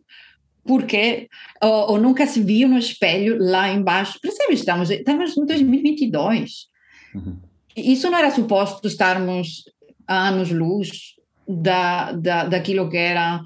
porque 0.66 1.30
ou, 1.62 1.92
ou, 1.92 2.02
nunca 2.02 2.28
se 2.28 2.42
viu 2.42 2.68
no 2.68 2.78
espelho 2.78 3.38
lá 3.40 3.72
embaixo. 3.72 4.20
Percebe? 4.22 4.56
Estamos, 4.56 4.90
estamos 4.90 5.38
em 5.38 5.46
2022. 5.46 6.68
Uhum. 7.16 7.38
Isso 7.78 8.12
não 8.12 8.18
era 8.18 8.30
suposto 8.30 8.90
estarmos 8.90 9.64
anos-luz 10.06 11.16
da, 11.48 12.12
da, 12.12 12.44
daquilo 12.44 12.90
que 12.90 12.98
era 12.98 13.42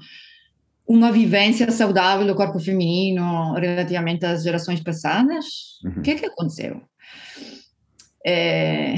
uma 0.88 1.12
vivência 1.12 1.70
saudável 1.70 2.26
do 2.26 2.34
corpo 2.34 2.58
feminino 2.58 3.52
relativamente 3.54 4.24
às 4.24 4.42
gerações 4.42 4.80
passadas? 4.80 5.44
Uhum. 5.84 5.92
O 5.98 6.02
que 6.02 6.12
é 6.12 6.14
que 6.14 6.26
aconteceu? 6.26 6.80
É, 8.26 8.94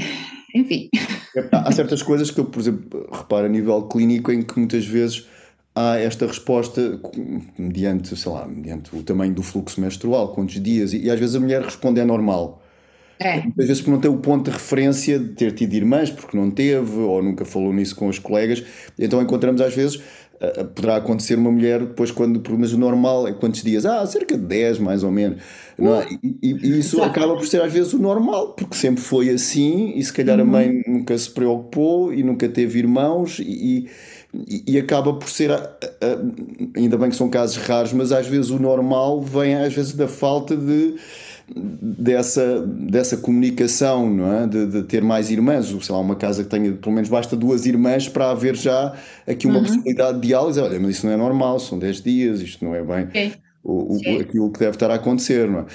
enfim. 0.55 0.89
Há 1.51 1.71
certas 1.71 2.01
coisas 2.01 2.31
que 2.31 2.39
eu, 2.39 2.45
por 2.45 2.59
exemplo, 2.59 3.09
reparo 3.11 3.45
a 3.45 3.49
nível 3.49 3.83
clínico 3.83 4.31
em 4.31 4.41
que 4.41 4.57
muitas 4.57 4.85
vezes 4.85 5.27
há 5.75 5.97
esta 5.97 6.27
resposta 6.27 6.99
mediante, 7.57 8.15
sei 8.15 8.31
lá, 8.31 8.45
mediante 8.45 8.95
o 8.95 9.03
tamanho 9.03 9.33
do 9.33 9.43
fluxo 9.43 9.79
menstrual, 9.79 10.33
quantos 10.33 10.61
dias, 10.61 10.93
e, 10.93 11.03
e 11.03 11.11
às 11.11 11.19
vezes 11.19 11.35
a 11.35 11.39
mulher 11.39 11.61
responde 11.61 11.99
é 11.99 12.05
normal. 12.05 12.61
É. 13.19 13.37
Às 13.37 13.67
vezes 13.67 13.81
por 13.81 13.91
não 13.91 13.99
ter 13.99 14.07
o 14.07 14.17
ponto 14.17 14.45
de 14.45 14.51
referência 14.51 15.19
de 15.19 15.29
ter 15.29 15.53
tido 15.53 15.73
irmãs, 15.73 16.09
porque 16.09 16.35
não 16.35 16.49
teve, 16.49 16.99
ou 16.99 17.21
nunca 17.21 17.45
falou 17.45 17.71
nisso 17.71 17.95
com 17.95 18.07
os 18.07 18.17
colegas, 18.17 18.63
então 18.97 19.21
encontramos 19.21 19.61
às 19.61 19.75
vezes, 19.75 20.01
poderá 20.73 20.95
acontecer 20.95 21.35
uma 21.35 21.51
mulher 21.51 21.79
depois 21.79 22.09
quando, 22.09 22.41
mas 22.57 22.73
o 22.73 22.77
normal 22.77 23.27
é 23.27 23.33
quantos 23.33 23.61
dias? 23.61 23.85
Ah, 23.85 24.05
cerca 24.05 24.35
de 24.35 24.43
10 24.43 24.79
mais 24.79 25.03
ou 25.03 25.11
menos. 25.11 25.41
Não 25.77 25.95
é? 25.95 26.07
e, 26.23 26.37
e, 26.41 26.79
isso 26.79 27.01
acaba 27.01 27.35
por 27.35 27.45
ser 27.45 27.61
às 27.61 27.71
vezes 27.71 27.93
o 27.93 27.99
normal, 27.99 28.53
porque 28.53 28.75
sempre 28.75 29.01
foi 29.01 29.29
assim, 29.29 29.93
e 29.95 30.03
se 30.03 30.11
calhar 30.11 30.37
uhum. 30.37 30.43
a 30.43 30.47
mãe 30.47 30.83
nunca 30.87 31.17
se 31.17 31.29
preocupou 31.29 32.13
e 32.13 32.23
nunca 32.23 32.49
teve 32.49 32.79
irmãos, 32.79 33.39
e, 33.39 33.87
e, 34.65 34.77
acaba 34.77 35.13
por 35.13 35.29
ser, 35.29 35.51
ainda 36.75 36.97
bem 36.97 37.09
que 37.09 37.15
são 37.15 37.29
casos 37.29 37.57
raros, 37.57 37.93
mas 37.93 38.11
às 38.11 38.27
vezes 38.27 38.49
o 38.49 38.59
normal 38.59 39.21
vem 39.21 39.55
às 39.55 39.73
vezes 39.73 39.93
da 39.93 40.07
falta 40.07 40.55
de 40.55 40.95
dessa, 41.47 42.61
dessa 42.65 43.17
comunicação, 43.17 44.09
não 44.09 44.33
é? 44.33 44.47
De, 44.47 44.65
de, 44.67 44.83
ter 44.83 45.03
mais 45.03 45.29
irmãs, 45.29 45.67
sei 45.67 45.95
lá, 45.95 45.99
uma 45.99 46.15
casa 46.15 46.43
que 46.43 46.49
tenha, 46.49 46.71
pelo 46.73 46.93
menos 46.93 47.09
basta 47.09 47.35
duas 47.35 47.65
irmãs 47.65 48.07
para 48.07 48.29
haver 48.31 48.55
já 48.55 48.93
aqui 49.27 49.47
uma 49.47 49.59
uhum. 49.59 49.65
possibilidade 49.65 50.19
de 50.19 50.27
diálise. 50.27 50.59
Olha, 50.59 50.79
mas 50.79 50.91
isso 50.91 51.05
não 51.05 51.13
é 51.13 51.17
normal, 51.17 51.59
são 51.59 51.77
10 51.77 52.01
dias, 52.01 52.41
isto 52.41 52.63
não 52.63 52.75
é 52.75 52.81
bem 52.81 53.03
okay. 53.05 53.33
o, 53.63 53.95
o, 53.95 54.19
aquilo 54.19 54.51
que 54.51 54.59
deve 54.59 54.75
estar 54.75 54.91
a 54.91 54.95
acontecer, 54.95 55.49
não 55.49 55.59
é? 55.59 55.65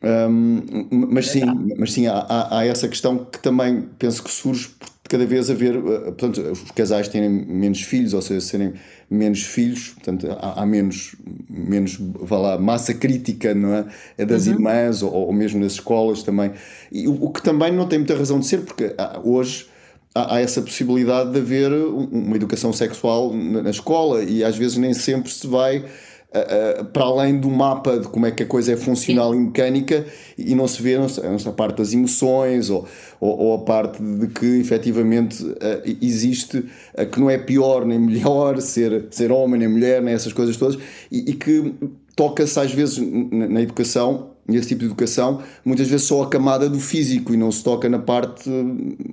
Um, 0.00 0.62
mas 0.90 1.26
sim, 1.26 1.42
mas 1.76 1.92
sim 1.92 2.06
há, 2.06 2.18
há, 2.18 2.58
há, 2.58 2.64
essa 2.64 2.86
questão 2.86 3.18
que 3.24 3.40
também 3.40 3.88
penso 3.98 4.22
que 4.22 4.30
surge 4.30 4.70
cada 5.08 5.26
vez 5.26 5.50
haver, 5.50 5.74
eh, 5.74 5.80
portanto, 5.80 6.38
os 6.40 6.70
casais 6.70 7.08
terem 7.08 7.30
menos 7.30 7.82
filhos, 7.82 8.14
ou 8.14 8.22
seja, 8.22 8.40
serem 8.40 8.74
menos 9.10 9.42
filhos, 9.42 9.88
portanto, 9.88 10.28
há, 10.30 10.62
há 10.62 10.66
menos, 10.66 11.16
menos, 11.48 11.96
vá 11.98 12.38
lá, 12.38 12.58
massa 12.58 12.92
crítica, 12.92 13.54
não 13.54 13.74
é? 13.74 13.86
é 14.18 14.24
das 14.24 14.46
uhum. 14.46 14.54
irmãs, 14.54 15.02
ou, 15.02 15.12
ou, 15.12 15.32
mesmo 15.32 15.60
nas 15.60 15.72
escolas 15.72 16.22
também. 16.22 16.52
E 16.92 17.08
o, 17.08 17.24
o, 17.24 17.30
que 17.30 17.42
também 17.42 17.72
não 17.72 17.88
tem 17.88 17.98
muita 17.98 18.16
razão 18.16 18.38
de 18.38 18.46
ser, 18.46 18.58
porque 18.60 18.94
há, 18.98 19.18
hoje 19.24 19.66
há, 20.14 20.36
há, 20.36 20.40
essa 20.40 20.60
possibilidade 20.60 21.32
de 21.32 21.38
haver 21.38 21.72
uma 21.72 22.36
educação 22.36 22.72
sexual 22.72 23.32
na, 23.32 23.62
na 23.62 23.70
escola 23.70 24.22
e 24.22 24.44
às 24.44 24.56
vezes 24.56 24.76
nem 24.76 24.92
sempre 24.92 25.30
se 25.32 25.46
vai 25.46 25.84
uh, 26.30 26.84
para 26.86 27.04
além 27.04 27.38
do 27.38 27.50
mapa 27.50 27.98
de 27.98 28.08
como 28.08 28.26
é 28.26 28.30
que 28.30 28.42
a 28.42 28.46
coisa 28.46 28.72
é 28.72 28.76
funcional 28.76 29.32
Sim. 29.32 29.38
e 29.38 29.40
mecânica 29.44 30.06
e 30.36 30.54
não 30.54 30.68
se 30.68 30.82
vê 30.82 30.96
a 30.96 31.52
parte 31.52 31.78
das 31.78 31.92
emoções 31.92 32.70
ou, 32.70 32.86
ou, 33.20 33.38
ou, 33.38 33.54
a 33.54 33.58
parte 33.60 34.02
de 34.02 34.28
que 34.28 34.60
efetivamente 34.60 35.42
uh, 35.44 35.56
existe 36.02 36.64
que 37.12 37.20
não 37.20 37.30
é 37.30 37.38
pior 37.38 37.84
nem 37.84 37.98
melhor 37.98 38.60
ser, 38.60 39.06
ser 39.10 39.32
homem 39.32 39.60
nem 39.60 39.68
mulher, 39.68 40.02
nem 40.02 40.14
essas 40.14 40.32
coisas 40.32 40.56
todas 40.56 40.78
e, 41.10 41.30
e 41.30 41.34
que 41.34 41.74
toca-se 42.14 42.58
às 42.58 42.72
vezes 42.72 42.98
na 43.30 43.62
educação 43.62 44.27
nesse 44.48 44.68
tipo 44.68 44.80
de 44.80 44.86
educação, 44.86 45.42
muitas 45.62 45.88
vezes 45.88 46.06
só 46.06 46.22
a 46.22 46.28
camada 46.28 46.70
do 46.70 46.80
físico 46.80 47.34
e 47.34 47.36
não 47.36 47.52
se 47.52 47.62
toca 47.62 47.86
na 47.88 47.98
parte 47.98 48.50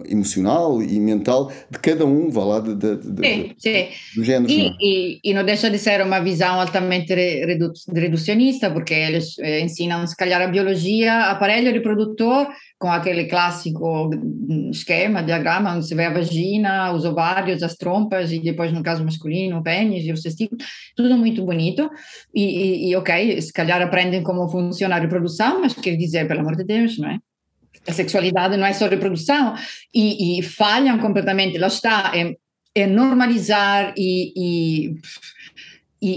emocional 0.10 0.82
e 0.82 0.98
mental 0.98 1.52
de 1.70 1.78
cada 1.80 2.06
um, 2.06 2.30
vá 2.30 2.46
lá, 2.46 2.60
de, 2.62 2.74
de, 2.74 2.96
de, 2.96 3.28
sim, 3.28 3.56
sim. 3.58 3.88
do 4.16 4.24
género. 4.24 4.52
E, 4.52 4.68
é? 4.68 4.74
e, 4.80 5.20
e, 5.24 5.34
não 5.34 5.44
deixa 5.44 5.70
de 5.70 5.78
ser 5.78 6.02
uma 6.02 6.20
visão 6.20 6.60
altamente 6.62 7.14
redu 7.14 7.74
reducionista, 7.94 8.72
porque 8.72 8.94
eles 8.94 9.38
eh, 9.40 9.60
ensinam, 9.60 10.08
se 10.08 10.16
calhar, 10.16 10.42
a 10.42 10.48
biologia, 10.48 11.26
aparelho 11.26 11.74
reprodutor, 11.74 12.48
com 12.86 12.92
aquele 12.92 13.26
clássico 13.26 14.12
esquema, 14.70 15.24
diagrama, 15.24 15.76
onde 15.76 15.88
se 15.88 15.96
vê 15.96 16.06
a 16.06 16.14
vagina, 16.14 16.92
os 16.92 17.04
ovários, 17.04 17.64
as 17.64 17.76
trompas, 17.76 18.32
e 18.32 18.38
depois, 18.38 18.72
no 18.72 18.84
caso 18.84 19.04
masculino, 19.04 19.58
o 19.58 19.64
pênis 19.64 20.06
e 20.06 20.12
os 20.12 20.22
testículos, 20.22 20.64
tudo 20.96 21.18
muito 21.18 21.44
bonito. 21.44 21.90
E, 22.32 22.44
e, 22.44 22.90
e, 22.92 22.96
ok, 22.96 23.42
se 23.42 23.52
calhar 23.52 23.82
aprendem 23.82 24.22
como 24.22 24.48
funciona 24.48 24.98
a 24.98 25.00
reprodução, 25.00 25.62
mas 25.62 25.74
quer 25.74 25.96
dizer, 25.96 26.28
pelo 26.28 26.42
amor 26.42 26.56
de 26.56 26.64
Deus, 26.64 27.00
não 27.00 27.10
é? 27.10 27.18
A 27.88 27.92
sexualidade 27.92 28.56
não 28.56 28.68
é 28.68 28.74
só 28.74 28.88
reprodução. 28.88 29.56
E, 29.92 30.38
e 30.38 30.44
falham 30.44 31.00
completamente, 31.00 31.58
lá 31.58 31.66
está, 31.66 32.12
é, 32.14 32.36
é 32.76 32.86
normalizar 32.86 33.96
e 33.98 34.32
e 34.36 34.94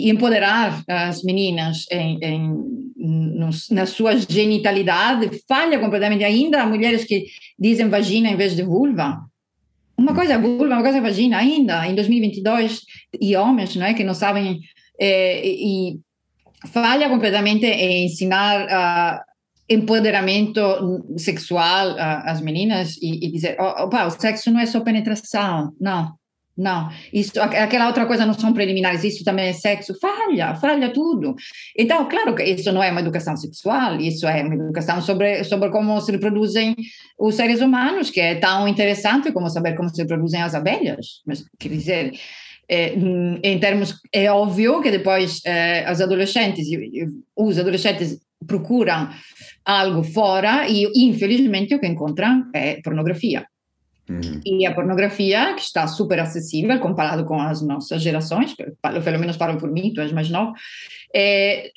empoderar 0.09 0.83
as 0.87 1.23
meninas 1.23 1.87
em, 1.91 2.19
em, 2.23 2.55
nos, 2.97 3.71
na 3.71 3.87
sua 3.87 4.17
genitalidade 4.17 5.43
falha 5.49 5.79
completamente. 5.79 6.25
Ainda 6.25 6.63
há 6.63 6.67
mulheres 6.67 7.05
que 7.05 7.27
dizem 7.59 7.89
vagina 7.89 8.29
em 8.29 8.37
vez 8.37 8.55
de 8.57 8.63
vulva. 8.63 9.21
Uma 9.97 10.15
coisa 10.15 10.35
é 10.35 10.39
vulva, 10.39 10.65
uma 10.65 10.83
coisa 10.83 10.99
é 10.99 11.01
vagina, 11.01 11.39
ainda 11.39 11.87
em 11.87 11.95
2022. 11.95 12.83
E 13.21 13.37
homens 13.37 13.75
não 13.77 13.87
é, 13.87 13.95
que 13.95 14.05
não 14.05 14.15
sabem. 14.15 14.61
É, 15.01 15.47
e 15.47 15.99
falha 16.73 17.09
completamente 17.09 17.67
em 17.67 18.07
ensinar 18.07 18.67
uh, 18.67 19.21
empoderamento 19.69 20.61
sexual 21.17 21.95
às 21.99 22.41
meninas 22.41 22.97
e, 23.01 23.27
e 23.27 23.31
dizer: 23.31 23.57
oh, 23.61 23.85
opa, 23.85 24.07
o 24.07 24.11
sexo 24.11 24.51
não 24.51 24.61
é 24.61 24.67
só 24.67 24.81
penetração. 24.81 25.73
Não, 25.81 26.13
não, 26.59 26.91
isso, 27.13 27.41
aquela 27.41 27.87
outra 27.87 28.05
coisa 28.05 28.27
não 28.27 28.35
são 28.35 28.53
preliminares, 28.53 29.05
isso 29.05 29.23
também 29.23 29.47
é 29.47 29.53
sexo, 29.53 29.95
falha, 30.01 30.57
falha 30.57 30.93
tudo. 30.93 31.37
Então, 31.79 32.09
claro 32.09 32.35
que 32.35 32.43
isso 32.43 32.73
não 32.73 32.83
é 32.83 32.91
uma 32.91 33.01
educação 33.01 33.37
sexual, 33.37 34.01
isso 34.01 34.27
é 34.27 34.43
uma 34.43 34.57
educação 34.57 35.01
sobre, 35.01 35.45
sobre 35.45 35.71
como 35.71 36.01
se 36.01 36.11
reproduzem 36.11 36.75
os 37.17 37.37
seres 37.37 37.61
humanos, 37.61 38.11
que 38.11 38.21
é 38.21 38.35
tão 38.35 38.67
interessante 38.67 39.31
como 39.31 39.49
saber 39.49 39.77
como 39.77 39.89
se 39.89 40.03
reproduzem 40.03 40.43
as 40.43 40.53
abelhas. 40.53 41.23
Mas, 41.25 41.45
quer 41.61 41.69
dizer, 41.69 42.13
é, 42.69 42.93
em 42.95 43.59
termos, 43.61 43.95
é 44.13 44.29
óbvio 44.29 44.83
que 44.83 44.91
depois 44.91 45.41
é, 45.47 45.85
as 45.85 46.01
adolescentes, 46.01 46.67
os 47.37 47.57
adolescentes 47.57 48.19
procuram 48.45 49.09
algo 49.65 50.03
fora 50.03 50.69
e, 50.69 50.91
infelizmente, 51.07 51.77
o 51.77 51.79
que 51.79 51.87
encontram 51.87 52.51
é 52.53 52.81
pornografia. 52.83 53.47
Uhum. 54.09 54.41
E 54.45 54.67
a 54.67 54.75
pornografia, 54.75 55.55
que 55.55 55.63
está 55.63 55.87
super 55.87 56.19
acessível 56.19 56.79
comparado 56.81 57.25
com 57.25 57.41
as 57.41 57.61
nossas 57.61 58.03
gerações, 58.03 58.55
pelo 58.55 59.19
menos 59.19 59.37
para 59.37 59.57
por 59.57 59.71
mim, 59.71 59.93
tu 59.93 60.01
és 60.01 60.13
mais 60.13 60.31
novo, 60.31 60.55
é, 61.15 61.71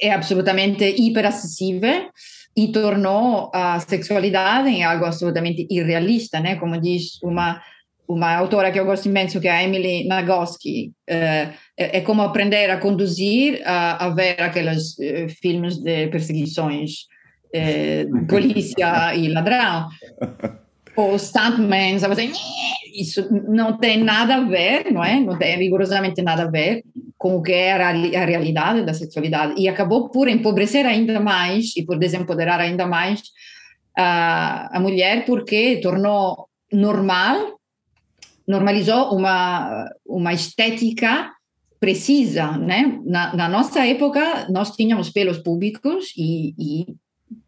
é 0.00 0.12
absolutamente 0.12 0.84
hiperacessível 0.84 2.08
e 2.56 2.68
tornou 2.68 3.50
a 3.52 3.80
sexualidade 3.80 4.68
em 4.68 4.84
algo 4.84 5.04
absolutamente 5.04 5.66
irrealista, 5.70 6.38
né? 6.38 6.56
Como 6.56 6.80
diz 6.80 7.20
uma 7.22 7.60
uma 8.08 8.34
autora 8.34 8.70
que 8.70 8.78
eu 8.78 8.84
gosto 8.84 9.08
imenso, 9.08 9.40
que 9.40 9.48
é 9.48 9.52
a 9.52 9.62
Emily 9.62 10.04
Nagoski, 10.04 10.92
é, 11.08 11.48
é 11.76 12.00
como 12.02 12.20
aprender 12.20 12.68
a 12.68 12.76
conduzir, 12.76 13.62
a, 13.64 14.06
a 14.06 14.10
ver 14.10 14.40
aqueles 14.42 14.98
uh, 14.98 15.28
filmes 15.40 15.78
de 15.78 16.08
perseguições, 16.08 17.06
uh, 17.54 18.26
polícia 18.26 19.14
e 19.14 19.28
ladrão. 19.28 19.88
o 20.96 21.18
stuntman, 21.18 21.98
sabe 21.98 22.12
assim, 22.12 22.32
isso 22.94 23.26
não 23.48 23.78
tem 23.78 24.02
nada 24.02 24.36
a 24.36 24.40
ver, 24.44 24.92
não 24.92 25.02
é? 25.02 25.18
Não 25.20 25.38
tem 25.38 25.56
rigorosamente 25.56 26.20
nada 26.22 26.44
a 26.44 26.50
ver 26.50 26.82
com 27.16 27.36
o 27.36 27.42
que 27.42 27.52
é 27.52 27.72
a, 27.72 27.88
a 27.88 28.24
realidade 28.24 28.84
da 28.84 28.92
sexualidade. 28.92 29.54
E 29.56 29.68
acabou 29.68 30.10
por 30.10 30.28
empobrecer 30.28 30.84
ainda 30.84 31.18
mais 31.20 31.76
e 31.76 31.84
por 31.84 31.98
desempoderar 31.98 32.60
ainda 32.60 32.86
mais 32.86 33.22
a, 33.96 34.76
a 34.76 34.80
mulher, 34.80 35.24
porque 35.24 35.80
tornou 35.82 36.48
normal, 36.72 37.58
normalizou 38.46 39.14
uma, 39.14 39.88
uma 40.06 40.32
estética 40.32 41.30
precisa, 41.82 42.52
né? 42.58 43.00
Na, 43.04 43.34
na 43.34 43.48
nossa 43.48 43.84
época, 43.84 44.46
nós 44.48 44.70
tínhamos 44.70 45.10
pelos 45.10 45.38
públicos 45.38 46.12
e, 46.16 46.54
e 46.56 46.86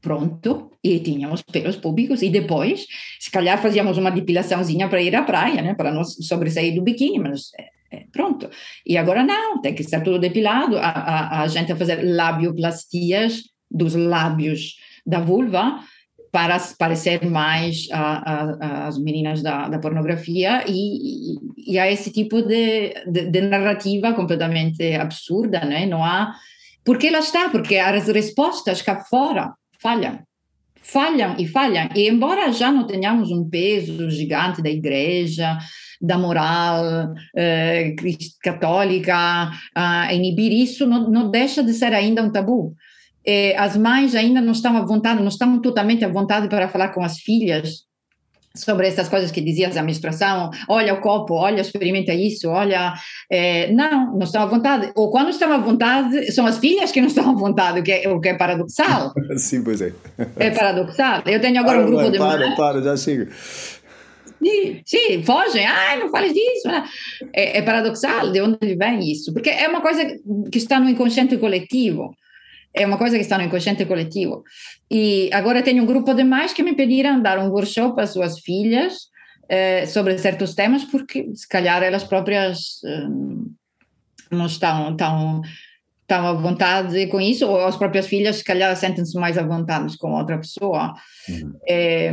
pronto 0.00 0.70
e 0.82 1.00
tínhamos 1.00 1.42
pelos 1.42 1.76
públicos 1.76 2.22
e 2.22 2.28
depois, 2.28 2.86
se 3.18 3.30
calhar 3.30 3.60
fazíamos 3.60 3.96
uma 3.96 4.10
depilaçãozinha 4.10 4.88
para 4.88 5.00
ir 5.00 5.14
à 5.16 5.22
praia, 5.22 5.62
né, 5.62 5.74
para 5.74 5.92
não 5.92 6.04
sobressair 6.04 6.74
do 6.74 6.82
biquíni, 6.82 7.18
mas 7.18 7.50
é, 7.58 7.96
é, 7.96 8.04
pronto. 8.12 8.50
E 8.86 8.96
agora 8.96 9.24
não, 9.24 9.60
tem 9.60 9.74
que 9.74 9.82
estar 9.82 10.00
tudo 10.00 10.18
depilado, 10.18 10.76
a, 10.76 10.88
a, 10.88 11.42
a 11.42 11.48
gente 11.48 11.72
a 11.72 11.76
fazer 11.76 12.02
labioplastias 12.02 13.44
dos 13.70 13.94
lábios 13.94 14.76
da 15.06 15.20
vulva 15.20 15.80
para 16.30 16.58
parecer 16.76 17.24
mais 17.24 17.86
a, 17.92 18.88
as 18.88 18.98
meninas 18.98 19.40
da, 19.40 19.68
da 19.68 19.78
pornografia 19.78 20.64
e, 20.66 21.36
e, 21.56 21.78
há 21.78 21.88
esse 21.90 22.10
tipo 22.10 22.42
de, 22.42 22.92
de, 23.06 23.30
de 23.30 23.40
narrativa 23.42 24.12
completamente 24.12 24.94
absurda, 24.94 25.64
né? 25.64 25.86
Não 25.86 26.04
há... 26.04 26.34
Porque 26.84 27.08
lá 27.08 27.20
está, 27.20 27.48
porque 27.50 27.76
as 27.76 28.08
respostas 28.08 28.82
cá 28.82 29.04
fora 29.04 29.54
falham. 29.84 30.18
Falham 30.80 31.36
e 31.38 31.46
falham. 31.46 31.88
E 31.94 32.08
embora 32.08 32.50
já 32.52 32.72
não 32.72 32.86
tenhamos 32.86 33.30
um 33.30 33.48
peso 33.48 34.10
gigante 34.10 34.62
da 34.62 34.70
igreja, 34.70 35.58
da 36.00 36.16
moral 36.16 37.14
eh, 37.36 37.94
católica, 38.42 39.50
a 39.74 40.12
inibir 40.14 40.52
isso, 40.52 40.86
não, 40.86 41.10
não 41.10 41.30
deixa 41.30 41.62
de 41.62 41.74
ser 41.74 41.92
ainda 41.92 42.22
um 42.22 42.32
tabu. 42.32 42.74
E 43.26 43.54
as 43.54 43.76
mães 43.76 44.14
ainda 44.14 44.40
não 44.40 44.52
estão 44.52 44.76
à 44.76 44.82
vontade, 44.82 45.20
não 45.20 45.28
estão 45.28 45.60
totalmente 45.60 46.04
à 46.04 46.08
vontade 46.08 46.48
para 46.48 46.68
falar 46.68 46.88
com 46.88 47.02
as 47.02 47.18
filhas 47.18 47.84
sobre 48.56 48.86
essas 48.86 49.08
coisas 49.08 49.32
que 49.32 49.40
dizias 49.40 49.76
a 49.76 49.82
menstruação, 49.82 50.50
olha 50.68 50.94
o 50.94 51.00
copo, 51.00 51.34
olha, 51.34 51.60
experimenta 51.60 52.14
isso, 52.14 52.48
olha, 52.48 52.94
é, 53.28 53.72
não, 53.72 54.12
não 54.12 54.22
estão 54.22 54.42
à 54.42 54.46
vontade, 54.46 54.92
ou 54.94 55.10
quando 55.10 55.30
estão 55.30 55.52
à 55.52 55.58
vontade, 55.58 56.30
são 56.30 56.46
as 56.46 56.58
filhas 56.58 56.92
que 56.92 57.00
não 57.00 57.08
estão 57.08 57.30
à 57.30 57.34
vontade, 57.34 57.80
o 57.80 57.82
que 57.82 57.90
é, 57.90 58.08
o 58.08 58.20
que 58.20 58.28
é 58.28 58.34
paradoxal. 58.34 59.12
Sim, 59.36 59.64
pois 59.64 59.80
é. 59.80 59.92
É 60.36 60.50
paradoxal. 60.50 61.22
Eu 61.26 61.40
tenho 61.40 61.58
agora 61.58 61.78
para, 61.78 61.86
um 61.86 61.90
grupo 61.90 62.02
mãe, 62.02 62.12
de 62.12 62.18
Para, 62.18 62.54
para, 62.54 62.82
já 62.82 62.96
chega. 62.96 63.28
Sim, 64.42 64.82
sim, 64.84 65.22
fogem, 65.24 65.64
ai, 65.64 65.98
não 65.98 66.10
fales 66.10 66.34
disso. 66.34 66.68
É, 67.32 67.58
é 67.58 67.62
paradoxal 67.62 68.30
de 68.30 68.40
onde 68.40 68.76
vem 68.76 69.10
isso, 69.10 69.32
porque 69.32 69.50
é 69.50 69.66
uma 69.66 69.80
coisa 69.80 70.04
que 70.52 70.58
está 70.58 70.78
no 70.78 70.88
inconsciente 70.88 71.38
coletivo 71.38 72.14
é 72.74 72.84
uma 72.84 72.98
coisa 72.98 73.16
que 73.16 73.22
está 73.22 73.38
no 73.38 73.44
inconsciente 73.44 73.84
coletivo. 73.86 74.42
E 74.90 75.30
agora 75.32 75.62
tenho 75.62 75.82
um 75.82 75.86
grupo 75.86 76.12
de 76.12 76.24
mães 76.24 76.52
que 76.52 76.62
me 76.62 76.74
pediram 76.74 77.22
dar 77.22 77.38
um 77.38 77.48
workshop 77.48 78.00
às 78.00 78.10
suas 78.10 78.40
filhas 78.40 79.08
eh, 79.48 79.86
sobre 79.86 80.18
certos 80.18 80.54
temas, 80.54 80.84
porque 80.84 81.30
se 81.34 81.48
calhar 81.48 81.82
elas 81.82 82.02
próprias 82.02 82.80
eh, 82.84 83.08
não 84.30 84.46
estão 84.46 84.96
tão, 84.96 85.42
tão 86.06 86.26
à 86.26 86.32
vontade 86.32 87.06
com 87.06 87.20
isso, 87.20 87.46
ou 87.46 87.64
as 87.64 87.76
próprias 87.76 88.08
filhas, 88.08 88.36
se 88.36 88.44
calhar, 88.44 88.74
sentem-se 88.76 89.16
mais 89.18 89.38
à 89.38 89.42
vontade 89.42 89.96
com 89.96 90.12
outra 90.12 90.36
pessoa. 90.38 90.94
Uhum. 91.28 91.52
Eh, 91.68 92.12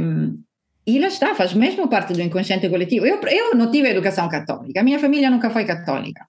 e 0.86 1.00
lá 1.00 1.08
está, 1.08 1.34
faz 1.36 1.54
mesmo 1.54 1.88
parte 1.88 2.14
do 2.14 2.22
inconsciente 2.22 2.70
coletivo. 2.70 3.06
Eu, 3.06 3.20
eu 3.22 3.56
não 3.56 3.72
tive 3.72 3.90
educação 3.90 4.28
católica, 4.30 4.80
a 4.80 4.84
minha 4.84 5.00
família 5.00 5.30
nunca 5.30 5.50
foi 5.50 5.66
católica. 5.66 6.26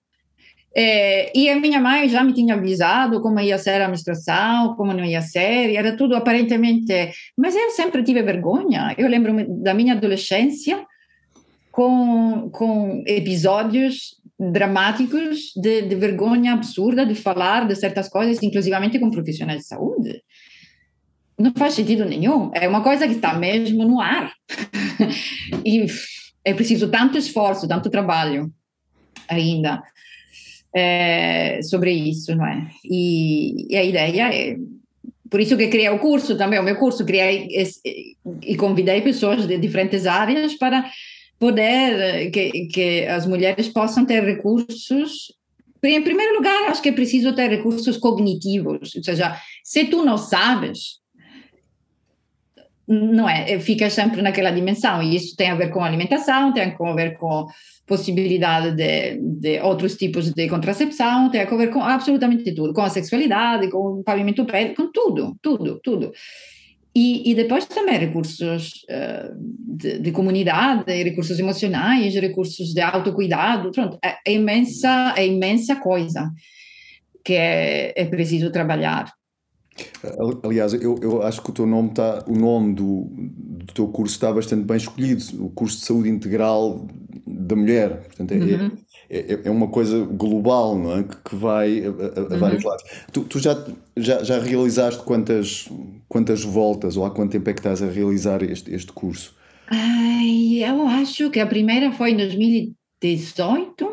É, 0.74 1.36
e 1.36 1.50
a 1.50 1.60
minha 1.60 1.78
mãe 1.78 2.08
já 2.08 2.24
me 2.24 2.32
tinha 2.32 2.54
avisado 2.54 3.20
como 3.20 3.38
ia 3.40 3.58
ser 3.58 3.82
a 3.82 3.88
menstruação, 3.88 4.74
como 4.74 4.92
não 4.92 5.04
ia 5.04 5.20
ser, 5.20 5.70
e 5.70 5.76
era 5.76 5.96
tudo 5.96 6.16
aparentemente. 6.16 7.12
Mas 7.36 7.54
eu 7.54 7.70
sempre 7.70 8.02
tive 8.02 8.22
vergonha. 8.22 8.94
Eu 8.96 9.08
lembro 9.08 9.34
da 9.62 9.74
minha 9.74 9.94
adolescência 9.94 10.84
com, 11.70 12.48
com 12.50 13.02
episódios 13.06 14.20
dramáticos 14.38 15.52
de, 15.56 15.82
de 15.82 15.94
vergonha 15.94 16.54
absurda 16.54 17.04
de 17.04 17.14
falar 17.14 17.66
de 17.66 17.76
certas 17.76 18.08
coisas, 18.08 18.42
inclusivamente 18.42 18.98
com 18.98 19.10
profissionais 19.10 19.60
de 19.60 19.66
saúde. 19.66 20.22
Não 21.38 21.52
faz 21.52 21.74
sentido 21.74 22.04
nenhum. 22.04 22.50
É 22.54 22.66
uma 22.66 22.82
coisa 22.82 23.06
que 23.06 23.14
está 23.14 23.34
mesmo 23.34 23.84
no 23.84 24.00
ar. 24.00 24.32
e 25.64 25.86
é 26.44 26.54
preciso 26.54 26.88
tanto 26.88 27.18
esforço, 27.18 27.68
tanto 27.68 27.90
trabalho 27.90 28.50
ainda 29.28 29.82
é, 30.74 31.60
sobre 31.62 31.92
isso, 31.92 32.34
não 32.34 32.46
é? 32.46 32.68
E, 32.84 33.66
e, 33.70 33.76
a 33.76 33.84
ideia 33.84 34.34
é, 34.34 34.56
por 35.30 35.40
isso 35.40 35.56
que 35.56 35.68
criei 35.68 35.88
o 35.90 35.98
curso 35.98 36.36
também, 36.36 36.58
o 36.58 36.62
meu 36.62 36.76
curso, 36.76 37.04
criei 37.04 37.48
e, 37.50 38.16
e 38.42 38.56
convidei 38.56 39.00
pessoas 39.00 39.46
de 39.46 39.58
diferentes 39.58 40.06
áreas 40.06 40.54
para 40.54 40.90
poder 41.38 42.30
que, 42.30 42.66
que 42.66 43.06
as 43.06 43.26
mulheres 43.26 43.68
possam 43.68 44.04
ter 44.04 44.22
recursos 44.22 45.32
em 45.84 46.02
primeiro 46.02 46.36
lugar, 46.36 46.70
acho 46.70 46.80
que 46.80 46.90
é 46.90 46.92
preciso 46.92 47.34
ter 47.34 47.50
recursos 47.50 47.96
cognitivos, 47.96 48.94
ou 48.94 49.02
seja, 49.02 49.36
se 49.64 49.84
tu 49.86 50.04
não 50.04 50.16
sabes, 50.16 51.01
não 52.86 53.28
é, 53.28 53.58
fica 53.60 53.88
sempre 53.88 54.22
naquela 54.22 54.50
dimensão, 54.50 55.02
e 55.02 55.14
isso 55.14 55.36
tem 55.36 55.50
a 55.50 55.54
ver 55.54 55.70
com 55.70 55.84
alimentação, 55.84 56.52
tem 56.52 56.74
a 56.78 56.94
ver 56.94 57.16
com 57.16 57.46
possibilidade 57.86 58.76
de, 58.76 59.18
de, 59.18 59.60
outros 59.60 59.96
tipos 59.96 60.32
de 60.32 60.48
contracepção, 60.48 61.30
tem 61.30 61.42
a 61.42 61.44
ver 61.44 61.70
com 61.70 61.82
absolutamente 61.82 62.54
tudo, 62.54 62.72
com 62.72 62.82
a 62.82 62.90
sexualidade, 62.90 63.70
com 63.70 64.00
o 64.00 64.02
pavimento 64.02 64.44
pélvico, 64.44 64.82
com 64.82 64.92
tudo, 64.92 65.36
tudo, 65.40 65.80
tudo. 65.82 66.12
E, 66.94 67.30
e 67.30 67.34
depois 67.34 67.64
também 67.64 67.98
recursos 67.98 68.84
uh, 68.90 69.34
de, 69.38 69.98
de, 69.98 70.12
comunidade, 70.12 70.92
recursos 71.02 71.38
emocionais, 71.38 72.14
recursos 72.14 72.74
de 72.74 72.82
autocuidado, 72.82 73.70
pronto, 73.70 73.98
é, 74.04 74.18
é 74.26 74.32
imensa, 74.34 75.14
é 75.16 75.26
imensa 75.26 75.76
coisa 75.76 76.30
que 77.24 77.32
é, 77.34 77.94
é 77.96 78.04
preciso 78.04 78.50
trabalhar. 78.50 79.10
Aliás, 80.42 80.74
eu, 80.74 80.98
eu 81.00 81.22
acho 81.22 81.40
que 81.42 81.50
o 81.50 81.52
teu 81.52 81.66
nome 81.66 81.90
está, 81.90 82.24
o 82.26 82.34
nome 82.34 82.74
do, 82.74 83.06
do 83.08 83.72
teu 83.72 83.88
curso 83.88 84.14
está 84.14 84.32
bastante 84.32 84.64
bem 84.64 84.76
escolhido, 84.76 85.22
o 85.44 85.48
curso 85.50 85.78
de 85.78 85.84
saúde 85.86 86.08
integral 86.08 86.86
da 87.26 87.56
mulher. 87.56 88.02
Portanto, 88.02 88.32
é, 88.32 88.36
uhum. 88.36 88.70
é, 89.08 89.18
é, 89.18 89.40
é, 89.44 89.50
uma 89.50 89.68
coisa 89.68 90.04
global, 90.04 90.76
não 90.76 90.98
é? 90.98 91.02
Que, 91.04 91.16
que 91.16 91.36
vai 91.36 91.84
a, 91.84 91.88
a, 91.88 92.34
a 92.34 92.38
vários 92.38 92.64
uhum. 92.64 92.70
lados. 92.70 92.84
Tu, 93.12 93.24
tu, 93.24 93.38
já, 93.38 93.64
já, 93.96 94.22
já 94.22 94.38
realizaste 94.40 95.02
quantas, 95.04 95.68
quantas 96.08 96.42
voltas 96.42 96.96
ou 96.96 97.04
há 97.04 97.10
quanto 97.10 97.32
tempo 97.32 97.48
é 97.48 97.52
que 97.52 97.60
estás 97.60 97.82
a 97.82 97.86
realizar 97.86 98.42
este, 98.42 98.74
este 98.74 98.92
curso? 98.92 99.34
Ai, 99.68 100.62
eu 100.64 100.86
acho 100.86 101.30
que 101.30 101.40
a 101.40 101.46
primeira 101.46 101.92
foi 101.92 102.10
em 102.10 102.16
2018. 102.16 103.88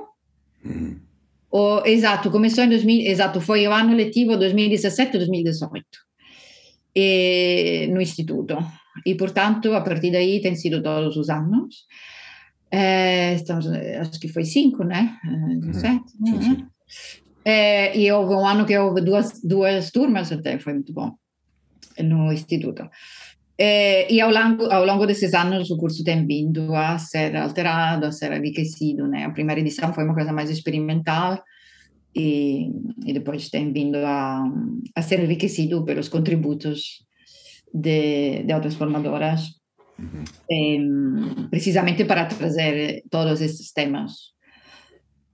Uhum. 0.66 1.09
O, 1.52 1.82
exato, 1.86 2.30
começou 2.30 2.64
em 2.64 2.70
2000, 2.70 3.08
exato, 3.10 3.42
foi 3.42 3.68
o 3.68 3.72
ano 3.72 3.96
letivo 3.96 4.34
2017-2018 4.34 5.84
no 7.92 8.02
Instituto. 8.02 8.58
E, 9.06 9.16
portanto, 9.16 9.74
a 9.74 9.82
partir 9.82 10.12
daí 10.12 10.42
tem 10.42 10.56
sido 10.56 10.82
todos 10.82 11.16
os 11.16 11.30
anos. 11.30 11.86
É, 12.72 13.34
estamos, 13.34 13.66
acho 13.68 14.20
que 14.20 14.28
foi 14.28 14.46
cinco, 14.46 14.84
né? 14.84 15.18
Uhum. 15.26 15.74
Sete, 15.74 16.12
sim, 16.12 16.42
sim. 16.42 16.68
É, 17.44 17.98
e 17.98 18.12
houve 18.12 18.34
um 18.34 18.46
ano 18.46 18.66
que 18.66 18.78
houve 18.78 19.02
duas, 19.02 19.42
duas 19.44 19.90
turmas, 19.92 20.32
até 20.32 20.60
foi 20.60 20.74
muito 20.74 20.94
bom, 20.94 21.14
no 22.00 22.32
Instituto. 22.32 22.88
É, 23.62 24.10
e 24.10 24.22
ao 24.22 24.32
longo, 24.32 24.64
ao 24.72 24.86
longo 24.86 25.06
desses 25.06 25.34
anos 25.34 25.70
o 25.70 25.76
curso 25.76 26.02
tem 26.02 26.26
vindo 26.26 26.74
a 26.74 26.98
ser 26.98 27.36
alterado, 27.36 28.06
a 28.06 28.12
ser 28.12 28.32
enriquecido, 28.32 29.06
né? 29.06 29.26
A 29.26 29.32
primeira 29.32 29.60
edição 29.60 29.94
foi 29.94 30.06
uma 30.06 30.14
coisa 30.14 30.32
mais 30.32 30.50
experimental 30.50 31.44
e, 32.16 32.72
e 33.06 33.12
depois 33.12 33.50
tem 33.50 33.74
vindo 33.74 33.98
a, 33.98 34.46
a 34.96 35.02
ser 35.02 35.20
enriquecido 35.20 35.84
pelos 35.84 36.08
contributos 36.08 37.06
de, 37.74 38.44
de 38.44 38.54
outras 38.54 38.76
formadoras 38.76 39.60
uhum. 40.00 41.48
precisamente 41.50 42.06
para 42.06 42.28
trazer 42.28 43.04
todos 43.10 43.42
esses 43.42 43.74
temas 43.74 44.14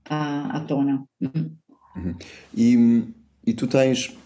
à, 0.09 0.57
à 0.57 0.59
tona. 0.61 1.03
Uhum. 1.21 2.15
E, 2.57 3.03
e 3.45 3.53
tu 3.53 3.67
tens 3.67 4.17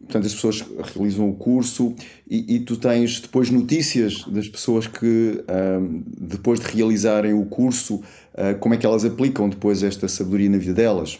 portanto, 0.00 0.26
as 0.26 0.34
pessoas 0.34 0.64
realizam 0.94 1.28
o 1.28 1.34
curso 1.34 1.94
e, 2.28 2.56
e, 2.56 2.60
tu 2.60 2.76
tens 2.76 3.20
depois 3.20 3.50
notícias 3.50 4.24
das 4.24 4.48
pessoas 4.48 4.86
que, 4.86 5.44
um, 5.48 6.02
depois 6.18 6.58
de 6.60 6.66
realizarem 6.66 7.32
o 7.32 7.44
curso, 7.46 7.96
uh, 7.96 8.58
como 8.58 8.74
é 8.74 8.76
que 8.76 8.84
elas 8.84 9.04
aplicam 9.04 9.48
depois 9.48 9.82
esta 9.82 10.08
sabedoria 10.08 10.50
na 10.50 10.58
vida 10.58 10.74
delas? 10.74 11.18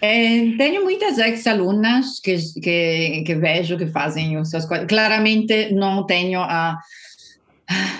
É, 0.00 0.56
tenho 0.58 0.84
muitas 0.84 1.18
ex-alunas 1.18 2.20
que, 2.20 2.36
que, 2.60 3.22
que, 3.24 3.34
vejo 3.34 3.78
que 3.78 3.86
fazem 3.86 4.38
os 4.38 4.50
seus. 4.50 4.66
Claramente 4.86 5.72
não 5.72 6.04
tenho 6.04 6.40
a, 6.42 6.78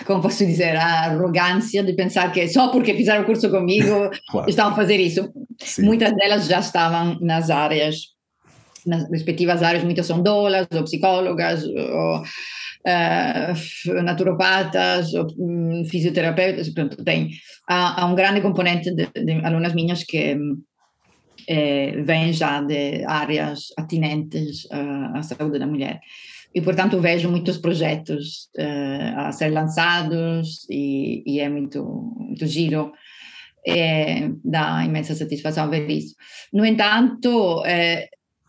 como 0.04 0.22
posso 0.22 0.44
dizer, 0.44 0.76
a 0.76 1.06
arrogância 1.06 1.82
de 1.82 1.92
pensar 1.94 2.30
que 2.32 2.46
só 2.48 2.68
porque 2.68 2.94
fizeram 2.94 3.22
o 3.22 3.26
curso 3.26 3.50
comigo 3.50 4.10
claro. 4.30 4.48
estão 4.48 4.68
a 4.68 4.74
fazer 4.74 4.98
isso. 4.98 5.32
Sim. 5.58 5.82
Muitas 5.82 6.14
delas 6.14 6.46
já 6.46 6.60
estavam 6.60 7.18
nas 7.20 7.50
áreas 7.50 8.15
nas 8.86 9.10
respectivas 9.10 9.62
áreas, 9.62 9.84
muitas 9.84 10.06
são 10.06 10.22
doulas, 10.22 10.66
ou 10.72 10.84
psicólogas, 10.84 11.64
ou 11.64 12.22
uh, 12.86 14.02
naturopatas, 14.02 15.12
ou 15.14 15.26
um, 15.38 15.84
fisioterapeutas, 15.90 16.72
tem, 17.04 17.30
há, 17.68 18.02
há, 18.02 18.06
um 18.06 18.14
grande 18.14 18.40
componente 18.40 18.94
de, 18.94 19.06
de 19.06 19.32
alunas 19.44 19.74
minhas 19.74 20.04
que 20.04 20.36
eh, 21.48 22.02
vêm 22.02 22.32
já 22.32 22.60
de 22.60 23.04
áreas 23.04 23.68
atinentes 23.76 24.64
uh, 24.64 25.16
à 25.16 25.22
saúde 25.22 25.60
da 25.60 25.66
mulher. 25.66 26.00
e 26.52 26.60
portanto 26.60 27.00
vejo 27.00 27.30
muitos 27.30 27.58
projetos 27.58 28.48
uh, 28.58 29.18
a 29.18 29.32
ser 29.32 29.50
lançados 29.50 30.66
e, 30.70 31.22
e, 31.26 31.38
é 31.38 31.48
muito, 31.48 31.84
muito 32.18 32.46
giro. 32.46 32.92
É, 33.68 34.28
dá 34.44 34.84
imensa 34.84 35.14
satisfação 35.14 35.68
ver 35.68 35.88
isso. 35.90 36.14
No 36.52 36.64
entanto, 36.64 37.62
é, 37.66 38.08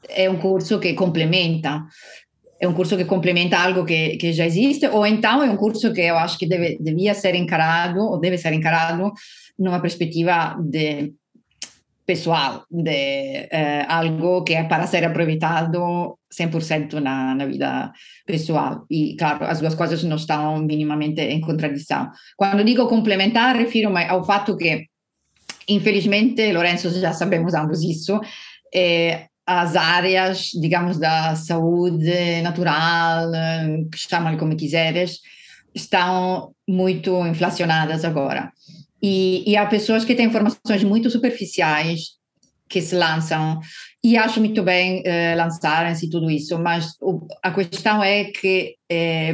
é 0.10 0.30
um 0.30 0.38
curso 0.38 0.80
que 0.80 0.94
complementa, 0.94 1.86
é 2.60 2.68
um 2.68 2.74
curso 2.74 2.98
que 2.98 3.06
complementa 3.06 3.58
algo 3.58 3.86
que, 3.86 4.18
que 4.18 4.34
já 4.34 4.46
existe, 4.46 4.88
ou 4.88 5.06
então 5.06 5.44
é 5.44 5.50
um 5.50 5.58
curso 5.58 5.94
que 5.94 6.02
eu 6.02 6.18
acho 6.18 6.38
que 6.38 6.48
deve, 6.48 6.78
devia 6.80 7.14
ser 7.14 7.36
encarado, 7.36 8.00
ou 8.00 8.20
deve 8.20 8.38
ser 8.38 8.54
encarado 8.54 9.12
numa 9.58 9.80
perspectiva 9.80 10.58
de 10.60 11.14
pessoal, 12.08 12.66
de 12.72 13.50
eh, 13.52 13.86
algo 13.90 14.42
que 14.44 14.54
é 14.54 14.64
para 14.64 14.88
ser 14.88 15.04
aproveitado 15.04 16.18
100% 16.34 17.02
na, 17.02 17.36
na 17.36 17.46
vida. 17.46 17.92
E, 18.90 19.16
claro, 19.18 19.44
as 19.44 19.60
duas 19.60 19.76
coisas 19.76 20.02
não 20.04 20.16
estão 20.16 20.58
minimamente 20.60 21.20
em 21.20 21.42
contradição. 21.42 22.10
Quando 22.38 22.64
digo 22.64 22.88
complementar, 22.88 23.58
refiro-me 23.58 24.06
ao 24.06 24.24
fato 24.24 24.56
que, 24.56 24.86
infelizmente, 25.68 26.54
Lorenzo, 26.54 26.90
já 26.98 27.12
sabemos 27.12 27.54
ambos 27.54 27.84
isso, 27.84 28.22
eh, 28.74 29.28
as 29.48 29.78
áreas, 29.78 30.50
digamos, 30.60 31.00
da 31.00 31.34
saúde 31.36 32.42
natural, 32.42 33.32
chamam 33.96 34.36
como 34.38 34.58
quiseres, 34.58 35.20
estão 35.74 36.52
muito 36.68 37.26
inflacionadas 37.26 38.04
agora. 38.04 38.52
E, 39.02 39.50
e 39.50 39.56
há 39.56 39.66
pessoas 39.66 40.04
que 40.04 40.16
têm 40.16 40.26
informações 40.26 40.84
muito 40.84 41.10
superficiais 41.10 42.18
que 42.68 42.82
se 42.82 42.96
lançam 42.96 43.62
e 44.04 44.18
acho 44.18 44.42
muito 44.42 44.62
bem 44.64 45.02
eh, 45.06 45.36
lançarem-se 45.36 46.10
tudo 46.10 46.30
isso, 46.30 46.60
mas 46.60 46.96
o, 47.02 47.26
a 47.42 47.52
questão 47.52 48.04
é 48.04 48.26
que 48.26 48.76
é, 48.90 49.34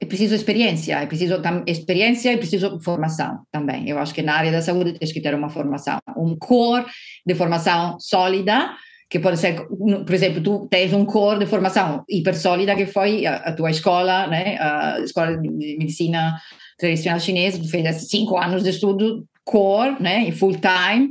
é 0.00 0.06
preciso 0.06 0.34
experiência, 0.34 0.96
é 0.96 1.06
preciso 1.06 1.40
experiência 1.66 2.32
e 2.32 2.36
preciso 2.36 2.80
formação 2.80 3.42
também. 3.52 3.88
Eu 3.88 3.98
acho 3.98 4.12
que 4.12 4.22
na 4.22 4.34
área 4.34 4.50
da 4.50 4.62
saúde 4.62 4.98
tens 4.98 5.12
que 5.12 5.20
ter 5.20 5.34
uma 5.34 5.48
formação, 5.48 5.98
um 6.16 6.36
core 6.36 6.86
de 7.24 7.34
formação 7.36 8.00
sólida, 8.00 8.74
que 9.08 9.20
pode 9.20 9.38
ser, 9.38 9.54
por 9.66 10.14
exemplo, 10.14 10.42
tu 10.42 10.66
tens 10.68 10.92
um 10.92 11.04
core 11.04 11.40
de 11.40 11.46
formação 11.46 12.04
hiper 12.08 12.36
sólida 12.36 12.74
que 12.74 12.86
foi 12.86 13.24
a, 13.24 13.36
a 13.36 13.52
tua 13.52 13.70
escola, 13.70 14.26
né, 14.26 14.58
a 14.58 15.00
escola 15.00 15.36
de 15.36 15.48
medicina 15.78 16.36
tradicional 16.76 17.20
chinesa, 17.20 17.58
tu 17.58 17.68
fez 17.68 18.08
cinco 18.08 18.36
anos 18.36 18.64
de 18.64 18.70
estudo 18.70 19.24
core, 19.44 19.96
né, 20.00 20.30
full 20.32 20.54
time, 20.54 21.10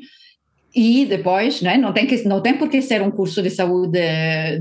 e 0.75 1.05
depois, 1.05 1.61
né, 1.61 1.77
não 1.77 1.93
tem 1.93 2.05
que 2.05 2.21
não 2.27 2.41
tem 2.41 2.57
por 2.57 2.69
que 2.69 2.81
ser 2.81 3.01
um 3.01 3.09
curso 3.09 3.41
de 3.41 3.49
saúde 3.49 3.97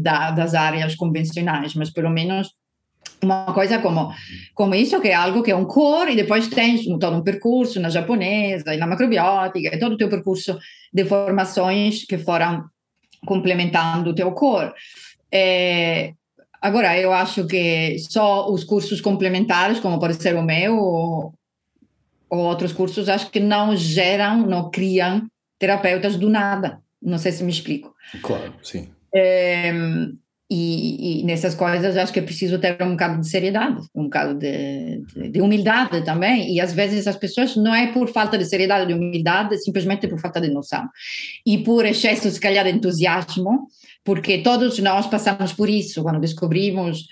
da, 0.01 0.30
das 0.30 0.55
áreas 0.55 0.95
convencionais, 0.95 1.74
mas 1.74 1.91
pelo 1.91 2.11
menos 2.11 2.53
uma 3.20 3.53
coisa 3.53 3.78
como 3.78 4.12
como 4.55 4.74
isso 4.74 5.01
que 5.01 5.09
é 5.09 5.14
algo 5.14 5.43
que 5.43 5.51
é 5.51 5.57
um 5.57 5.64
core 5.64 6.12
e 6.12 6.16
depois 6.16 6.47
tens 6.49 6.85
todo 7.01 7.16
um 7.16 7.22
percurso 7.22 7.80
na 7.80 7.89
japonesa 7.89 8.74
e 8.74 8.76
na 8.76 8.87
macrobiótica 8.87 9.74
e 9.74 9.78
todo 9.78 9.95
o 9.95 9.97
teu 9.97 10.09
percurso 10.09 10.59
de 10.93 11.05
formações 11.05 12.05
que 12.05 12.18
foram 12.18 12.64
complementando 13.25 14.11
o 14.11 14.14
teu 14.14 14.33
core. 14.33 14.72
É, 15.33 16.12
Agora, 16.64 16.99
eu 16.99 17.12
acho 17.12 17.47
que 17.47 17.99
só 17.99 18.51
os 18.51 18.64
cursos 18.64 18.99
complementares, 18.99 19.79
como 19.81 20.01
pode 20.01 20.14
ser 20.14 20.35
o 20.35 20.43
meu 20.43 20.79
ou, 20.79 21.35
ou 22.31 22.39
outros 22.39 22.72
cursos, 22.72 23.07
acho 23.07 23.31
que 23.31 23.39
não 23.39 23.77
geram, 23.77 24.47
não 24.47 24.70
criam 24.70 25.29
terapeutas 25.59 26.16
do 26.16 26.31
nada. 26.31 26.81
Não 27.03 27.18
sei 27.18 27.33
se 27.33 27.45
me 27.45 27.51
explico. 27.51 27.95
Claro, 28.22 28.55
sim. 28.62 28.89
É, 29.14 29.75
e, 30.51 31.20
e, 31.20 31.24
nessas 31.24 31.55
coisas 31.55 31.97
acho 31.97 32.12
que 32.12 32.18
é 32.18 32.22
preciso 32.22 32.59
ter 32.59 32.76
um 32.82 32.90
bocado 32.90 33.20
de 33.20 33.28
seriedade, 33.28 33.80
um 33.95 34.05
bocado 34.05 34.34
de, 34.34 35.03
de, 35.14 35.30
de, 35.30 35.40
humildade 35.40 36.05
também. 36.05 36.55
E 36.55 36.61
às 36.61 36.72
vezes 36.72 37.07
as 37.07 37.16
pessoas 37.16 37.57
não 37.57 37.74
é 37.74 37.90
por 37.92 38.09
falta 38.09 38.36
de 38.36 38.45
seriedade, 38.45 38.86
de 38.86 38.92
humildade, 38.92 39.57
simplesmente 39.59 40.07
por 40.07 40.20
falta 40.20 40.40
de 40.40 40.51
noção. 40.51 40.86
E 41.47 41.59
por 41.59 41.86
excesso, 41.86 42.30
se 42.30 42.38
calhar, 42.38 42.64
de 42.64 42.72
entusiasmo, 42.72 43.68
porque 44.05 44.38
todos 44.38 44.78
nós 44.80 45.07
passamos 45.07 45.55
por 45.55 45.70
isso 45.70 46.03
quando 46.03 46.20
descobrimos 46.20 47.07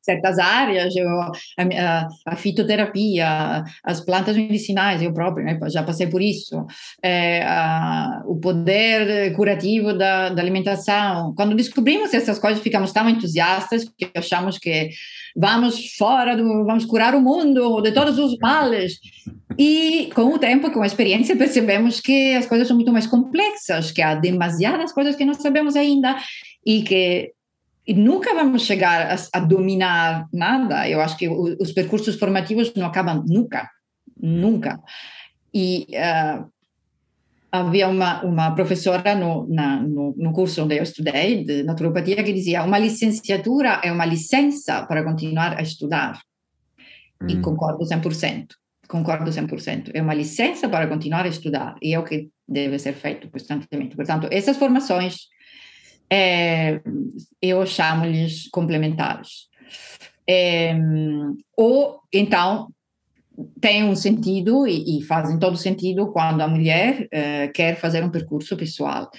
certas 0.00 0.38
áreas, 0.38 0.94
eu, 0.94 1.08
a, 1.08 2.08
a, 2.26 2.36
fitoterapia, 2.36 3.64
as 3.82 4.00
plantas 4.00 4.36
medicinais, 4.36 5.02
eu 5.02 5.12
próprio 5.12 5.44
né, 5.44 5.58
já 5.68 5.82
passei 5.82 6.06
por 6.06 6.22
isso, 6.22 6.64
é, 7.02 7.42
a, 7.42 8.22
o 8.26 8.36
poder 8.36 9.34
curativo 9.34 9.92
da, 9.92 10.28
da, 10.28 10.40
alimentação. 10.40 11.34
Quando 11.34 11.56
descobrimos 11.56 12.14
essas 12.14 12.38
coisas, 12.38 12.62
ficamos 12.62 12.92
tão 12.92 13.08
entusiastas 13.08 13.84
que 13.98 14.08
achamos 14.14 14.58
que 14.58 14.90
vamos 15.36 15.94
fora, 15.96 16.36
do, 16.36 16.64
vamos 16.64 16.84
curar 16.84 17.14
o 17.14 17.20
mundo 17.20 17.80
de 17.80 17.90
todos 17.90 18.18
os 18.18 18.38
males. 18.38 18.98
E 19.58 20.10
com 20.14 20.34
o 20.34 20.38
tempo, 20.38 20.70
com 20.70 20.82
a 20.82 20.86
experiência, 20.86 21.34
percebemos 21.36 22.00
que 22.00 22.34
as 22.34 22.46
coisas 22.46 22.68
são 22.68 22.76
muito 22.76 22.92
mais 22.92 23.06
complexas, 23.06 23.90
que 23.90 24.02
há 24.02 24.14
demasiadas 24.14 24.92
coisas 24.92 25.16
que 25.16 25.24
não 25.24 25.34
sabemos 25.34 25.74
ainda 25.74 26.16
e 26.64 26.82
que 26.82 27.32
e 27.86 27.94
nunca 27.94 28.34
vamos 28.34 28.62
chegar 28.62 29.12
a, 29.12 29.16
a, 29.32 29.40
dominar 29.40 30.26
nada. 30.32 30.88
Eu 30.88 31.00
acho 31.00 31.16
que 31.16 31.28
o, 31.28 31.56
os 31.60 31.72
percursos 31.72 32.16
formativos 32.16 32.74
não 32.74 32.86
acabam 32.86 33.22
nunca, 33.26 33.70
nunca. 34.20 34.80
E 35.54 35.86
uh, 35.92 36.50
havia 37.50 37.88
uma, 37.88 38.22
uma 38.24 38.54
professora 38.54 39.14
no, 39.14 39.46
na, 39.48 39.80
no, 39.80 40.14
no, 40.16 40.32
curso 40.32 40.64
onde 40.64 40.76
eu 40.76 40.82
estudei, 40.82 41.44
de 41.44 41.62
naturopatia, 41.62 42.24
que 42.24 42.32
dizia 42.32 42.64
uma 42.64 42.78
licenciatura 42.78 43.80
é 43.84 43.92
uma 43.92 44.04
licença 44.04 44.84
para 44.84 45.04
continuar 45.04 45.56
a 45.56 45.62
estudar. 45.62 46.20
Hum. 47.22 47.26
E 47.28 47.40
concordo 47.40 47.84
100%. 47.84 48.48
Concordo 48.88 49.30
100%. 49.30 49.92
É 49.94 50.02
uma 50.02 50.14
licença 50.14 50.68
para 50.68 50.88
continuar 50.88 51.24
a 51.24 51.28
estudar. 51.28 51.76
E 51.80 51.94
é 51.94 51.98
o 51.98 52.04
que 52.04 52.28
deve 52.48 52.78
ser 52.78 52.94
feito 52.94 53.30
constantemente. 53.30 53.94
Portanto, 53.94 54.28
essas 54.30 54.56
formações 54.56 55.28
é, 56.10 56.80
eu 57.40 57.64
chamo-lhes 57.66 58.48
complementares. 58.48 59.48
É, 60.28 60.74
ou 61.56 62.00
então 62.12 62.68
tem 63.60 63.84
um 63.84 63.94
sentido 63.94 64.66
e, 64.66 64.98
e, 64.98 65.02
fazem 65.02 65.38
todo 65.38 65.56
sentido 65.56 66.10
quando 66.10 66.40
a 66.40 66.48
mulher 66.48 67.02
uh, 67.02 67.52
quer 67.52 67.76
fazer 67.76 68.02
um 68.02 68.10
percurso 68.10 68.56
pessoal. 68.56 69.10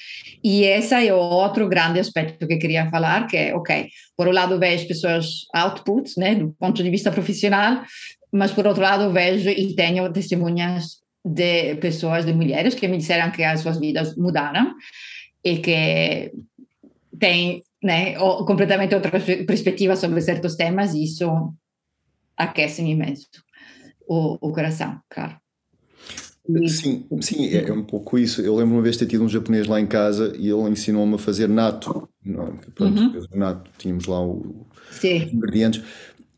E 0.44 0.64
esse 0.64 0.94
é 0.94 1.14
outro 1.14 1.68
grande 1.68 2.00
aspecto 2.00 2.48
que 2.48 2.54
eu 2.54 2.60
queria 2.60 2.90
falar, 2.90 3.28
que 3.28 3.38
é, 3.38 3.56
ok, 3.56 3.88
por 4.16 4.28
um 4.28 4.32
lado 4.32 4.58
vejo 4.60 4.88
pessoas 4.88 5.46
output, 5.54 6.12
né, 6.18 6.36
do 6.36 6.50
ponto 6.60 6.82
de 6.82 6.90
vista 6.90 7.12
profissional, 7.12 7.84
mas 8.32 8.52
por 8.52 8.66
outro 8.66 8.82
lado 8.82 9.12
vejo 9.12 9.50
e 9.50 9.76
tenho 9.76 10.12
testemunhas 10.12 10.98
de 11.24 11.76
pessoas, 11.76 12.26
de 12.26 12.34
mulheres 12.34 12.74
que 12.74 12.88
me 12.88 12.98
disseram 12.98 13.32
que 13.32 13.44
as 13.44 13.62
suas 13.62 13.80
vidas 13.80 14.16
mudaram 14.16 14.74
e 15.44 15.58
que 15.58 16.32
tem 17.20 17.64
né, 17.84 18.16
completamente 18.16 18.96
outra 18.96 19.12
perspectiva 19.12 19.96
sobre 19.96 20.22
certos 20.22 20.56
temas 20.56 20.94
e 20.94 21.04
isso 21.04 21.54
aquece 22.36 22.82
imenso 22.82 23.28
o, 24.08 24.38
o 24.42 24.54
coração, 24.54 25.00
claro. 25.10 25.36
Sim, 26.68 27.06
sim, 27.20 27.48
é, 27.48 27.68
é, 27.68 27.74
um 27.74 27.84
pouco 27.84 28.18
isso. 28.18 28.42
Eu 28.42 28.56
lembro 28.56 28.76
uma 28.76 28.82
vez 28.82 28.96
de 28.96 29.00
ter 29.00 29.12
tido 29.12 29.26
um 29.26 29.28
japonês 29.28 29.68
lá 29.68 29.82
em 29.82 29.86
casa 29.86 30.34
e 30.40 30.48
ele 30.48 30.70
ensinou-me 30.70 31.16
a 31.16 31.18
fazer 31.18 31.50
nato. 31.50 32.08
Não, 32.24 32.56
pronto, 32.74 33.02
uhum. 33.02 33.26
nato, 33.34 33.70
tínhamos 33.78 34.06
lá 34.06 34.26
o, 34.26 34.66
os 34.90 35.04
ingredientes. 35.04 35.84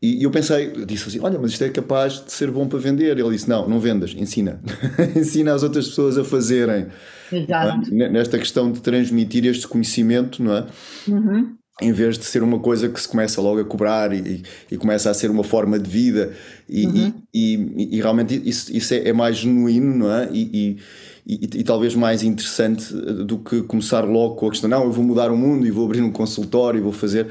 E 0.02 0.22
eu 0.22 0.30
pensei, 0.30 0.72
disse 0.86 1.08
assim: 1.08 1.20
Olha, 1.20 1.38
mas 1.38 1.52
isto 1.52 1.62
é 1.62 1.68
capaz 1.68 2.24
de 2.24 2.32
ser 2.32 2.50
bom 2.50 2.66
para 2.66 2.78
vender. 2.78 3.18
Ele 3.18 3.30
disse: 3.30 3.48
Não, 3.48 3.68
não 3.68 3.78
vendas, 3.78 4.14
ensina. 4.16 4.60
ensina 5.14 5.52
as 5.52 5.62
outras 5.62 5.88
pessoas 5.88 6.16
a 6.16 6.24
fazerem. 6.24 6.86
Exato. 7.30 7.94
Nesta 7.94 8.38
questão 8.38 8.72
de 8.72 8.80
transmitir 8.80 9.44
este 9.44 9.68
conhecimento, 9.68 10.42
não 10.42 10.56
é? 10.56 10.66
Uhum. 11.06 11.54
Em 11.82 11.92
vez 11.92 12.18
de 12.18 12.24
ser 12.24 12.42
uma 12.42 12.58
coisa 12.58 12.88
que 12.88 13.00
se 13.00 13.08
começa 13.08 13.40
logo 13.40 13.60
a 13.60 13.64
cobrar 13.64 14.12
e, 14.12 14.42
e 14.70 14.76
começa 14.76 15.10
a 15.10 15.14
ser 15.14 15.30
uma 15.30 15.44
forma 15.44 15.78
de 15.78 15.88
vida, 15.88 16.32
e, 16.68 16.86
uhum. 16.86 17.12
e, 17.32 17.96
e, 17.96 18.00
realmente 18.00 18.42
isso, 18.44 18.74
isso 18.74 18.92
é, 18.94 19.08
é, 19.08 19.12
mais 19.12 19.36
genuíno, 19.36 19.96
não 19.96 20.12
é? 20.12 20.28
E, 20.32 20.78
e, 21.26 21.62
talvez 21.62 21.94
mais 21.94 22.22
interessante 22.22 22.92
do 22.92 23.38
que 23.38 23.62
começar 23.62 24.00
logo 24.00 24.34
com 24.34 24.46
a 24.48 24.50
questão: 24.50 24.68
não, 24.68 24.84
eu 24.84 24.92
vou 24.92 25.04
mudar 25.04 25.30
o 25.30 25.36
mundo 25.36 25.66
e 25.66 25.70
vou 25.70 25.84
abrir 25.84 26.02
um 26.02 26.10
consultório 26.10 26.78
e 26.78 26.82
vou 26.82 26.92
fazer 26.92 27.28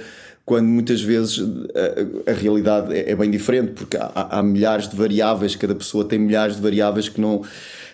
quando 0.50 0.66
muitas 0.66 1.00
vezes 1.00 1.38
a, 2.26 2.32
a 2.32 2.34
realidade 2.34 2.91
é, 2.91 3.12
é, 3.12 3.16
bem 3.16 3.30
diferente, 3.30 3.74
porque 3.74 3.95
há, 3.95 4.39
há, 4.39 4.41
milhares 4.41 4.89
de 4.89 4.95
variáveis, 4.95 5.56
cada 5.56 5.76
pessoa 5.76 6.04
tem 6.04 6.18
milhares 6.18 6.56
de 6.56 6.62
variáveis 6.64 7.08
que 7.08 7.22
não. 7.22 7.43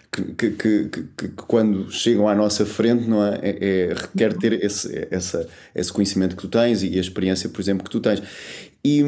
Que, 0.10 0.52
que, 0.52 0.86
que, 0.86 1.04
que 1.18 1.28
quando 1.46 1.92
chegam 1.92 2.30
à 2.30 2.34
nossa 2.34 2.66
frente 2.66 3.06
não 3.10 3.22
é, 3.22 3.40
é, 3.44 3.90
é 3.90 3.94
requer 3.94 4.32
ter 4.38 4.64
esse, 4.64 5.06
essa, 5.12 5.46
esse 5.76 5.92
conhecimento 5.92 6.38
que 6.38 6.44
tu 6.44 6.48
tens 6.48 6.82
e 6.84 6.98
a 6.98 7.02
experiência 7.02 7.50
por 7.50 7.60
exemplo 7.60 7.84
que 7.84 7.90
tu 7.90 8.00
tens 8.00 8.24
e, 8.82 9.04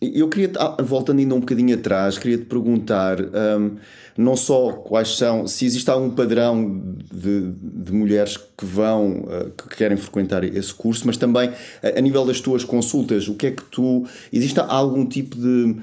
Eu 0.00 0.28
queria, 0.28 0.50
voltando 0.82 1.20
ainda 1.20 1.36
um 1.36 1.40
bocadinho 1.40 1.72
atrás, 1.76 2.18
queria 2.18 2.38
te 2.38 2.46
perguntar 2.46 3.20
um, 3.20 3.76
não 4.18 4.36
só 4.36 4.72
quais 4.72 5.16
são, 5.16 5.46
se 5.46 5.64
existe 5.64 5.88
algum 5.88 6.10
padrão 6.10 6.82
de, 7.10 7.52
de 7.52 7.92
mulheres 7.92 8.36
que 8.36 8.64
vão, 8.64 9.20
uh, 9.20 9.50
que 9.56 9.76
querem 9.76 9.96
frequentar 9.96 10.44
esse 10.44 10.74
curso, 10.74 11.06
mas 11.06 11.16
também 11.16 11.50
a, 11.82 11.98
a, 11.98 12.00
nível 12.00 12.26
das 12.26 12.40
tuas 12.40 12.64
consultas, 12.64 13.28
o 13.28 13.34
que 13.34 13.46
é 13.46 13.50
que 13.52 13.62
tu. 13.62 14.06
Existe 14.32 14.58
algum 14.60 15.06
tipo 15.06 15.36
de, 15.36 15.76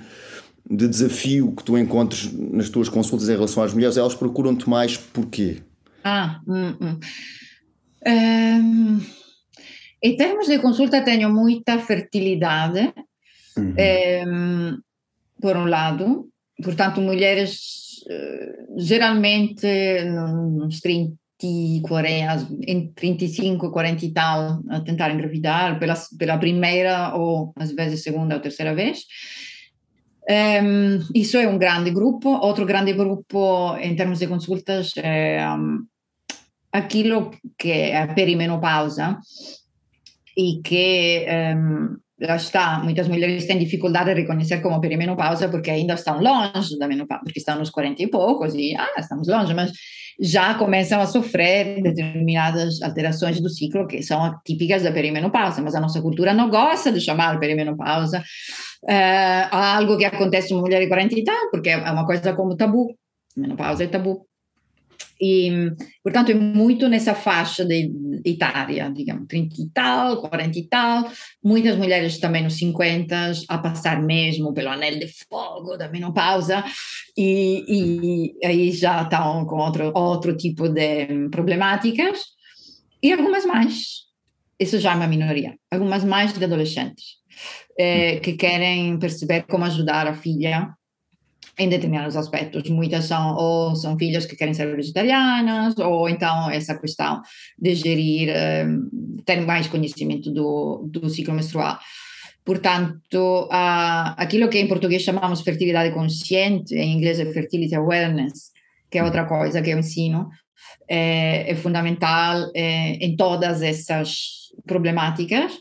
de 0.69 0.87
desafio 0.87 1.53
que 1.55 1.63
tu 1.63 1.77
encontres 1.77 2.31
nas 2.33 2.69
tuas 2.69 2.89
consultas 2.89 3.29
em 3.29 3.33
relação 3.33 3.63
às 3.63 3.73
mulheres? 3.73 3.97
Elas 3.97 4.13
procuram-te 4.13 4.69
mais 4.69 4.97
porquê? 4.97 5.63
Ah, 6.03 6.41
hum, 6.47 6.75
hum. 6.79 6.99
Um, 8.07 9.01
em 10.03 10.15
termos 10.15 10.45
de 10.45 10.59
consulta, 10.59 11.01
tenho 11.01 11.33
muita 11.33 11.79
fertilidade 11.79 12.93
Uhum. 13.57 13.73
É, 13.77 14.23
por 15.41 15.55
um 15.55 15.65
lado, 15.65 16.29
portanto, 16.61 17.01
mulheres 17.01 17.49
eh, 17.49 17.84
geralmente 18.77 19.67
uns 20.63 20.79
30 20.79 21.15
40, 21.81 22.47
entre 22.65 22.93
35 22.95 23.67
e 23.67 23.71
40 23.71 24.05
e 24.05 24.13
tal, 24.13 24.63
a 24.69 24.79
tentar 24.79 25.11
engravidar 25.11 25.77
pela, 25.77 25.95
pela 26.17 26.37
primeira 26.37 27.15
ou 27.15 27.53
às 27.57 27.71
vezes 27.71 28.03
segunda 28.03 28.35
ou 28.35 28.41
terceira 28.41 28.73
vez. 28.73 28.99
Um, 30.27 30.99
isso 31.13 31.37
é 31.37 31.47
um 31.47 31.57
grande 31.57 31.91
grupo. 31.91 32.29
Outro 32.29 32.65
grande 32.65 32.93
grupo 32.93 33.75
em 33.77 33.95
termos 33.95 34.19
de 34.19 34.27
consultas 34.27 34.93
é 34.97 35.47
um, 35.51 35.85
aquilo 36.71 37.31
que 37.57 37.71
é 37.71 38.01
a 38.01 38.13
perimenopausa 38.13 39.19
e 40.35 40.61
que 40.63 41.25
um, 41.55 41.97
lá 42.19 42.35
está, 42.35 42.79
muitas 42.79 43.07
mulheres 43.07 43.45
têm 43.45 43.59
dificuldade 43.59 44.13
de 44.13 44.21
reconhecer 44.21 44.61
como 44.61 44.79
perimenopausa 44.79 45.49
porque 45.49 45.69
ainda 45.69 45.95
estão 45.95 46.21
longe 46.21 46.77
da 46.77 46.87
menopausa, 46.87 47.23
porque 47.23 47.39
estão 47.39 47.57
nos 47.59 47.69
40 47.69 48.03
e 48.03 48.07
poucos 48.07 48.53
e, 48.55 48.75
ah, 48.75 48.99
estamos 48.99 49.27
longe, 49.27 49.53
mas 49.53 49.71
já 50.19 50.53
começam 50.55 51.01
a 51.01 51.05
sofrer 51.05 51.81
determinadas 51.81 52.81
alterações 52.81 53.41
do 53.41 53.49
ciclo 53.49 53.85
que 53.85 54.01
são 54.01 54.33
típicas 54.45 54.83
da 54.83 54.91
perimenopausa, 54.91 55.61
mas 55.61 55.75
a 55.75 55.81
nossa 55.81 56.01
cultura 56.01 56.33
não 56.33 56.49
gosta 56.49 56.91
de 56.91 57.01
chamar 57.01 57.37
perimenopausa 57.39 58.19
uh, 58.19 59.47
algo 59.51 59.97
que 59.97 60.05
acontece 60.05 60.53
com 60.53 60.61
mulheres 60.61 60.85
de 60.85 60.89
40 60.89 61.19
e 61.19 61.23
tal, 61.23 61.49
porque 61.51 61.69
é 61.69 61.77
uma 61.77 62.05
coisa 62.05 62.33
como 62.33 62.55
tabu, 62.55 62.95
menopausa 63.35 63.83
é 63.83 63.87
tabu. 63.87 64.25
E, 65.21 65.71
portanto, 66.03 66.31
é 66.31 66.35
muito 66.35 66.89
nessa 66.89 67.15
faixa 67.15 67.63
de, 67.65 67.87
de 67.87 68.29
etária, 68.29 68.91
digamos, 68.93 69.27
30 69.27 69.61
e 69.61 69.69
tal, 69.69 70.17
40 70.21 70.59
e 70.59 70.67
tal, 70.67 71.09
muitas 71.43 71.77
mulheres 71.77 72.17
também 72.17 72.43
nos 72.43 72.57
50 72.57 73.31
a 73.47 73.57
passar 73.57 74.01
mesmo 74.01 74.53
pelo 74.53 74.69
anel 74.69 74.99
de 74.99 75.07
fogo 75.07 75.77
da 75.77 75.89
menopausa, 75.89 76.63
e, 77.17 77.63
e 77.67 78.45
aí 78.45 78.71
já 78.71 79.03
estão 79.03 79.45
com 79.45 79.57
outro, 79.57 79.91
outro 79.95 80.35
tipo 80.35 80.67
de 80.67 81.29
problemáticas, 81.29 82.19
e 83.01 83.13
algumas 83.13 83.45
mais, 83.45 84.05
isso 84.59 84.79
já 84.79 84.91
é 84.91 84.95
uma 84.95 85.07
minoria, 85.07 85.55
algumas 85.71 86.03
mais 86.03 86.33
de 86.33 86.43
adolescentes, 86.43 87.17
eh, 87.77 88.19
que 88.19 88.33
querem 88.33 88.97
perceber 88.99 89.43
como 89.43 89.65
ajudar 89.65 90.07
a 90.07 90.15
filha 90.15 90.73
em 91.57 91.69
determinados 91.69 92.15
aspectos. 92.15 92.69
Muitas 92.69 93.05
são 93.05 93.35
ou 93.35 93.75
são 93.75 93.97
filhas 93.97 94.25
que 94.25 94.35
querem 94.35 94.53
ser 94.53 94.75
vegetarianas, 94.75 95.77
ou 95.77 96.09
então 96.09 96.49
essa 96.49 96.77
questão 96.77 97.21
de 97.57 97.75
gerir, 97.75 98.33
um, 98.67 99.17
ter 99.25 99.41
mais 99.41 99.67
conhecimento 99.67 100.31
do, 100.31 100.87
do 100.91 101.09
ciclo 101.09 101.33
menstrual. 101.33 101.79
Portanto, 102.43 103.49
aquilo 104.17 104.47
que 104.47 104.59
em 104.59 104.67
português 104.67 105.01
chamamos 105.01 105.41
fertilidade 105.41 105.91
consciente, 105.93 106.75
em 106.75 106.93
inglês 106.93 107.19
é 107.19 107.25
fertility 107.25 107.73
awareness, 107.73 108.51
que 108.89 108.99
é 108.99 109.03
outra 109.03 109.25
coisa 109.25 109.63
que 109.63 109.71
eu 109.71 109.79
ensino, 109.79 110.29
é, 110.87 111.51
é 111.51 111.55
fundamental 111.55 112.51
é, 112.53 112.93
em 113.03 113.15
todas 113.15 113.63
essas 113.63 114.51
problemáticas, 114.67 115.53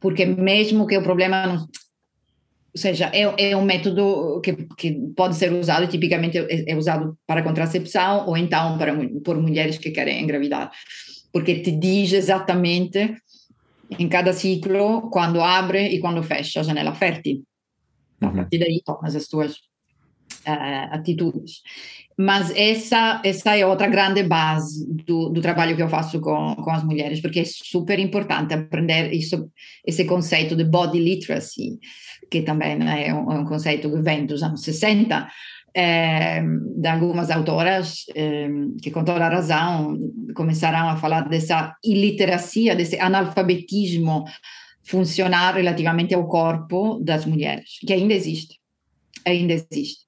porque 0.00 0.24
mesmo 0.24 0.86
que 0.86 0.96
o 0.96 1.02
problema 1.02 1.46
não, 1.46 1.68
ou 2.78 2.80
seja, 2.80 3.10
é, 3.12 3.50
é 3.50 3.56
um 3.56 3.64
método 3.64 4.40
que, 4.40 4.52
que 4.76 4.92
pode 5.16 5.34
ser 5.34 5.52
usado 5.52 5.84
e 5.84 5.88
tipicamente 5.88 6.38
é, 6.38 6.70
é, 6.70 6.76
usado 6.76 7.18
para 7.26 7.42
contracepção 7.42 8.28
ou 8.28 8.36
então 8.36 8.78
para, 8.78 8.94
por 9.24 9.36
mulheres 9.36 9.78
que 9.78 9.90
querem 9.90 10.22
engravidar, 10.22 10.70
porque 11.32 11.56
te 11.56 11.72
diz 11.72 12.12
exatamente 12.12 13.16
em 13.98 14.08
cada 14.08 14.32
ciclo 14.32 15.10
quando 15.10 15.40
abre 15.40 15.88
e 15.88 15.98
quando 15.98 16.22
fecha 16.22 16.60
a 16.60 16.62
janela 16.62 16.94
fértil. 16.94 17.42
Uhum. 18.22 18.28
A 18.28 18.32
partir 18.32 18.58
daí 18.58 18.80
tomas 18.84 19.16
as 19.16 19.26
tuas 19.26 19.56
uh, 20.46 20.92
atitudes. 20.92 21.62
Mas 22.20 22.50
essa, 22.56 23.22
essa 23.24 23.56
é 23.56 23.64
outra 23.64 23.86
grande 23.86 24.24
base 24.24 24.84
do, 25.06 25.28
do 25.28 25.40
trabalho 25.40 25.76
que 25.76 25.82
eu 25.82 25.88
faço 25.88 26.20
com, 26.20 26.56
com 26.56 26.70
as 26.70 26.82
mulheres, 26.82 27.20
porque 27.20 27.38
é 27.38 27.44
super 27.44 27.96
importante 28.00 28.52
aprender 28.52 29.12
isso, 29.12 29.48
esse 29.86 30.04
conceito 30.04 30.56
de 30.56 30.64
body 30.64 30.98
literacy, 30.98 31.78
que 32.28 32.42
também 32.42 32.76
é 33.06 33.14
um, 33.14 33.30
é 33.30 33.38
um 33.38 33.44
conceito 33.44 33.88
que 33.88 34.00
vem 34.00 34.26
dos 34.26 34.42
anos 34.42 34.64
60, 34.64 35.28
é, 35.72 36.42
de 36.42 36.88
algumas 36.88 37.30
autoras 37.30 38.06
é, 38.16 38.48
que, 38.82 38.90
com 38.90 39.04
toda 39.04 39.24
a 39.24 39.28
razão, 39.28 39.96
começaram 40.34 40.88
a 40.88 40.96
falar 40.96 41.28
dessa 41.28 41.76
iliteracia, 41.84 42.74
desse 42.74 42.98
analfabetismo 42.98 44.24
funcionar 44.82 45.54
relativamente 45.54 46.14
ao 46.14 46.26
corpo 46.26 46.98
das 47.00 47.24
mulheres, 47.24 47.78
que 47.86 47.92
ainda 47.92 48.12
existe. 48.12 48.58
Ainda 49.24 49.52
existe. 49.52 50.00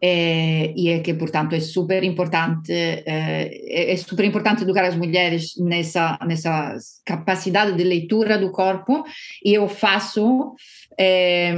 É, 0.00 0.74
e 0.76 0.90
é 0.90 1.00
que, 1.00 1.14
portanto, 1.14 1.54
é 1.54 1.60
super 1.60 2.04
importante, 2.04 2.70
é, 2.70 3.92
é, 3.92 3.96
super 3.96 4.24
importante 4.26 4.62
educar 4.62 4.84
as 4.84 4.94
mulheres 4.94 5.54
nessa, 5.58 6.18
nessa 6.26 6.76
capacidade 7.04 7.74
de 7.76 7.82
leitura 7.82 8.38
do 8.38 8.50
corpo, 8.50 9.04
e 9.42 9.54
eu 9.54 9.66
faço 9.68 10.54
é, 10.98 11.54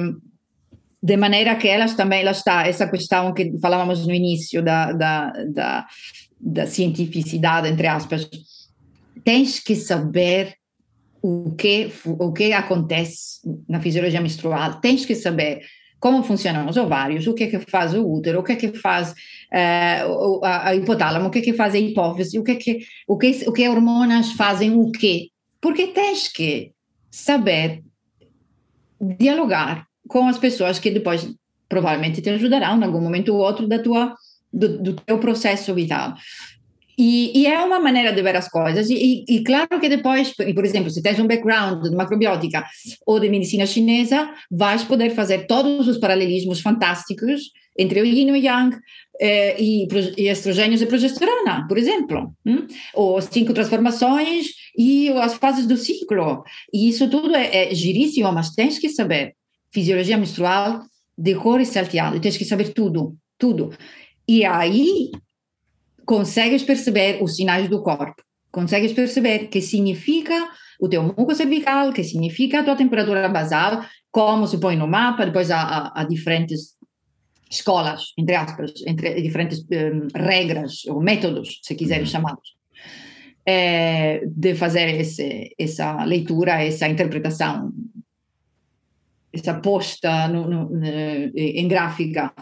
de 1.03 1.17
maneira 1.17 1.57
que 1.57 1.67
elas 1.67 1.95
também, 1.95 2.23
lá 2.23 2.31
está, 2.31 2.67
essa 2.67 2.89
questão 2.89 3.35
que 3.35 3.59
falávamos 3.61 4.07
no 4.07 4.15
início 4.15 4.63
da, 4.63 4.93
da, 4.93 5.33
da, 5.53 5.87
da 6.41 6.67
cientificidade, 6.67 7.69
entre 7.69 7.89
aspas, 7.89 8.29
tens 9.25 9.59
que 9.59 9.75
saber 9.75 10.55
o 11.21 11.55
que, 11.57 11.91
o 12.05 12.33
que 12.33 12.53
acontece 12.53 13.41
na 13.69 13.81
fisiologia 13.81 14.21
menstrual, 14.21 14.81
tens 14.81 15.05
que 15.05 15.15
saber 15.15 15.61
como 16.01 16.23
funcionam? 16.23 16.69
Os 16.69 16.77
ovários, 16.77 17.27
o 17.27 17.35
que 17.35 17.45
é 17.45 17.47
que 17.49 17.59
faz 17.59 17.95
o 17.95 18.07
útero, 18.07 18.41
o 18.41 18.43
que 18.43 18.53
é 18.53 18.57
que 18.57 18.73
faz 18.79 19.11
uh, 19.13 20.45
a, 20.45 20.69
a, 20.69 20.75
hipotálamo, 20.75 21.27
o 21.27 21.31
que 21.31 21.41
é 21.41 21.43
que 21.43 21.53
faz 21.53 21.75
a 21.75 21.79
hipófise, 21.79 22.39
o 22.39 22.45
que 22.45 22.53
é 22.53 22.55
que, 22.57 22.79
o 23.07 23.17
que, 23.17 23.45
o 23.47 23.53
que 23.53 23.69
hormonas 23.69 24.33
fazem? 24.33 24.77
O 24.77 24.91
quê. 24.93 25.29
Porque 25.61 25.89
tens 25.89 26.29
que 26.29 26.73
saber 27.11 27.83
dialogar 29.01 29.87
com 30.09 30.29
as 30.29 30.39
pessoas 30.39 30.79
que 30.79 30.91
depois 30.91 31.29
provavelmente 31.69 32.23
te 32.23 32.31
ajudarão 32.31 32.79
em 32.79 32.85
algum 32.85 33.01
momento 33.01 33.35
ou 33.35 33.41
outro 33.41 33.67
da 33.69 33.79
tua, 33.79 34.15
do, 34.53 34.79
do 34.79 34.95
teu 34.95 35.19
processo 35.19 35.75
vital. 35.75 36.15
E, 36.99 37.43
e, 37.43 37.47
é 37.47 37.63
uma 37.63 37.79
maneira 37.79 38.13
de 38.13 38.21
ver 38.21 38.35
as 38.35 38.49
coisas. 38.49 38.91
E, 38.91 39.25
e, 39.29 39.45
claro 39.45 39.79
que 39.81 39.89
depois, 39.89 40.35
por 40.35 40.65
exemplo, 40.65 40.91
se 40.91 41.01
tens 41.01 41.21
um 41.21 41.29
background 41.29 41.85
de 41.85 41.95
macrobiótica 41.95 42.67
ou 43.07 43.21
de 43.21 43.29
medicina 43.29 43.67
chinesa, 43.67 44.29
vais 44.51 44.83
poder 44.83 45.11
fazer 45.11 45.47
todos 45.47 45.87
os 45.87 45.99
paralelismos 45.99 46.61
fantásticos 46.61 47.53
entre 47.79 48.01
o 48.01 48.05
yin 48.05 48.29
e 48.29 48.33
o 48.33 48.37
yang 48.37 48.77
eh, 49.21 49.55
e, 49.63 49.87
e 50.17 50.29
estrogênios 50.29 50.83
e 50.83 50.87
progesterona, 50.87 51.67
por 51.69 51.79
exemplo. 51.79 52.35
Hum? 52.45 52.67
Ou 52.95 53.19
as 53.19 53.27
cinco 53.27 53.55
transformações 53.55 54.49
e 54.77 55.09
as 55.11 55.35
fases 55.35 55.67
do 55.67 55.77
ciclo. 55.77 56.43
E 56.75 56.89
isso 56.89 57.09
tudo 57.09 57.35
é, 57.37 57.71
é 57.71 57.75
giríssimo, 57.75 58.33
mas 58.33 58.51
tens 58.51 58.79
que 58.81 58.89
saber 58.89 59.35
fisiologia 59.71 60.19
menstrual 60.19 60.83
de 61.17 61.35
cor 61.37 61.61
e 61.61 61.65
salteado, 61.65 62.21
tens 62.21 62.37
que 62.37 62.45
saber 62.45 62.73
tudo, 62.73 63.17
tudo. 63.39 63.71
E 64.27 64.45
aí 64.45 65.11
consegues 66.09 66.63
perceber 66.63 67.23
os 67.23 67.37
sinais 67.37 67.69
do 67.69 67.83
corpo, 67.83 68.23
consegues 68.51 68.95
perceber 68.95 69.49
que 69.49 69.61
significa 69.61 70.49
o 70.81 70.89
teu 70.89 71.03
muco 71.03 71.35
cervical, 71.35 71.93
que 71.93 72.03
significa 72.03 72.61
a 72.61 72.65
tua 72.65 72.77
temperatura 72.77 73.29
basal, 73.29 73.85
como 74.11 74.47
se 74.47 74.57
põe 74.57 74.75
no 74.75 74.89
mapa, 74.89 75.27
depois 75.27 75.51
há, 75.51 75.61
há, 75.61 76.01
há 76.01 76.05
diferentes 76.05 76.79
escolas, 77.51 78.15
entre 78.17 78.35
aspas, 78.37 78.73
entre 78.87 79.21
diferentes 79.21 79.61
um, 79.61 80.07
regras 80.19 80.87
ou 80.87 80.99
métodos, 81.03 81.61
se 81.63 81.75
quiserem 81.75 82.05
uhum. 82.05 82.11
chamá-los, 82.11 82.57
é, 83.45 84.23
de 84.27 84.55
fazer 84.55 84.89
esse, 84.99 85.55
essa 85.59 86.05
leitura, 86.05 86.65
essa 86.65 86.89
interpretação, 86.89 87.71
essa 89.31 89.61
posta 89.61 90.27
no, 90.29 90.49
no, 90.49 90.71
no, 90.71 90.87
em 91.37 91.69
gráfica 91.69 92.33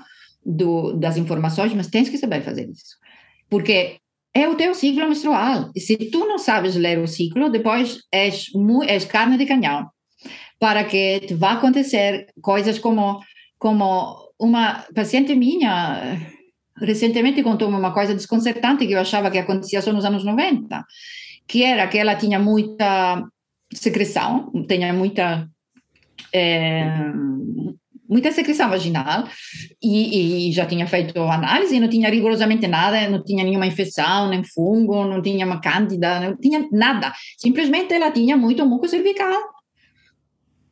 do, 0.45 0.93
das 0.93 1.17
informações, 1.17 1.75
mas 1.75 1.89
tens 1.89 2.09
que 2.09 2.17
saber 2.17 2.43
fazer 2.43 2.71
isso 2.71 3.05
porque 3.49 3.97
é 4.35 4.49
o 4.49 4.55
teu 4.55 4.75
ciclo 4.75 5.09
menstrual. 5.09 5.71
Se 5.77 5.97
tu 6.11 6.21
não 6.27 6.39
sabes 6.39 6.77
ler 6.77 6.99
o 6.99 7.07
ciclo, 7.07 7.51
depois 7.51 8.01
és, 8.13 8.51
és 8.87 9.05
carne 9.05 9.39
de 9.39 9.47
canhão. 9.47 9.91
para 10.59 10.85
que 10.85 11.27
vá 11.35 11.53
acontecer 11.53 12.27
coisas 12.41 12.79
como, 12.79 13.21
como 13.59 14.33
uma 14.39 14.85
paciente 14.95 15.35
minha 15.35 16.19
recentemente 16.79 17.43
contou-me 17.43 17.77
uma 17.77 17.93
coisa 17.93 18.15
desconcertante 18.15 18.87
que 18.87 18.93
eu 18.93 19.01
achava 19.01 19.31
que 19.31 19.39
acontecia 19.39 19.81
só 19.81 19.93
nos 19.93 20.05
anos 20.05 20.25
90, 20.25 20.85
que 21.47 21.63
era 21.63 21.87
que 21.87 21.99
ela 21.99 22.17
tinha 22.17 22.39
muita 22.39 23.27
secreção, 23.73 24.53
tinha 24.69 24.93
muita 24.93 25.49
é, 26.33 26.85
muita 28.09 28.33
secreção 28.33 28.69
vaginal 28.69 29.27
e, 29.83 30.49
e, 30.49 30.53
já 30.53 30.67
tinha 30.67 30.87
feito 30.87 31.19
análise 31.19 31.79
não 31.81 31.89
tinha 31.89 32.09
rigorosamente 32.09 32.67
nada, 32.67 33.09
não 33.09 33.23
tinha 33.23 33.45
nenhuma 33.45 33.67
infecção, 33.67 34.29
nem 34.29 34.43
fungo, 34.45 35.05
não 35.05 35.21
tinha 35.23 35.47
uma 35.47 35.61
cândida, 35.61 36.21
não 36.21 36.37
tinha 36.37 36.67
nada. 36.73 37.13
Simplesmente 37.39 37.93
ela 37.95 38.11
tinha 38.11 38.37
muito 38.37 38.65
muco 38.67 38.89
cervical. 38.89 39.41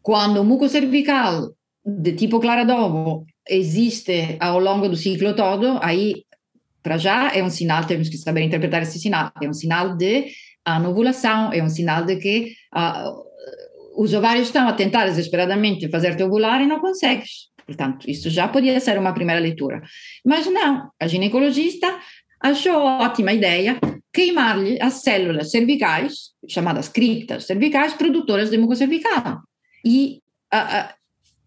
Quando 0.03 0.41
o 0.41 0.45
muco 0.45 0.69
cervical 0.69 1.51
de 1.85 2.13
tipo 2.13 2.41
clara 2.41 2.65
d'ovo 2.65 3.27
existe 3.49 4.37
ao 4.41 4.59
longo 4.59 4.89
do 4.89 4.97
ciclo 4.97 5.35
todo, 5.35 5.79
aí 5.83 6.25
para 6.83 6.99
já 6.99 7.33
é 7.33 7.43
um 7.43 7.51
sinal, 7.51 7.85
temos 7.87 8.09
que 8.11 8.19
saber 8.19 8.43
interpretar 8.43 8.83
esse 8.83 8.99
sinal, 8.99 9.33
é 9.41 9.49
um 9.49 9.55
sinal 9.55 9.97
de 9.97 10.27
anovulação, 10.65 11.53
é 11.53 11.63
um 11.63 11.69
sinal 11.69 12.05
de 12.05 12.17
que 12.17 12.53
uh, 12.75 13.25
os 13.97 14.13
ovários 14.13 14.49
estão 14.49 14.69
a 14.69 14.73
tentar 14.73 15.07
desesperadamente 15.07 15.89
fazer-te 15.89 16.23
ovular 16.23 16.61
e 16.61 16.67
não 16.67 16.81
consegues. 16.81 17.49
Portanto, 17.67 18.11
isso 18.11 18.29
já 18.29 18.47
podia 18.49 18.79
ser 18.81 18.99
uma 18.99 19.15
primeira 19.15 19.41
leitura. 19.41 19.83
Mas 20.25 20.47
não, 20.47 20.91
a 21.01 21.07
ginecologista 21.07 21.99
achou 22.41 22.77
ótima 22.77 23.33
ideia 23.33 23.79
queimar-lhe 24.13 24.81
as 24.81 25.03
células 25.03 25.51
cervicais, 25.51 26.31
chamadas 26.49 26.89
criptas 26.89 27.45
cervicais, 27.47 27.95
produtoras 27.95 28.51
de 28.51 28.59
muco 28.59 28.77
cervical. 28.77 29.41
E 29.85 30.21
uh, 30.53 30.57
uh, 30.57 30.95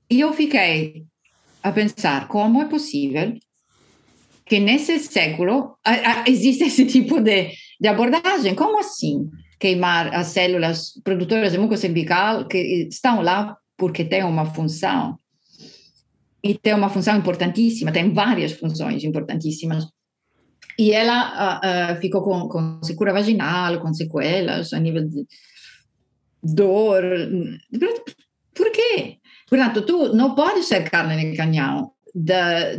eu 0.09 0.33
fiquei 0.33 1.05
a 1.63 1.71
pensar 1.71 2.27
como 2.27 2.61
é 2.61 2.65
possível 2.65 3.33
que 4.45 4.59
nesse 4.59 4.99
século 4.99 5.77
uh, 5.87 6.23
existe 6.29 6.65
esse 6.65 6.85
tipo 6.85 7.21
de, 7.21 7.51
de 7.79 7.87
abordagem. 7.87 8.55
Como 8.55 8.79
assim? 8.79 9.29
Queimar 9.59 10.13
as 10.13 10.27
células 10.27 10.93
produtoras 11.03 11.51
de 11.51 11.57
muco 11.57 11.75
cervical 11.77 12.47
que 12.47 12.87
estão 12.89 13.21
lá 13.21 13.57
porque 13.77 14.03
tem 14.03 14.23
uma 14.23 14.45
função 14.45 15.17
e 16.43 16.53
tem 16.55 16.73
uma 16.73 16.89
função 16.89 17.17
importantíssima, 17.17 17.91
tem 17.91 18.13
várias 18.13 18.53
funções 18.53 19.03
importantíssimas. 19.03 19.87
E 20.77 20.91
ela 20.91 21.59
uh, 21.59 21.99
ficou 21.99 22.21
com, 22.21 22.47
com 22.47 22.83
secura 22.83 23.11
vaginal, 23.11 23.79
com 23.81 23.93
sequelas 23.93 24.71
a 24.73 24.79
nível 24.79 25.07
de 25.07 25.25
dor. 26.43 27.03
Por 28.53 28.71
quê? 28.71 29.17
Portanto, 29.49 29.81
tu 29.81 30.13
não 30.13 30.35
podes 30.35 30.67
ser 30.67 30.89
carne 30.89 31.31
de 31.31 31.35
canhão 31.35 31.91
da, 32.13 32.75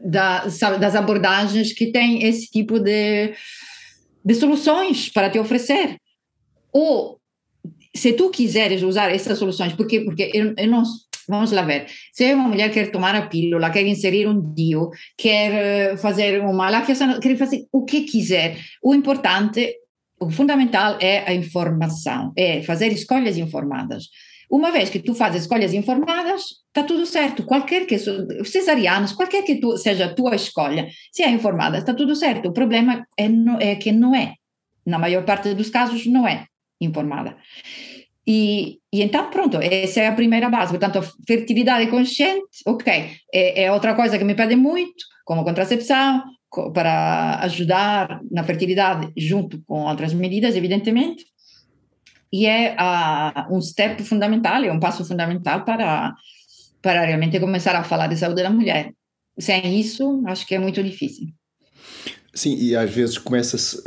da, 0.00 0.44
das 0.78 0.96
abordagens 0.96 1.72
que 1.72 1.92
têm 1.92 2.24
esse 2.24 2.50
tipo 2.50 2.80
de 2.80 3.34
de 4.24 4.34
soluções 4.34 5.08
para 5.08 5.30
te 5.30 5.38
oferecer. 5.38 5.96
Ou, 6.72 7.20
se 7.94 8.12
tu 8.12 8.30
quiseres 8.30 8.82
usar 8.82 9.10
essas 9.10 9.38
soluções, 9.38 9.72
porque, 9.74 10.00
porque 10.00 10.30
eu, 10.32 10.54
eu 10.56 10.68
não. 10.68 10.82
Vamos 11.28 11.52
lá 11.52 11.62
ver. 11.62 11.86
Se 12.12 12.34
uma 12.34 12.48
mulher 12.48 12.72
quer 12.72 12.90
tomar 12.90 13.14
a 13.14 13.26
pílula, 13.26 13.70
quer 13.70 13.86
inserir 13.86 14.26
um 14.26 14.52
DIU, 14.52 14.90
quer 15.16 15.52
eh, 15.52 15.96
fazer 15.96 16.40
uma 16.40 16.68
laqueação, 16.68 17.20
quer 17.20 17.36
fazer 17.36 17.64
o 17.70 17.84
que 17.84 18.00
quiser, 18.02 18.58
o 18.82 18.92
importante, 18.92 19.72
o 20.18 20.28
fundamental 20.28 20.98
é 21.00 21.20
a 21.20 21.32
informação, 21.32 22.32
é 22.36 22.62
fazer 22.64 22.88
escolhas 22.88 23.38
informadas. 23.38 24.08
Uma 24.52 24.70
vez 24.70 24.90
que 24.90 24.98
tu 24.98 25.14
fazes 25.14 25.42
escolhas 25.42 25.72
informadas, 25.72 26.42
está 26.66 26.82
tudo 26.82 27.06
certo. 27.06 27.42
Qualquer 27.42 27.86
que 27.86 27.98
cesarianas, 28.44 29.14
qualquer 29.14 29.42
que 29.44 29.54
tu, 29.54 29.78
seja 29.78 30.04
a 30.04 30.14
tua 30.14 30.34
escolha, 30.34 30.88
se 31.10 31.22
é 31.22 31.30
informada, 31.30 31.78
está 31.78 31.94
tudo 31.94 32.14
certo. 32.14 32.50
O 32.50 32.52
problema 32.52 33.06
é, 33.18 33.30
é 33.60 33.76
que 33.76 33.90
não 33.90 34.14
é. 34.14 34.34
Na 34.84 34.98
maior 34.98 35.24
parte 35.24 35.54
dos 35.54 35.70
casos, 35.70 36.04
não 36.04 36.28
é 36.28 36.44
informada. 36.78 37.34
E, 38.26 38.78
e, 38.92 39.00
então, 39.00 39.30
pronto, 39.30 39.56
essa 39.56 40.02
é 40.02 40.08
a 40.08 40.12
primeira 40.12 40.50
base. 40.50 40.76
Portanto, 40.76 41.00
fertilidade 41.26 41.90
consciente, 41.90 42.58
ok, 42.66 43.10
é, 43.32 43.64
é 43.64 43.72
outra 43.72 43.94
coisa 43.94 44.18
que 44.18 44.24
me 44.24 44.34
pede 44.34 44.54
muito, 44.54 45.02
como 45.24 45.44
contracepção, 45.44 46.24
para 46.74 47.38
ajudar 47.44 48.20
na 48.30 48.44
fertilidade, 48.44 49.10
junto 49.16 49.62
com 49.64 49.84
outras 49.86 50.12
medidas, 50.12 50.54
evidentemente 50.54 51.24
e 52.32 52.46
é 52.46 52.74
uh, 52.74 53.54
um 53.54 53.60
step 53.60 54.02
fundamental, 54.04 54.64
é 54.64 54.72
um 54.72 54.80
passo 54.80 55.04
fundamental 55.04 55.64
para, 55.64 56.14
para 56.80 57.04
realmente 57.04 57.38
começar 57.38 57.76
a 57.76 57.84
falar 57.84 58.06
de 58.06 58.16
saúde 58.16 58.42
da 58.42 58.50
mulher. 58.50 58.92
Sem 59.38 59.78
isso, 59.78 60.22
acho 60.26 60.46
que 60.46 60.54
é 60.54 60.58
muito 60.58 60.82
difícil. 60.82 61.28
Sim, 62.34 62.56
e 62.56 62.74
às 62.74 62.90
vezes 62.90 63.18
começa-se, 63.18 63.82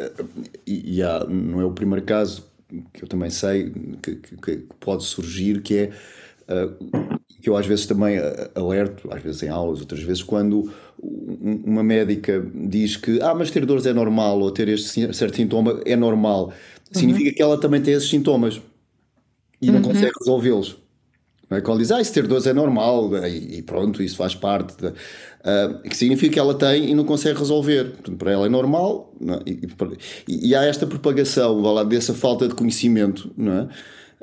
e, 0.66 0.98
e 0.98 1.04
há, 1.04 1.26
não 1.26 1.60
é 1.60 1.66
o 1.66 1.72
primeiro 1.72 2.06
caso 2.06 2.48
que 2.94 3.04
eu 3.04 3.08
também 3.08 3.30
sei 3.30 3.72
que, 4.02 4.16
que, 4.16 4.38
que 4.38 4.58
pode 4.80 5.04
surgir, 5.04 5.62
que 5.62 5.78
é 5.78 5.92
uh, 6.54 7.20
que 7.42 7.50
eu 7.50 7.58
às 7.58 7.66
vezes 7.66 7.86
também 7.86 8.18
alerto, 8.56 9.12
às 9.12 9.22
vezes 9.22 9.42
em 9.44 9.50
aulas, 9.50 9.80
outras 9.80 10.02
vezes, 10.02 10.24
quando 10.24 10.72
uma 11.66 11.84
médica 11.84 12.46
diz 12.54 12.98
que 12.98 13.20
ah, 13.22 13.34
mas 13.34 13.50
ter 13.52 13.66
dores 13.66 13.86
é 13.86 13.94
normal, 13.94 14.40
ou 14.40 14.52
ter 14.52 14.70
este 14.70 15.14
certo 15.14 15.36
sintoma 15.36 15.82
é 15.86 15.96
normal 15.96 16.54
significa 16.92 17.30
uhum. 17.30 17.36
que 17.36 17.42
ela 17.42 17.58
também 17.60 17.82
tem 17.82 17.94
esses 17.94 18.10
sintomas 18.10 18.62
e 19.62 19.68
não 19.68 19.76
uhum. 19.76 19.82
consegue 19.84 20.12
resolvê-los. 20.20 20.78
É? 21.50 21.62
Quando 21.62 21.80
diz, 21.80 21.92
ah, 21.92 22.02
isso 22.02 22.14
ter 22.14 22.26
dores 22.28 22.48
é 22.48 22.54
normal 22.54 23.12
e, 23.28 23.62
pronto, 23.62 24.02
isso 24.02 24.16
faz 24.16 24.34
parte, 24.34 24.76
de, 24.78 24.88
uh, 24.88 25.82
que 25.84 25.96
significa 25.96 26.34
que 26.34 26.40
ela 26.40 26.56
tem 26.56 26.90
e 26.90 26.96
não 26.96 27.04
consegue 27.04 27.38
resolver. 27.38 27.92
Portanto, 27.92 28.18
para 28.18 28.32
ela 28.32 28.46
é 28.48 28.50
normal 28.50 29.14
é? 29.22 29.50
e, 29.50 29.68
e, 30.28 30.50
e, 30.50 30.56
há 30.56 30.64
esta 30.64 30.88
propagação 30.88 31.62
lá, 31.62 31.84
dessa 31.84 32.14
falta 32.14 32.48
de 32.48 32.56
conhecimento, 32.56 33.32
não 33.38 33.54
é? 33.54 33.68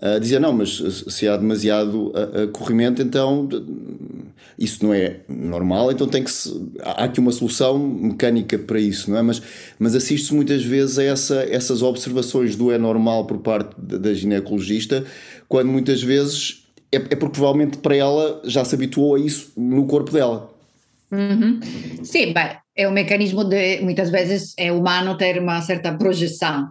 Uh, 0.03 0.19
dizer, 0.19 0.41
não, 0.41 0.53
mas 0.53 0.83
se 1.09 1.29
há 1.29 1.37
demasiado 1.37 2.09
uh, 2.09 2.49
corrimento, 2.53 3.01
então 3.01 3.49
isso 4.59 4.85
não 4.85 4.93
é 4.95 5.21
normal, 5.29 5.91
então 5.91 6.07
tem 6.07 6.23
que 6.23 6.31
se, 6.31 6.51
há 6.83 7.05
aqui 7.05 7.21
uma 7.21 7.33
solução 7.33 7.79
mecânica 7.79 8.59
para 8.59 8.79
isso, 8.79 9.11
não 9.11 9.19
é? 9.19 9.23
Mas, 9.23 9.43
mas 9.79 9.95
assiste-se 9.95 10.35
muitas 10.35 10.65
vezes 10.65 10.99
a 10.99 11.05
essa, 11.05 11.43
essas 11.51 11.83
observações 11.83 12.57
do 12.57 12.71
é 12.71 12.79
normal 12.79 13.27
por 13.27 13.39
parte 13.39 13.75
da, 13.79 14.13
ginecologista, 14.13 15.05
quando 15.49 15.69
muitas 15.69 16.03
vezes 16.03 16.65
é, 16.91 16.97
é 16.97 17.17
porque 17.17 17.39
provavelmente 17.39 17.79
para 17.79 17.97
ela 17.97 18.41
já 18.45 18.65
se 18.65 18.75
habituou 18.75 19.15
a 19.15 19.21
isso 19.21 19.53
no 19.57 19.87
corpo 19.87 20.13
dela. 20.13 20.51
Uhum. 21.11 21.61
Sim, 22.03 22.33
bem, 22.33 22.57
é 22.77 22.89
um 22.89 22.93
mecanismo 22.93 23.45
de 23.45 23.81
muitas 23.81 24.11
vezes 24.11 24.55
é 24.59 24.73
humano 24.73 25.17
ter 25.17 25.39
uma 25.41 25.61
certa 25.61 25.93
projeção. 25.93 26.71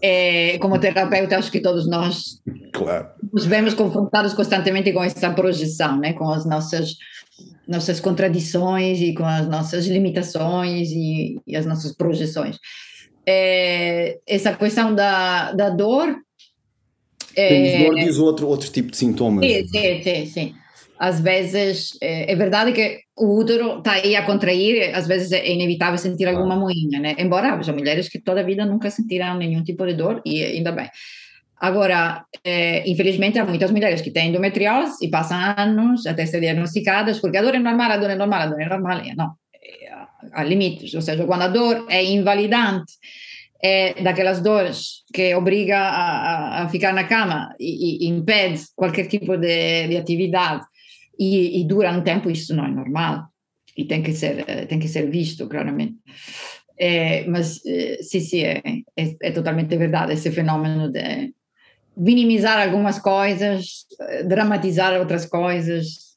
É, 0.00 0.58
como 0.58 0.78
terapeuta, 0.78 1.38
acho 1.38 1.50
que 1.50 1.60
todos 1.60 1.88
nós 1.88 2.42
claro. 2.72 3.08
nos 3.32 3.46
vemos 3.46 3.72
confrontados 3.72 4.34
constantemente 4.34 4.92
com 4.92 5.02
essa 5.02 5.30
projeção, 5.30 5.98
né? 5.98 6.12
com 6.12 6.28
as 6.28 6.44
nossas, 6.44 6.96
nossas 7.66 8.00
contradições 8.00 9.00
e 9.00 9.14
com 9.14 9.24
as 9.24 9.48
nossas 9.48 9.86
limitações 9.86 10.90
e, 10.90 11.40
e 11.46 11.56
as 11.56 11.64
nossas 11.64 11.96
projeções. 11.96 12.58
É, 13.26 14.18
essa 14.26 14.52
questão 14.54 14.94
da, 14.94 15.52
da 15.52 15.70
dor. 15.70 16.14
É, 17.36 17.84
dor 17.84 17.94
diz 17.94 18.18
outro, 18.18 18.46
outro 18.46 18.70
tipo 18.70 18.90
de 18.90 18.96
sintomas. 18.96 19.44
Sim, 19.44 19.66
sim, 19.66 20.02
sim. 20.02 20.26
sim 20.26 20.54
às 20.98 21.20
vezes 21.20 21.96
é, 22.00 22.32
é, 22.32 22.36
verdade 22.36 22.72
que 22.72 23.00
o 23.16 23.38
útero 23.38 23.78
está 23.78 23.92
aí 23.92 24.14
a 24.16 24.24
contrair, 24.24 24.94
às 24.94 25.06
vezes 25.06 25.32
é 25.32 25.50
inevitável 25.50 25.98
sentir 25.98 26.28
alguma 26.28 26.56
moinha, 26.56 27.00
né? 27.00 27.14
Embora 27.18 27.54
haja 27.54 27.72
mulheres 27.72 28.08
que 28.08 28.20
toda 28.20 28.40
a 28.40 28.44
vida 28.44 28.64
nunca 28.64 28.90
sentiram 28.90 29.36
nenhum 29.36 29.62
tipo 29.62 29.84
de 29.86 29.94
dor 29.94 30.22
e 30.24 30.42
ainda 30.42 30.72
bem. 30.72 30.88
Agora, 31.60 32.24
é, 32.44 32.88
infelizmente, 32.88 33.38
há 33.38 33.44
muitas 33.44 33.70
mulheres 33.70 34.00
que 34.00 34.10
têm 34.10 34.28
endometriose 34.28 35.04
e 35.04 35.08
passam 35.08 35.38
anos 35.56 36.06
até 36.06 36.26
ser 36.26 36.40
diagnosticadas, 36.40 37.20
porque 37.20 37.38
a 37.38 37.42
dor 37.42 37.54
é 37.54 37.58
normal, 37.58 37.90
a 37.92 37.96
dor 37.96 38.10
é 38.10 38.16
normal, 38.16 38.42
a 38.42 38.46
dor 38.46 38.60
é 38.60 38.68
normal. 38.68 39.02
Não, 39.16 39.34
há 40.32 40.42
limites, 40.42 40.94
ou 40.94 41.02
seja, 41.02 41.24
quando 41.24 41.42
a 41.42 41.48
dor 41.48 41.86
é 41.88 42.04
invalidante, 42.04 42.92
é 43.62 44.02
daquelas 44.02 44.40
dores 44.42 45.04
que 45.12 45.34
obriga 45.34 45.78
a, 45.78 46.64
a 46.64 46.68
ficar 46.68 46.92
na 46.92 47.04
cama 47.04 47.54
e, 47.58 48.04
e 48.04 48.08
impede 48.08 48.62
qualquer 48.76 49.06
tipo 49.06 49.38
de, 49.38 49.88
de 49.88 49.96
atividade 49.96 50.64
e, 51.18 51.60
e 51.60 51.64
dura 51.64 51.92
um 51.92 52.02
tempo, 52.02 52.30
isso 52.30 52.54
não 52.54 52.64
é 52.66 52.70
normal 52.70 53.28
e 53.76 53.84
tem 53.84 54.02
que 54.02 54.12
ser, 54.12 54.66
tem 54.66 54.78
que 54.78 54.88
ser 54.88 55.10
visto, 55.10 55.48
claramente. 55.48 55.96
É, 56.78 57.24
mas, 57.26 57.60
sim, 58.02 58.20
sim, 58.20 58.40
é, 58.40 58.62
é, 58.96 59.16
é, 59.22 59.30
totalmente 59.30 59.76
verdade 59.76 60.12
esse 60.12 60.30
fenômeno 60.30 60.90
de 60.90 61.32
minimizar 61.96 62.60
algumas 62.60 62.98
coisas, 62.98 63.86
dramatizar 64.26 64.98
outras 64.98 65.26
coisas. 65.26 66.14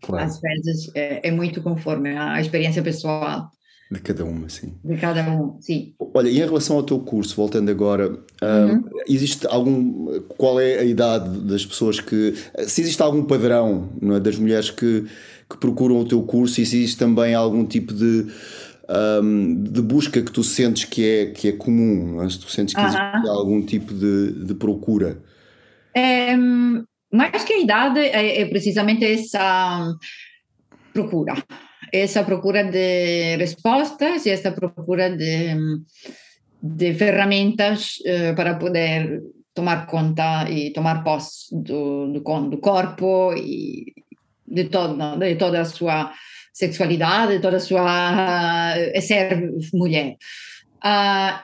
Claro. 0.00 0.24
Às 0.24 0.40
vezes 0.40 0.90
é, 0.94 1.28
é 1.28 1.30
muito 1.30 1.62
conforme 1.62 2.16
à 2.16 2.40
experiência 2.40 2.82
pessoal. 2.82 3.48
De 3.94 4.00
cada 4.00 4.24
uma, 4.24 4.48
sim. 4.48 4.74
De 4.84 4.96
cada 4.96 5.22
um, 5.30 5.56
sim. 5.60 5.94
Olha, 6.12 6.28
e 6.28 6.38
em 6.38 6.44
relação 6.44 6.76
ao 6.76 6.82
teu 6.82 6.98
curso, 6.98 7.36
voltando 7.36 7.70
agora, 7.70 8.08
uhum. 8.10 8.78
uh, 8.78 8.90
existe 9.08 9.46
algum. 9.46 10.18
Qual 10.36 10.58
é 10.58 10.80
a 10.80 10.84
idade 10.84 11.38
das 11.42 11.64
pessoas 11.64 12.00
que. 12.00 12.34
Se 12.66 12.80
existe 12.80 13.00
algum 13.00 13.22
padrão 13.22 13.90
é, 14.02 14.18
das 14.18 14.36
mulheres 14.36 14.68
que, 14.68 15.04
que 15.48 15.56
procuram 15.58 16.00
o 16.00 16.04
teu 16.04 16.22
curso 16.22 16.60
e 16.60 16.66
se 16.66 16.76
existe 16.76 16.98
também 16.98 17.34
algum 17.34 17.64
tipo 17.64 17.94
de. 17.94 18.26
Um, 18.86 19.62
de 19.62 19.80
busca 19.80 20.20
que 20.20 20.30
tu 20.30 20.42
sentes 20.42 20.84
que 20.84 21.02
é, 21.02 21.26
que 21.26 21.48
é 21.48 21.52
comum, 21.52 22.20
é? 22.20 22.28
se 22.28 22.38
tu 22.38 22.50
sentes 22.50 22.74
que 22.74 22.80
existe 22.82 23.28
algum 23.28 23.62
tipo 23.62 23.94
de, 23.94 24.44
de 24.44 24.54
procura? 24.54 25.22
É, 25.94 26.36
mais 27.10 27.44
que 27.44 27.52
a 27.54 27.60
idade, 27.60 27.98
é, 28.00 28.42
é 28.42 28.44
precisamente 28.44 29.04
essa 29.04 29.90
procura 30.92 31.34
essa 32.02 32.24
procura 32.24 32.64
de 32.64 33.36
respostas 33.36 34.26
e 34.26 34.30
essa 34.30 34.50
procura 34.50 35.10
de, 35.16 35.54
de 36.62 36.94
ferramentas 36.94 37.98
uh, 38.00 38.34
para 38.34 38.56
poder 38.56 39.22
tomar 39.54 39.86
conta 39.86 40.50
e 40.50 40.72
tomar 40.72 41.04
posse 41.04 41.54
do, 41.54 42.12
do, 42.12 42.20
do 42.50 42.58
corpo 42.58 43.32
e 43.36 43.94
de, 44.46 44.64
todo, 44.64 44.96
de 45.18 45.36
toda 45.36 45.60
a 45.60 45.64
sua 45.64 46.12
sexualidade, 46.52 47.34
de 47.34 47.40
toda 47.40 47.58
a 47.58 47.60
sua 47.60 48.74
uh, 48.74 49.00
ser 49.00 49.52
mulher. 49.72 50.16
Uh, 50.84 51.38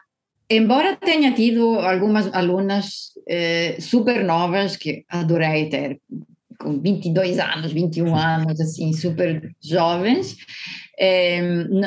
embora 0.50 0.96
tenha 0.96 1.32
tido 1.32 1.78
algumas 1.78 2.32
alunas 2.34 3.12
uh, 3.18 3.80
super 3.80 4.24
novas 4.24 4.76
que 4.76 5.04
adorei 5.08 5.68
ter, 5.68 6.00
com 6.60 6.78
22 6.78 7.38
anos, 7.38 7.72
21 7.72 8.14
anos, 8.14 8.60
assim, 8.60 8.92
super 8.92 9.50
jovens. 9.62 10.36
É, 10.98 11.40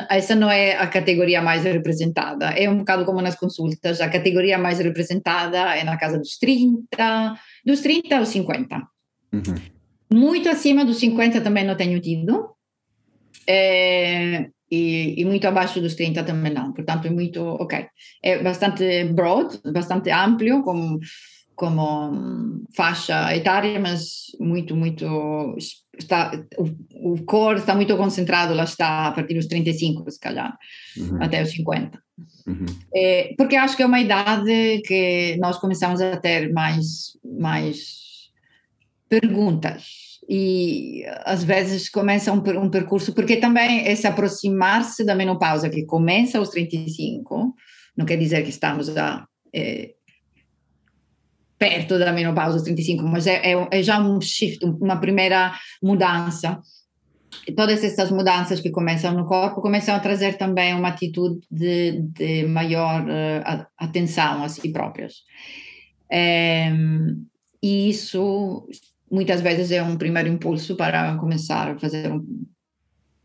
essa 0.10 0.34
não 0.34 0.50
é 0.50 0.76
a 0.76 0.88
categoria 0.88 1.42
mais 1.42 1.64
representada. 1.64 2.48
É 2.48 2.68
um 2.68 2.80
bocado 2.80 3.06
como 3.06 3.22
nas 3.22 3.36
consultas, 3.36 4.02
a 4.02 4.10
categoria 4.10 4.58
mais 4.58 4.80
representada 4.80 5.76
é 5.76 5.84
na 5.84 5.96
casa 5.98 6.18
dos 6.18 6.38
30, 6.40 7.40
dos 7.64 7.82
30 7.82 8.18
aos 8.18 8.30
50. 8.30 8.76
Uhum. 9.32 9.56
Muito 10.12 10.50
acima 10.50 10.84
dos 10.84 10.98
50 10.98 11.42
também 11.42 11.64
não 11.64 11.76
tenho 11.76 12.00
tido. 12.02 12.50
É, 13.48 14.48
e, 14.72 15.22
e, 15.22 15.26
muito 15.26 15.48
abaixo 15.48 15.80
dos 15.80 15.94
30 15.94 16.24
também 16.24 16.52
não. 16.52 16.74
Portanto, 16.74 17.06
é 17.06 17.12
muito, 17.12 17.44
ok. 17.44 17.86
É 18.24 18.42
bastante 18.42 19.04
broad, 19.06 19.60
bastante 19.72 20.10
amplo, 20.10 20.64
como 20.64 21.00
como 21.64 22.61
faixa 22.76 23.34
etária, 23.34 23.80
mas 23.80 24.26
muito, 24.38 24.76
muito. 24.76 25.55
Está, 25.97 26.34
o, 26.57 27.14
o 27.14 27.24
core 27.24 27.59
está 27.59 27.74
muito 27.74 27.95
concentrado, 27.95 28.53
lá 28.53 28.66
está, 28.66 29.07
a 29.07 29.11
partir 29.14 29.36
dos 29.36 29.45
35, 29.45 30.11
se 30.11 30.20
calhar, 30.20 30.57
uhum. 30.97 31.24
até 31.24 31.41
os 31.41 31.51
50. 31.51 31.97
Uhum. 32.45 32.66
É, 32.93 33.34
porque 33.38 33.55
acho 33.55 33.78
que 33.78 33.84
é 33.84 33.86
uma 33.86 34.01
idade 34.01 34.82
que 34.86 35.38
nós 35.39 35.57
começamos 35.57 36.01
a 36.01 36.18
ter 36.18 36.51
mais, 36.51 37.18
mais 37.24 38.30
perguntas. 39.07 40.20
E 40.28 41.03
às 41.24 41.45
vezes 41.45 41.89
começa 41.89 42.32
um, 42.34 42.43
um 42.61 42.70
percurso, 42.70 43.14
porque 43.14 43.38
também 43.38 43.88
é 43.88 43.95
se 43.95 44.07
aproximar-se 44.07 45.05
da 45.05 45.16
menopausa, 45.16 45.70
que 45.70 45.86
começa 45.86 46.38
aos 46.38 46.49
35, 46.49 47.55
não 47.95 48.05
quer 48.05 48.18
dizer 48.18 48.43
que 48.43 48.49
estamos 48.49 48.89
a. 48.97 49.26
É, 49.55 49.93
perto 51.64 51.97
da 51.97 52.11
menopausa, 52.11 52.61
35, 52.61 53.07
mas 53.07 53.26
é, 53.26 53.53
é, 53.53 53.68
é 53.72 53.82
já 53.82 53.97
um 53.97 54.20
shift, 54.20 54.66
uma 54.66 54.97
primeira 54.99 55.53
mudança. 55.82 56.59
E 57.47 57.53
todas 57.53 57.82
essas 57.82 58.11
mudanças 58.11 58.59
que 58.59 58.70
começam 58.70 59.14
no 59.14 59.26
corpo 59.26 59.61
começam 59.61 59.95
a 59.95 59.99
trazer 59.99 60.38
também 60.38 60.74
uma 60.74 60.89
atitude 60.89 61.39
de, 61.49 62.01
de 62.01 62.45
maior 62.47 63.03
uh, 63.03 63.66
atenção 63.78 64.43
a 64.43 64.49
si 64.49 64.74
próprias. 64.74 65.24
É, 66.11 66.70
e 67.61 67.89
isso 67.89 68.68
muitas 69.09 69.39
vezes 69.39 69.72
é 69.72 69.82
um 69.82 69.95
primeiro 69.97 70.28
impulso 70.28 70.76
para 70.76 71.16
começar 71.16 71.70
a 71.70 71.80
fazer 71.80 72.11
um, 72.11 72.45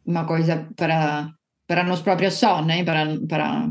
uma 0.06 0.24
coisa 0.24 0.68
para 0.76 1.28
para 1.66 1.84
nós 1.84 2.00
próprios 2.00 2.34
só, 2.34 2.64
né? 2.64 2.84
Para 2.84 3.18
para 3.28 3.68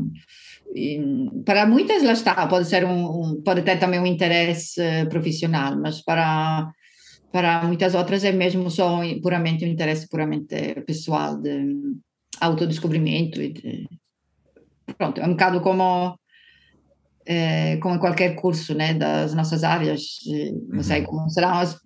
para 1.44 1.66
muitas 1.66 2.02
lá 2.02 2.12
está 2.12 2.46
pode 2.46 2.66
ser 2.68 2.84
um, 2.84 3.40
pode 3.42 3.62
ter 3.62 3.78
também 3.78 3.98
um 4.00 4.06
interesse 4.06 4.80
eh, 4.80 5.04
profissional 5.06 5.76
mas 5.76 6.02
para 6.02 6.70
para 7.32 7.62
muitas 7.64 7.94
outras 7.94 8.24
é 8.24 8.32
mesmo 8.32 8.70
só 8.70 9.00
puramente 9.22 9.64
um 9.64 9.68
interesse 9.68 10.08
puramente 10.08 10.80
pessoal 10.86 11.36
de 11.36 11.74
autodescobrimento 12.40 13.40
e 13.40 13.52
de, 13.52 13.88
pronto 14.96 15.20
é 15.20 15.26
um 15.26 15.30
bocado 15.30 15.60
como 15.60 16.18
é, 17.26 17.76
como 17.78 17.98
qualquer 17.98 18.34
curso 18.34 18.74
né 18.74 18.94
das 18.94 19.34
nossas 19.34 19.64
áreas 19.64 20.18
não 20.68 20.82
sei 20.82 21.00
uhum. 21.00 21.06
como 21.06 21.30
serão 21.30 21.62
os, 21.62 21.76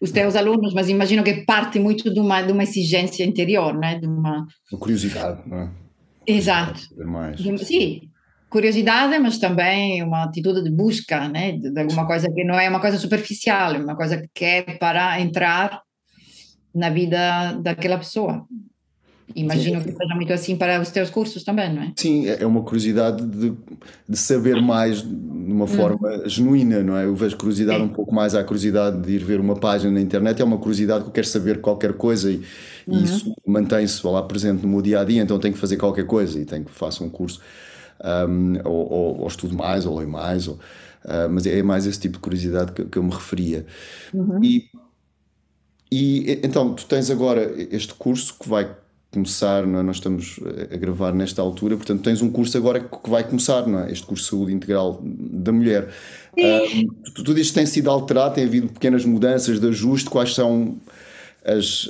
os 0.00 0.10
teus 0.10 0.36
alunos 0.36 0.74
mas 0.74 0.88
imagino 0.88 1.22
que 1.22 1.44
parte 1.44 1.78
muito 1.78 2.12
de 2.12 2.20
uma 2.20 2.42
de 2.42 2.52
uma 2.52 2.64
exigência 2.64 3.24
interior 3.24 3.74
né 3.74 3.98
de 3.98 4.06
uma, 4.06 4.46
uma 4.72 4.80
curiosidade 4.80 5.40
não 5.48 5.58
é? 5.58 5.84
Exato. 6.26 6.80
Sim, 7.58 8.10
curiosidade, 8.54 9.18
mas 9.18 9.36
também 9.36 10.00
uma 10.00 10.22
atitude 10.22 10.62
de 10.62 10.70
busca, 10.70 11.28
né, 11.28 11.50
de, 11.58 11.72
de, 11.72 11.80
alguma 11.80 12.06
coisa 12.06 12.30
que 12.30 12.44
não 12.44 12.54
é 12.54 12.68
uma 12.68 12.78
coisa 12.78 12.96
superficial, 12.98 13.74
é 13.74 13.78
uma 13.78 13.96
coisa 13.96 14.24
que 14.32 14.44
é 14.44 14.62
para 14.62 15.20
entrar 15.20 15.82
na 16.72 16.88
vida 16.88 17.58
daquela 17.60 17.98
pessoa. 17.98 18.46
Imagino 19.34 19.80
Sim. 19.80 19.88
que 19.88 19.96
seja 19.96 20.14
muito 20.14 20.32
assim 20.32 20.54
para 20.54 20.80
os 20.80 20.90
teus 20.90 21.10
cursos 21.10 21.42
também, 21.42 21.74
não 21.74 21.82
é? 21.82 21.92
Sim, 21.96 22.28
é, 22.28 22.42
é 22.42 22.46
uma 22.46 22.62
curiosidade 22.62 23.26
de, 23.26 23.52
de 24.08 24.16
saber 24.16 24.62
mais 24.62 25.02
de 25.02 25.08
uma 25.08 25.66
forma 25.66 26.08
uhum. 26.08 26.28
genuína, 26.28 26.80
não 26.84 26.96
é? 26.96 27.06
Eu 27.06 27.16
vejo 27.16 27.36
curiosidade 27.36 27.80
Sim. 27.80 27.86
um 27.86 27.88
pouco 27.88 28.14
mais 28.14 28.36
à 28.36 28.44
curiosidade 28.44 29.00
de 29.00 29.14
ir 29.14 29.24
ver 29.24 29.40
uma 29.40 29.56
página 29.56 29.90
na 29.90 30.00
internet, 30.00 30.40
é 30.40 30.44
uma 30.44 30.58
curiosidade 30.58 31.02
que 31.02 31.08
eu 31.08 31.12
quero 31.12 31.26
saber 31.26 31.60
qualquer 31.60 31.94
coisa 31.94 32.30
e, 32.30 32.36
uhum. 32.86 33.00
e 33.00 33.02
isso 33.02 33.34
mantém-se 33.44 34.06
lá 34.06 34.22
presente 34.22 34.62
no 34.62 34.68
meu 34.68 34.80
dia 34.80 35.00
a 35.00 35.04
dia, 35.04 35.20
então 35.20 35.40
tenho 35.40 35.54
que 35.54 35.60
fazer 35.60 35.76
qualquer 35.76 36.06
coisa 36.06 36.38
e 36.38 36.44
tenho 36.44 36.64
que 36.64 36.70
fazer 36.70 37.02
um 37.02 37.10
curso 37.10 37.40
um, 38.02 38.54
ou, 38.64 38.92
ou, 38.92 39.20
ou, 39.20 39.28
estudo 39.28 39.54
mais, 39.54 39.86
ou 39.86 39.96
leio 39.96 40.08
mais, 40.08 40.48
ou, 40.48 40.54
uh, 40.54 41.28
mas 41.30 41.46
é 41.46 41.62
mais 41.62 41.86
esse 41.86 42.00
tipo 42.00 42.14
de 42.14 42.20
curiosidade 42.20 42.72
que, 42.72 42.84
que 42.84 42.98
eu 42.98 43.02
me 43.02 43.12
referia. 43.12 43.66
Uhum. 44.12 44.42
E, 44.42 44.70
e 45.90 46.40
então, 46.42 46.74
tu 46.74 46.86
tens 46.86 47.10
agora 47.10 47.52
este 47.70 47.94
curso 47.94 48.36
que 48.38 48.48
vai 48.48 48.74
começar, 49.12 49.64
não 49.64 49.78
é? 49.78 49.82
nós 49.82 49.96
estamos 49.96 50.40
a 50.72 50.76
gravar 50.76 51.12
nesta 51.12 51.40
altura, 51.40 51.76
portanto 51.76 52.02
tens 52.02 52.20
um 52.20 52.30
curso 52.30 52.58
agora 52.58 52.80
que 52.80 53.08
vai 53.08 53.22
começar, 53.22 53.64
não 53.64 53.80
é? 53.80 53.92
este 53.92 54.04
curso 54.04 54.24
de 54.24 54.30
saúde 54.30 54.52
integral 54.52 55.00
da 55.04 55.52
mulher. 55.52 55.88
Uh, 56.36 57.10
tu, 57.14 57.22
tu 57.22 57.34
dizes 57.34 57.50
que 57.50 57.54
tem 57.54 57.66
sido 57.66 57.88
alterado, 57.88 58.34
tem 58.34 58.44
havido 58.44 58.68
pequenas 58.68 59.04
mudanças 59.04 59.60
de 59.60 59.68
ajuste, 59.68 60.10
quais 60.10 60.34
são 60.34 60.76
as, 61.44 61.88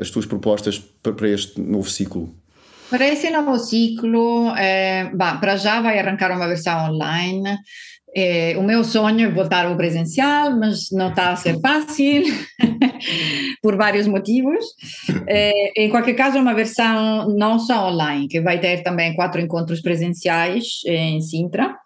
as 0.00 0.10
tuas 0.10 0.26
propostas 0.26 0.78
para 1.02 1.28
este 1.28 1.60
novo 1.60 1.88
ciclo? 1.88 2.34
Para 2.90 3.06
esse 3.06 3.28
novo 3.30 3.58
ciclo, 3.58 4.54
eh, 4.56 5.10
bah, 5.14 5.36
para 5.36 5.56
já 5.56 5.80
vai 5.82 5.98
arrancar 5.98 6.32
uma 6.32 6.48
versão 6.48 6.90
online. 6.90 7.58
Eh, 8.16 8.56
o 8.56 8.62
meu 8.62 8.82
sonho 8.82 9.28
é 9.28 9.30
voltar 9.30 9.66
ao 9.66 9.76
presencial, 9.76 10.58
mas 10.58 10.90
não 10.90 11.10
está 11.10 11.30
a 11.30 11.36
ser 11.36 11.60
fácil, 11.60 12.22
por 13.62 13.76
vários 13.76 14.06
motivos. 14.06 14.64
Eh, 15.26 15.84
em 15.84 15.90
qualquer 15.90 16.14
caso, 16.14 16.38
é 16.38 16.40
uma 16.40 16.54
versão 16.54 17.28
não 17.36 17.58
só 17.58 17.90
online, 17.90 18.26
que 18.26 18.40
vai 18.40 18.58
ter 18.58 18.82
também 18.82 19.14
quatro 19.14 19.38
encontros 19.38 19.82
presenciais 19.82 20.80
em 20.86 21.20
Sintra, 21.20 21.76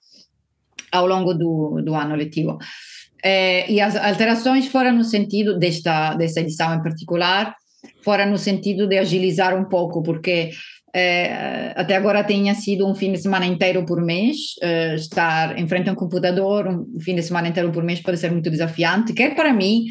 ao 0.92 1.06
longo 1.06 1.34
do, 1.34 1.82
do 1.84 1.94
ano 1.96 2.14
letivo. 2.14 2.58
Eh, 3.24 3.70
e 3.72 3.80
as 3.80 3.96
alterações 3.96 4.68
foram 4.68 4.92
no 4.92 5.04
sentido, 5.04 5.58
desta, 5.58 6.14
desta 6.14 6.40
edição 6.40 6.72
em 6.72 6.82
particular, 6.82 7.56
foram 8.04 8.30
no 8.30 8.38
sentido 8.38 8.86
de 8.86 8.98
agilizar 8.98 9.56
um 9.58 9.64
pouco, 9.64 10.02
porque 10.02 10.50
é, 10.94 11.72
até 11.74 11.96
agora 11.96 12.22
tinha 12.22 12.54
sido 12.54 12.86
um 12.86 12.94
fim 12.94 13.12
de 13.12 13.18
semana 13.18 13.46
inteiro 13.46 13.84
por 13.86 14.02
mês, 14.02 14.56
uh, 14.62 14.94
estar 14.94 15.58
em 15.58 15.66
frente 15.66 15.88
a 15.88 15.92
um 15.92 15.96
computador 15.96 16.68
um 16.68 17.00
fim 17.00 17.14
de 17.14 17.22
semana 17.22 17.48
inteiro 17.48 17.72
por 17.72 17.82
mês 17.82 18.00
pode 18.00 18.18
ser 18.18 18.30
muito 18.30 18.50
desafiante, 18.50 19.14
quer 19.14 19.34
para 19.34 19.54
mim, 19.54 19.86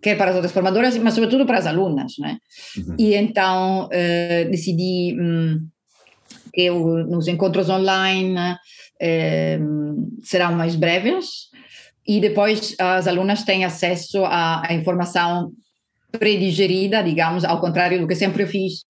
quer 0.00 0.16
para 0.16 0.30
as 0.30 0.36
outras 0.36 0.52
formadoras, 0.52 0.96
mas 0.98 1.14
sobretudo 1.14 1.44
para 1.44 1.58
as 1.58 1.66
alunas, 1.66 2.12
né? 2.20 2.38
Uhum. 2.76 2.96
E 2.98 3.14
então 3.14 3.86
uh, 3.86 4.50
decidi 4.50 5.16
um, 5.18 5.66
que 6.52 6.62
eu, 6.62 7.04
nos 7.06 7.26
encontros 7.26 7.68
online 7.68 8.56
serão 10.22 10.54
mais 10.54 10.76
breves 10.76 11.50
e 12.06 12.20
depois 12.20 12.74
as 12.78 13.06
alunas 13.06 13.42
têm 13.42 13.64
acesso 13.64 14.24
à, 14.24 14.66
à 14.66 14.72
informação 14.72 15.52
predigerida, 16.12 17.02
digamos, 17.02 17.44
ao 17.44 17.60
contrário 17.60 18.00
do 18.00 18.06
que 18.06 18.14
sempre 18.14 18.44
eu 18.44 18.46
fiz 18.46 18.84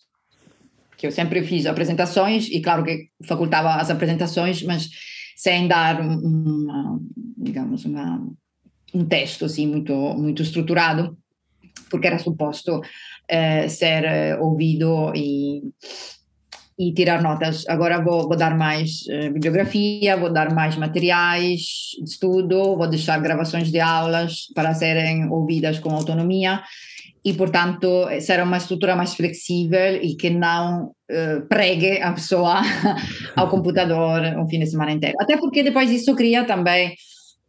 que 1.05 1.09
eu 1.09 1.13
sempre 1.13 1.45
fiz 1.45 1.67
apresentações 1.67 2.49
e 2.49 2.63
claro 2.63 2.83
que 2.83 3.11
facultava 3.27 3.75
as 3.75 3.91
apresentações, 3.91 4.63
mas 4.63 4.89
sem 5.37 5.69
dar 5.69 6.01
uma, 6.01 6.99
digamos, 7.37 7.85
uma, 7.85 8.27
um 8.95 9.05
texto 9.05 9.45
assim 9.45 9.67
muito 9.67 9.93
muito 10.15 10.41
estruturado, 10.41 11.15
porque 11.91 12.07
era 12.07 12.19
suposto 12.19 12.81
eh, 13.29 13.69
ser 13.69 14.39
ouvido 14.41 15.13
e 15.15 15.61
e 16.77 16.93
tirar 16.93 17.23
notas. 17.23 17.65
Agora 17.69 18.03
vou, 18.03 18.27
vou 18.27 18.37
dar 18.37 18.57
mais 18.57 19.03
uh, 19.03 19.33
bibliografia, 19.33 20.17
vou 20.17 20.33
dar 20.33 20.53
mais 20.53 20.75
materiais 20.75 21.61
de 22.03 22.11
estudo, 22.11 22.77
vou 22.77 22.89
deixar 22.89 23.21
gravações 23.21 23.71
de 23.71 23.79
aulas 23.79 24.47
para 24.57 24.75
serem 24.75 25.31
ouvidas 25.31 25.79
com 25.79 25.91
autonomia 25.91 26.61
e, 27.25 27.33
portanto, 27.33 28.07
será 28.21 28.45
uma 28.45 28.59
estrutura 28.59 28.95
mais 28.95 29.15
flexível 29.15 29.97
e 30.03 30.15
que 30.15 30.29
não 30.29 30.89
uh, 31.11 31.49
pregue 31.49 32.03
a 32.03 32.13
pessoa 32.13 32.61
ao 33.35 33.49
computador 33.49 34.23
um 34.39 34.49
fim 34.49 34.59
de 34.59 34.67
semana 34.67 34.93
inteiro. 34.93 35.17
Até 35.19 35.37
porque 35.37 35.63
depois 35.63 35.91
isso 35.91 36.15
cria 36.15 36.45
também 36.45 36.95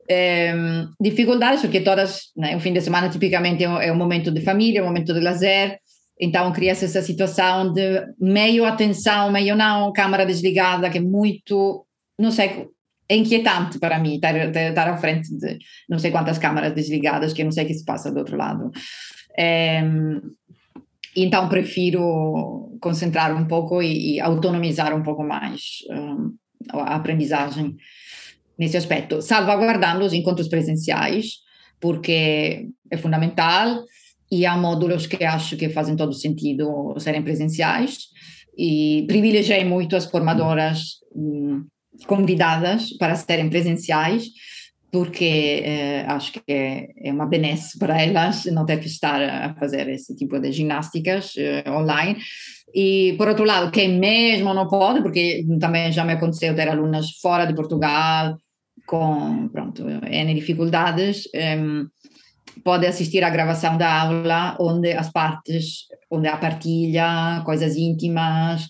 eh, 0.07 0.53
dificuldades, 1.01 1.61
porque 1.61 1.81
todas, 1.81 2.31
né, 2.37 2.55
um 2.55 2.59
fim 2.59 2.71
de 2.71 2.81
semana 2.81 3.09
tipicamente 3.09 3.63
é 3.63 3.91
um 3.91 3.97
momento 3.97 4.31
de 4.31 4.41
família, 4.41 4.83
um 4.83 4.85
momento 4.85 5.13
de 5.13 5.19
lazer, 5.19 5.79
então 6.19 6.51
cria-se 6.53 6.85
essa 6.85 7.01
situação 7.01 7.73
de 7.73 8.05
meio 8.19 8.65
atenção, 8.65 9.31
meio 9.31 9.55
não, 9.55 9.91
câmara 9.91 10.25
desligada, 10.25 10.89
que 10.89 10.99
é 10.99 11.01
muito, 11.01 11.85
não 12.19 12.31
sei, 12.31 12.67
é 13.09 13.15
inquietante 13.15 13.79
para 13.79 13.99
mim 13.99 14.15
estar, 14.15 14.35
estar 14.35 14.87
à 14.87 14.97
frente 14.97 15.35
de 15.35 15.57
não 15.89 15.99
sei 15.99 16.11
quantas 16.11 16.37
câmaras 16.37 16.73
desligadas, 16.73 17.33
que 17.33 17.41
eu 17.41 17.45
não 17.45 17.51
sei 17.51 17.65
o 17.65 17.67
que 17.67 17.73
se 17.73 17.83
passa 17.83 18.11
do 18.11 18.19
outro 18.19 18.37
lado. 18.37 18.71
É, 19.37 19.81
então 21.15 21.47
prefiro 21.47 22.77
concentrar 22.81 23.35
um 23.35 23.45
pouco 23.45 23.81
e, 23.81 24.15
e 24.15 24.19
autonomizar 24.19 24.95
um 24.95 25.03
pouco 25.03 25.23
mais 25.23 25.61
um, 25.89 26.33
a 26.73 26.95
aprendizagem 26.95 27.75
nesse 28.57 28.77
aspecto, 28.77 29.21
salvaguardando 29.21 30.05
os 30.05 30.13
encontros 30.13 30.47
presenciais, 30.47 31.39
porque 31.79 32.67
é 32.89 32.97
fundamental 32.97 33.83
e 34.31 34.45
há 34.45 34.57
módulos 34.57 35.07
que 35.07 35.23
acho 35.23 35.55
que 35.57 35.69
fazem 35.69 35.95
todo 35.95 36.13
sentido 36.13 36.95
serem 36.97 37.21
presenciais 37.21 38.07
e 38.57 39.05
privilegiei 39.07 39.63
muito 39.63 39.95
as 39.95 40.05
formadoras 40.05 40.99
hum, 41.13 41.65
convidadas 42.07 42.95
para 42.97 43.15
serem 43.15 43.49
presenciais 43.49 44.25
porque 44.95 45.61
eh, 45.65 46.05
acho 46.07 46.31
que 46.31 46.41
é, 46.47 46.87
é, 47.09 47.11
uma 47.11 47.25
benesse 47.25 47.75
para 47.77 48.01
elas 48.01 48.45
não 48.45 48.65
ter 48.65 48.79
que 48.79 48.87
estar 48.87 49.21
a 49.21 49.53
fazer 49.55 49.89
esse 49.89 50.15
tipo 50.15 50.39
de 50.39 50.53
ginásticas 50.53 51.33
eh, 51.37 51.65
online. 51.67 52.17
E, 52.73 53.13
por 53.17 53.27
outro 53.27 53.43
lado, 53.43 53.71
quem 53.71 53.99
mesmo 53.99 54.53
não 54.53 54.69
pode, 54.69 55.01
porque 55.01 55.45
também 55.59 55.91
já 55.91 56.05
me 56.05 56.13
aconteceu 56.13 56.55
ter 56.55 56.69
alunas 56.69 57.19
fora 57.21 57.45
de 57.45 57.53
Portugal 57.53 58.37
com, 58.85 59.49
pronto, 59.49 59.83
N 59.89 60.33
dificuldades, 60.33 61.27
um, 61.57 61.87
pode 62.63 62.87
assistir 62.87 63.21
à 63.23 63.29
gravação 63.29 63.77
da 63.77 64.01
aula, 64.01 64.55
onde 64.61 64.93
as 64.93 65.11
partes, 65.11 65.87
onde 66.09 66.27
a 66.27 66.37
partilha, 66.37 67.41
coisas 67.45 67.75
íntimas, 67.75 68.67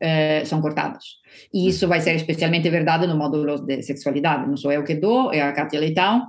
eh, 0.00 0.42
são 0.44 0.60
cortadas. 0.60 1.04
E 1.52 1.68
isso 1.68 1.88
vai 1.88 2.00
ser 2.00 2.14
especialmente 2.14 2.70
verdade 2.70 3.06
no 3.06 3.16
módulo 3.16 3.58
de 3.64 3.82
sexualidade. 3.82 4.48
Não 4.48 4.56
sou 4.56 4.72
eu 4.72 4.84
que 4.84 4.94
dou, 4.94 5.32
é 5.32 5.42
a 5.42 5.52
Kátia 5.52 5.80
Leitão. 5.80 6.26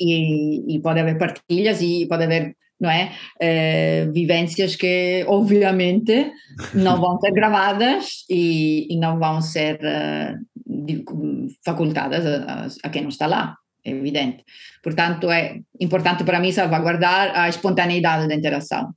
E, 0.00 0.74
e 0.74 0.80
pode 0.80 1.00
haver 1.00 1.18
partilhas 1.18 1.80
e 1.80 2.06
pode 2.06 2.24
haver 2.24 2.56
não 2.80 2.90
é? 2.90 3.12
Eh, 3.40 4.08
vivências 4.12 4.74
que, 4.74 5.24
obviamente, 5.28 6.32
não 6.74 7.00
vão 7.00 7.16
ser 7.20 7.30
gravadas 7.30 8.24
e, 8.28 8.92
e 8.92 8.98
não 8.98 9.20
vão 9.20 9.40
ser 9.40 9.78
uh, 9.78 11.46
facultadas 11.64 12.26
a, 12.26 12.66
a, 12.82 12.88
quem 12.90 13.02
não 13.02 13.08
está 13.10 13.28
lá 13.28 13.54
é 13.84 13.90
evidente. 13.90 14.44
Portanto, 14.82 15.30
é 15.30 15.60
importante 15.80 16.24
para 16.24 16.40
mim 16.40 16.52
salvaguardar 16.52 17.32
a 17.34 17.48
espontaneidade 17.48 18.28
da 18.28 18.34
interação. 18.34 18.94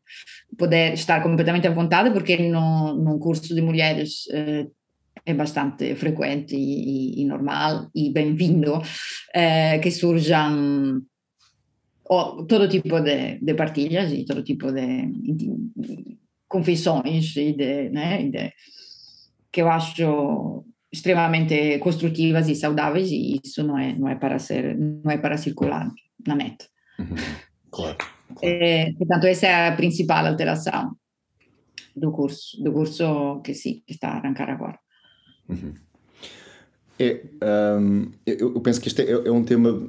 Poder 0.57 0.93
estar 0.93 1.21
completamente 1.21 1.67
à 1.67 1.71
vontade, 1.71 2.11
porque 2.11 2.38
no, 2.38 2.93
num 2.93 3.19
curso 3.19 3.53
de 3.53 3.61
mulheres 3.61 4.28
eh, 4.32 4.67
é 5.26 5.34
bastante 5.34 5.95
frequente 5.95 6.55
e, 6.55 7.21
e 7.21 7.26
normal 7.26 7.89
e 7.95 8.11
bem-vindo 8.11 8.82
eh, 9.34 9.80
que 9.80 9.89
surjam 9.89 11.01
oh, 12.09 12.45
todo 12.45 12.69
tipo 12.69 13.01
de, 13.01 13.39
de, 13.41 13.53
partilhas 13.55 14.11
e 14.11 14.23
todo 14.23 14.43
tipo 14.43 14.71
de, 14.71 15.07
de 15.76 16.17
confissões 16.47 17.36
e 17.36 17.53
de, 17.53 17.89
né, 17.89 18.30
de, 18.30 18.53
que 19.51 19.61
eu 19.61 19.69
acho 19.69 20.63
extremamente 20.93 21.80
construtivas 21.80 22.47
e 22.47 22.55
saudáveis 22.55 23.09
e 23.11 23.41
isso 23.43 23.63
não 23.63 23.78
é 23.78 23.93
não 23.95 24.07
é 24.07 24.15
para 24.15 24.38
ser 24.38 24.78
não 24.78 25.11
é 25.11 25.17
para 25.17 25.38
circular 25.38 25.91
na 26.26 26.36
net. 26.36 26.69
Uhum. 26.99 27.15
Claro. 27.71 27.97
claro. 27.97 28.07
É, 28.43 28.93
portanto 28.93 29.26
essa 29.26 29.47
é 29.47 29.67
a 29.69 29.76
principal 29.76 30.28
alteração 30.28 30.95
do 31.95 32.11
curso 32.11 32.61
do 32.63 32.71
curso 32.71 33.41
que 33.41 33.55
sim 33.55 33.82
que 33.88 33.93
está 33.93 34.09
a 34.09 34.17
arrancar 34.17 34.49
agora. 34.49 34.85
Uhum. 35.50 35.74
É, 36.98 37.22
um, 37.80 38.12
eu, 38.26 38.54
eu, 38.56 38.62
penso 38.62 38.80
que 38.80 38.88
este 38.88 39.02
é, 39.02 39.12
é, 39.12 39.32
um 39.32 39.43
tema 39.43 39.88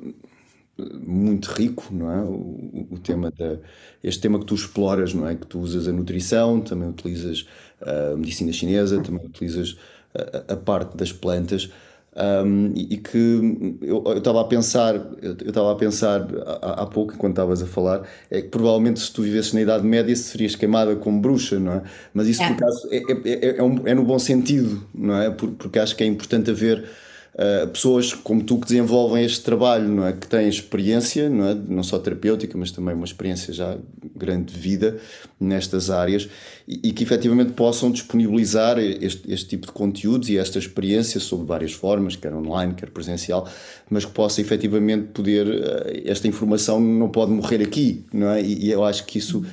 muito 1.07 1.47
rico, 1.47 1.89
não 1.91 2.11
é? 2.11 2.21
O, 2.23 2.89
o, 2.91 2.99
tema 2.99 3.31
da 3.31 3.59
este 4.03 4.21
tema 4.21 4.39
que 4.39 4.45
tu 4.45 4.55
exploras, 4.55 5.15
não 5.15 5.27
é? 5.27 5.35
Que 5.35 5.47
tu 5.47 5.61
usas 5.61 5.87
a 5.89 5.93
nutrição, 5.93 6.61
também 6.61 6.89
utilizas 6.89 7.47
a 7.81 8.17
medicina 8.17 8.53
chinesa, 8.53 9.01
também 9.01 9.25
utilizas 9.25 9.79
a, 10.15 10.55
a 10.55 10.57
parte 10.57 10.97
das 10.97 11.13
plantas. 11.13 11.71
Um, 12.17 12.73
e, 12.75 12.95
e, 12.95 12.97
que 12.97 13.79
eu 13.83 14.03
estava 14.17 14.41
a 14.41 14.45
pensar, 14.45 14.95
eu 15.21 15.37
estava 15.49 15.71
a 15.71 15.75
pensar 15.75 16.27
há, 16.63 16.83
há, 16.83 16.87
pouco, 16.87 17.13
enquanto 17.13 17.33
estavas 17.33 17.63
a 17.63 17.67
falar, 17.67 18.09
é 18.31 18.41
que 18.41 18.49
provavelmente 18.49 19.01
se 19.01 19.13
tu 19.13 19.21
vivesses 19.21 19.53
na 19.53 19.61
Idade 19.61 19.85
Média 19.87 20.17
serias 20.17 20.57
queimada 20.57 20.97
como 20.97 21.21
bruxa, 21.21 21.61
não 21.61 21.73
é? 21.73 21.83
Mas 22.15 22.27
isso, 22.29 22.43
é. 22.43 22.47
por 22.47 22.55
acaso, 22.55 22.89
é, 22.91 22.97
é, 22.97 23.47
é, 23.49 23.59
é, 23.59 23.63
um, 23.63 23.87
é 23.87 23.95
no 23.95 24.03
bom 24.03 24.19
sentido, 24.19 24.83
não 24.95 25.21
é? 25.21 25.29
Porque 25.29 25.79
acho 25.79 25.95
que 25.95 26.05
é 26.05 26.07
importante 26.07 26.51
haver 26.51 26.89
uh, 27.37 27.69
pessoas 27.69 28.13
como 28.13 28.43
tu 28.43 28.59
que 28.59 28.67
desenvolvem 28.67 29.25
este 29.25 29.43
trabalho, 29.43 29.89
não 29.89 30.07
é? 30.07 30.13
Que 30.13 30.27
têm 30.27 30.49
experiência, 30.49 31.29
não 31.29 31.49
é? 31.49 31.55
Não 31.55 31.83
só 31.83 31.99
terapêutica, 31.99 32.57
mas 32.57 32.71
também 32.71 32.95
uma 32.95 33.05
experiência 33.05 33.53
já 33.53 33.77
grande 34.15 34.55
de 34.55 34.59
vida 34.59 34.99
nestas 35.39 35.91
áreas 35.91 36.29
e, 36.67 36.89
e 36.89 36.93
que 36.93 37.03
efetivamente 37.03 37.53
possam 37.53 37.91
disponibilizar 37.91 38.79
este, 38.79 39.31
este 39.31 39.49
tipo 39.49 39.67
de 39.67 39.73
conteúdos 39.73 40.29
e 40.31 40.39
esta 40.39 40.59
experiência 40.59 41.21
sob 41.21 41.45
várias 41.45 41.73
formas, 41.73 42.17
quer 42.17 42.35
online, 42.35 42.75
quer 42.75 42.91
presencial, 42.91 43.49
mas 43.91 44.05
que 44.05 44.13
possa 44.13 44.41
efetivamente 44.41 45.09
poder, 45.09 45.47
uh, 45.47 46.03
esta 46.05 46.27
informação 46.27 46.81
não 46.81 47.09
pode 47.11 47.31
morrer 47.31 47.63
aqui, 47.63 48.05
não 48.13 48.31
é? 48.31 48.41
E, 48.41 48.67
e 48.67 48.71
eu 48.71 48.83
acho 48.85 49.05
que 49.05 49.19
isso 49.19 49.45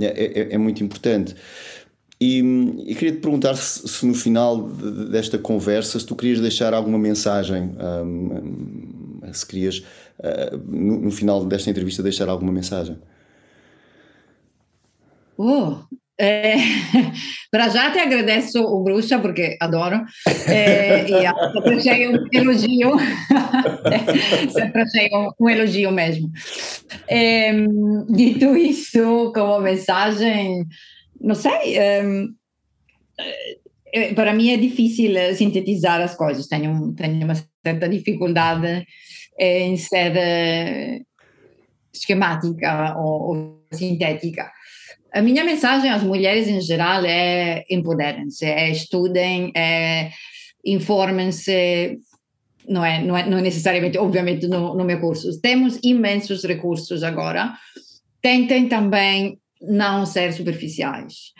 é, 0.00 0.06
é, 0.06 0.54
é 0.54 0.58
muito 0.58 0.82
importante. 0.82 1.34
E, 2.22 2.38
e 2.86 2.94
queria 2.94 3.14
te 3.14 3.18
perguntar 3.18 3.56
se, 3.56 3.88
se, 3.88 4.06
no 4.06 4.14
final 4.14 4.68
desta 5.10 5.36
conversa, 5.38 5.98
se 5.98 6.06
tu 6.06 6.14
querias 6.14 6.38
deixar 6.38 6.72
alguma 6.72 6.96
mensagem, 6.96 7.74
um, 8.04 9.20
se 9.32 9.44
querias, 9.44 9.78
uh, 10.20 10.56
no, 10.68 11.00
no, 11.00 11.10
final 11.10 11.44
desta 11.44 11.68
entrevista, 11.68 12.00
deixar 12.00 12.28
alguma 12.28 12.52
mensagem. 12.52 12.96
Oh, 15.36 15.78
é, 16.16 16.58
para 17.50 17.68
já 17.70 17.90
te 17.90 17.98
agradeço 17.98 18.62
o 18.62 18.84
Bruxa, 18.84 19.18
porque 19.18 19.56
adoro, 19.58 20.04
é, 20.46 21.02
e 21.02 21.52
sempre 21.52 21.74
achei 21.74 22.08
um 22.08 22.28
elogio, 22.32 22.92
sempre 24.52 24.82
achei 24.82 25.10
um, 25.12 25.28
um 25.40 25.50
elogio 25.50 25.90
mesmo. 25.90 26.30
É, 27.08 27.52
dito 28.08 28.56
isso, 28.56 29.32
como 29.34 29.58
mensagem, 29.58 30.68
não 31.22 31.34
sei, 31.34 31.78
um, 32.04 32.34
eh, 33.92 34.14
para 34.14 34.34
mim 34.34 34.50
é 34.50 34.56
difícil 34.56 35.14
sintetizar 35.34 36.00
as 36.00 36.14
coisas, 36.14 36.48
tenho, 36.48 36.92
tenho 36.94 37.24
uma 37.24 37.34
certa 37.64 37.88
dificuldade 37.88 38.84
em 39.38 39.76
ser 39.76 40.16
eh, 40.16 41.00
esquemática 41.92 42.96
ou, 42.98 43.22
ou 43.22 43.66
sintética. 43.72 44.50
A 45.12 45.20
minha 45.20 45.44
mensagem 45.44 45.90
às 45.90 46.02
mulheres 46.02 46.48
em 46.48 46.60
geral 46.60 47.04
é 47.04 47.64
empoderem-se, 47.70 48.46
é 48.46 48.70
estudem, 48.70 49.52
é 49.54 50.10
informem-se, 50.64 51.98
não 52.66 52.84
é, 52.84 53.02
não 53.02 53.16
é, 53.16 53.28
não 53.28 53.38
é 53.38 53.42
necessariamente, 53.42 53.98
obviamente, 53.98 54.46
no, 54.46 54.74
no 54.74 54.84
meu 54.84 55.00
curso. 55.00 55.40
Temos 55.40 55.78
imensos 55.82 56.44
recursos 56.44 57.02
agora. 57.02 57.52
Tentem 58.22 58.68
também 58.68 59.41
não 59.62 60.04
ser 60.06 60.32
superficiais. 60.32 61.32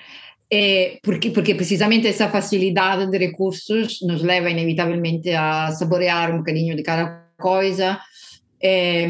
É, 0.53 0.99
porque, 1.03 1.31
porque 1.31 1.55
precisamente 1.55 2.07
essa 2.07 2.29
facilidade 2.29 3.11
de 3.11 3.17
recursos 3.17 4.01
nos 4.03 4.23
leva 4.23 4.51
inevitavelmente 4.51 5.31
a 5.31 5.71
saborear 5.71 6.31
um 6.35 6.39
bocadinho 6.39 6.77
de 6.77 6.83
cada 6.83 7.27
coisa. 7.39 7.99
É, 8.63 9.09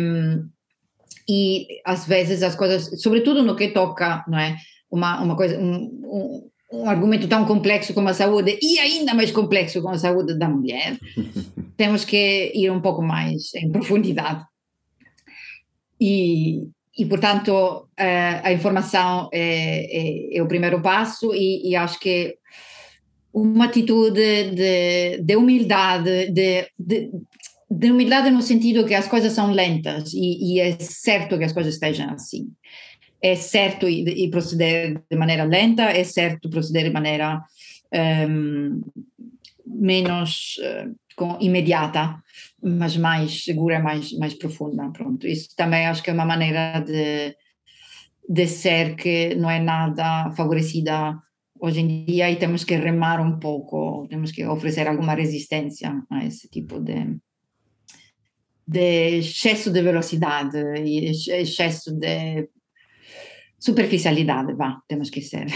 e 1.28 1.66
às 1.84 2.06
vezes 2.06 2.42
as 2.42 2.54
coisas, 2.54 3.00
sobretudo 3.02 3.42
no 3.42 3.56
que 3.56 3.68
toca, 3.68 4.24
não 4.28 4.38
é, 4.38 4.56
uma, 4.90 5.20
uma 5.20 5.36
coisa, 5.36 5.58
um, 5.58 5.74
um, 6.04 6.50
um 6.72 6.88
argumento 6.88 7.28
tão 7.28 7.44
complexo 7.44 7.94
como 7.94 8.08
a 8.08 8.14
saúde 8.14 8.58
e 8.60 8.78
ainda 8.78 9.14
mais 9.14 9.30
complexo 9.30 9.80
como 9.82 9.94
a 9.94 9.98
saúde 9.98 10.38
da 10.38 10.48
mulher, 10.48 10.98
temos 11.76 12.04
que 12.04 12.52
ir 12.54 12.70
um 12.70 12.80
pouco 12.80 13.02
mais 13.02 13.54
em 13.54 13.70
profundidade. 13.70 14.44
E, 16.00 16.68
e, 16.96 17.06
portanto, 17.06 17.88
a, 17.96 18.48
a 18.48 18.52
informação 18.52 19.28
é, 19.32 20.34
é, 20.34 20.36
é, 20.36 20.42
o 20.42 20.48
primeiro 20.48 20.80
passo, 20.82 21.34
e, 21.34 21.70
e, 21.70 21.76
acho 21.76 21.98
que 21.98 22.36
uma 23.32 23.64
atitude 23.64 24.50
de, 24.50 25.18
de 25.22 25.36
humildade, 25.36 26.30
de, 26.30 26.66
de, 26.78 27.10
de, 27.70 27.90
humildade 27.90 28.30
no 28.30 28.42
sentido 28.42 28.84
que 28.84 28.94
as 28.94 29.08
coisas 29.08 29.32
são 29.32 29.52
lentas 29.52 30.12
e, 30.12 30.56
e, 30.56 30.60
é 30.60 30.78
certo 30.78 31.38
que 31.38 31.44
as 31.44 31.52
coisas 31.52 31.74
estejam 31.74 32.10
assim. 32.10 32.48
É 33.22 33.36
certo 33.36 33.88
e, 33.88 34.28
proceder 34.30 35.00
de 35.10 35.16
maneira 35.16 35.44
lenta, 35.44 35.84
é 35.84 36.04
certo 36.04 36.50
proceder 36.50 36.84
de 36.84 36.90
maneira 36.90 37.40
um, 38.28 38.82
menos 39.64 40.56
uh, 40.58 40.94
com, 41.16 41.38
imediata, 41.40 42.16
mas 42.62 42.96
mais 42.96 43.44
segura, 43.44 43.80
mais, 43.80 44.12
mais 44.18 44.34
profunda. 44.34 44.90
Pronto, 44.92 45.26
isso 45.26 45.48
também 45.56 45.86
acho 45.86 46.02
que 46.02 46.10
é 46.10 46.12
uma 46.12 46.24
maneira 46.24 46.80
de, 46.80 47.36
de 48.28 48.46
ser 48.46 48.94
que 48.94 49.34
não 49.34 49.50
é 49.50 49.58
nada 49.58 50.30
favorecida 50.32 51.18
hoje 51.60 51.80
em 51.80 52.04
dia 52.04 52.30
e 52.30 52.36
temos 52.36 52.64
que 52.64 52.76
remar 52.76 53.20
um 53.20 53.38
pouco, 53.38 54.06
temos 54.08 54.32
que 54.32 54.44
oferecer 54.44 54.86
alguma 54.88 55.14
resistência 55.14 56.02
a 56.10 56.24
esse 56.24 56.48
tipo 56.48 56.80
de, 56.80 57.18
de 58.66 59.18
excesso 59.18 59.70
de 59.70 59.82
velocidade 59.82 60.58
e 60.84 61.10
excesso 61.10 61.92
de 61.92 62.48
superficialidade, 63.58 64.54
vá, 64.54 64.80
temos 64.88 65.08
que 65.08 65.22
ser, 65.22 65.46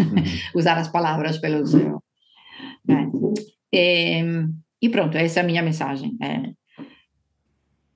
uhum. 0.00 0.24
usar 0.56 0.78
as 0.78 0.88
palavras 0.88 1.36
pelo 1.38 1.66
seu. 1.66 2.02
É. 2.88 3.06
E, 3.74 4.22
e, 4.82 4.88
pronto, 4.88 5.16
essa 5.16 5.40
é 5.40 5.42
a 5.42 5.46
minha 5.46 5.62
mensagem. 5.62 6.16
É, 6.20 6.50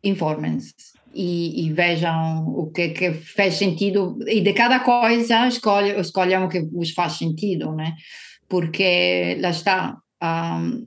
Informem-se 0.05 0.73
e, 1.13 1.67
e, 1.67 1.73
vejam 1.73 2.47
o 2.47 2.71
que, 2.71 2.91
que 2.91 3.13
faz 3.13 3.55
sentido 3.55 4.19
e 4.29 4.41
de 4.41 4.53
cada 4.53 4.79
coisa 4.81 5.49
escolhe, 5.49 5.99
escolham 5.99 6.45
o 6.45 6.49
que 6.49 6.61
vos 6.61 6.91
faz 6.91 7.15
sentido, 7.15 7.73
né? 7.73 7.95
Porque 8.49 9.37
lá 9.41 9.51
está, 9.51 9.97
um, 10.23 10.87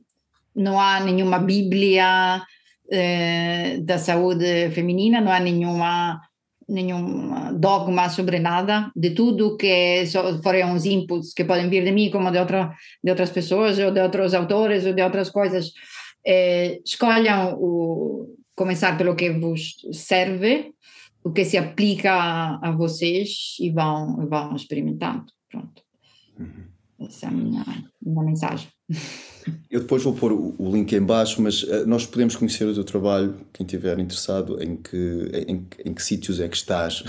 não 0.55 0.79
há 0.79 1.01
nenhuma 1.01 1.39
Bíblia 1.39 2.41
eh, 2.89 3.79
da 3.81 3.97
saúde 3.97 4.69
feminina, 4.71 5.19
não 5.19 5.31
há 5.31 5.39
nenhuma 5.39 6.21
nenhum 6.69 7.57
dogma 7.59 8.09
sobre 8.09 8.39
nada, 8.39 8.91
de 8.95 9.09
tudo 9.11 9.57
que 9.57 10.03
forem 10.43 10.65
uns 10.65 10.85
inputs 10.85 11.33
que 11.33 11.43
podem 11.43 11.69
vir 11.69 11.83
de 11.83 11.91
mim 11.91 12.09
como 12.09 12.31
de, 12.31 12.37
outra, 12.37 12.73
de 13.03 13.09
outras 13.09 13.31
pessoas 13.31 13.79
ou 13.79 13.91
de 13.91 13.99
outros 13.99 14.33
autores 14.33 14.85
ou 14.85 14.93
de 14.93 15.01
outras 15.01 15.29
coisas. 15.29 15.71
Eh, 16.25 16.79
escolham 16.85 17.57
o, 17.59 18.35
começar 18.55 18.97
pelo 18.97 19.15
que 19.15 19.29
vos 19.31 19.75
serve, 19.93 20.73
o 21.23 21.31
que 21.31 21.45
se 21.45 21.57
aplica 21.57 22.13
a, 22.13 22.69
a 22.69 22.71
vocês 22.71 23.55
e 23.59 23.69
vão, 23.69 24.27
vão 24.27 24.55
experimentando. 24.55 25.25
Pronto. 25.49 25.81
Uhum. 26.37 27.07
Essa 27.07 27.27
é 27.27 27.29
a 27.29 27.31
minha, 27.31 27.65
minha 28.01 28.23
mensagem. 28.23 28.67
Eu 29.69 29.81
depois 29.81 30.03
vou 30.03 30.13
pôr 30.13 30.31
o, 30.31 30.55
o 30.57 30.71
link 30.71 30.91
em 30.93 31.01
baixo, 31.01 31.41
mas 31.41 31.63
uh, 31.63 31.87
nós 31.87 32.05
podemos 32.05 32.35
conhecer 32.35 32.65
o 32.65 32.73
teu 32.73 32.83
trabalho, 32.83 33.35
quem 33.53 33.65
estiver 33.65 33.97
interessado, 33.99 34.61
em 34.61 34.75
que, 34.75 35.31
em, 35.47 35.65
em 35.85 35.93
que 35.93 36.03
sítios 36.03 36.39
é 36.39 36.47
que 36.47 36.55
estás, 36.55 37.03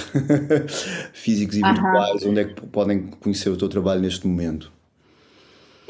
físicos 1.13 1.57
e 1.57 1.63
virtuais, 1.63 2.25
onde 2.25 2.41
é 2.41 2.45
que 2.45 2.61
podem 2.67 3.09
conhecer 3.09 3.51
o 3.51 3.57
teu 3.57 3.69
trabalho 3.69 4.01
neste 4.01 4.27
momento? 4.27 4.73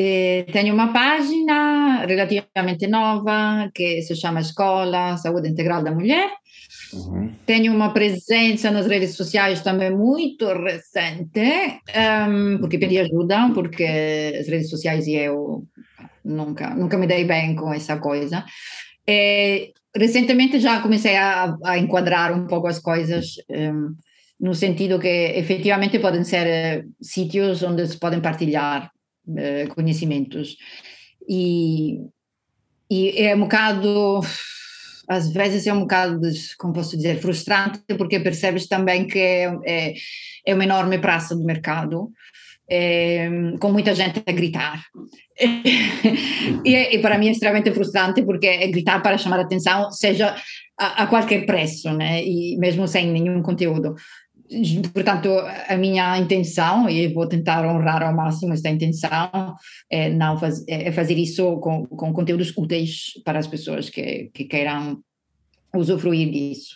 Eh, 0.02 0.46
tenho 0.50 0.72
uma 0.72 0.94
página 0.94 2.06
relativamente 2.06 2.86
nova 2.86 3.70
que 3.74 4.00
se 4.00 4.16
chama 4.16 4.40
Escola 4.40 5.18
Saúde 5.18 5.50
Integral 5.50 5.82
da 5.82 5.92
Mulher. 5.92 6.30
Uhum. 6.94 7.34
Tenho 7.44 7.70
uma 7.74 7.92
presença 7.92 8.70
nas 8.70 8.86
redes 8.86 9.14
sociais 9.14 9.60
também 9.60 9.90
muito 9.90 10.46
recente, 10.46 11.80
um, 12.28 12.56
porque 12.58 12.78
pedi 12.78 12.98
ajuda, 12.98 13.50
porque 13.52 13.84
as 14.40 14.48
redes 14.48 14.70
sociais 14.70 15.06
e 15.06 15.16
eu 15.16 15.64
nunca, 16.24 16.70
nunca 16.70 16.96
me 16.98 17.06
dei 17.06 17.24
bem 17.24 17.54
com 17.54 17.72
essa 17.72 17.98
coisa. 17.98 18.44
E, 19.06 19.72
recentemente 19.96 20.60
já 20.60 20.80
comecei 20.80 21.16
a, 21.16 21.56
a, 21.64 21.78
enquadrar 21.78 22.32
um 22.32 22.46
pouco 22.46 22.66
as 22.66 22.78
coisas, 22.78 23.34
um, 23.48 23.94
no 24.38 24.54
sentido 24.54 24.98
que 24.98 25.08
efetivamente 25.08 25.98
podem 25.98 26.24
ser 26.24 26.84
uh, 26.84 26.90
sítios 27.02 27.62
onde 27.62 27.86
se 27.86 27.98
podem 27.98 28.20
partilhar 28.20 28.90
uh, 29.26 29.74
conhecimentos. 29.74 30.56
E, 31.28 32.00
e 32.90 33.22
é 33.22 33.34
um 33.34 33.40
bocado, 33.40 34.20
às 35.08 35.30
vezes 35.32 35.66
é 35.66 35.72
um 35.72 35.80
bocado, 35.80 36.20
como 36.58 36.72
posso 36.72 36.96
dizer, 36.96 37.20
frustrante, 37.20 37.82
porque 37.98 38.20
percebes 38.20 38.66
também 38.66 39.06
que 39.06 39.18
é, 39.18 39.58
é, 39.66 39.94
é 40.46 40.54
uma 40.54 40.64
enorme 40.64 40.98
praça 40.98 41.36
de 41.36 41.44
mercado. 41.44 42.10
É, 42.72 43.28
com 43.58 43.72
muita 43.72 43.94
gente 43.94 44.22
a 44.24 44.32
gritar. 44.32 44.80
e, 46.64 46.76
e, 46.94 46.98
para 47.00 47.18
mim 47.18 47.26
é 47.26 47.32
extremamente 47.32 47.72
frustrante 47.72 48.22
porque 48.22 48.46
é 48.46 48.68
gritar 48.68 49.02
para 49.02 49.18
chamar 49.18 49.40
a 49.40 49.42
atenção, 49.42 49.90
seja 49.90 50.36
a, 50.78 51.02
a 51.02 51.06
qualquer 51.08 51.44
preço, 51.46 51.92
né? 51.92 52.22
e 52.24 52.56
mesmo 52.58 52.86
sem 52.86 53.10
nenhum 53.10 53.42
conteúdo. 53.42 53.96
Portanto, 54.92 55.28
a 55.68 55.76
minha 55.76 56.18
intenção, 56.18 56.88
e 56.90 57.06
vou 57.08 57.26
tentar 57.28 57.64
honrar 57.64 58.02
ao 58.02 58.14
máximo 58.14 58.52
esta 58.52 58.68
intenção, 58.68 59.54
é, 59.88 60.10
não 60.10 60.38
faz, 60.38 60.64
é 60.66 60.90
fazer 60.90 61.16
isso 61.16 61.58
com, 61.58 61.86
com 61.86 62.12
conteúdos 62.12 62.52
úteis 62.56 63.12
para 63.24 63.38
as 63.38 63.46
pessoas 63.46 63.88
que, 63.88 64.30
que 64.34 64.44
queiram 64.44 65.00
usufruir 65.74 66.30
disso. 66.30 66.74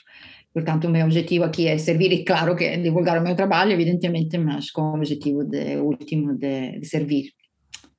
Portanto, 0.55 0.87
o 0.87 0.91
meu 0.91 1.05
objetivo 1.05 1.45
aqui 1.45 1.67
é 1.67 1.77
servir, 1.77 2.13
e 2.13 2.25
claro 2.25 2.55
que 2.55 2.63
é 2.63 2.77
divulgar 2.77 3.19
o 3.19 3.25
meu 3.25 3.35
trabalho, 3.35 3.73
evidentemente, 3.73 4.39
mas 4.39 4.71
com 4.71 4.83
o 4.83 4.95
objetivo 4.95 5.43
de, 5.43 5.77
último 5.79 6.39
de, 6.39 6.79
de 6.79 6.87
servir 6.87 7.33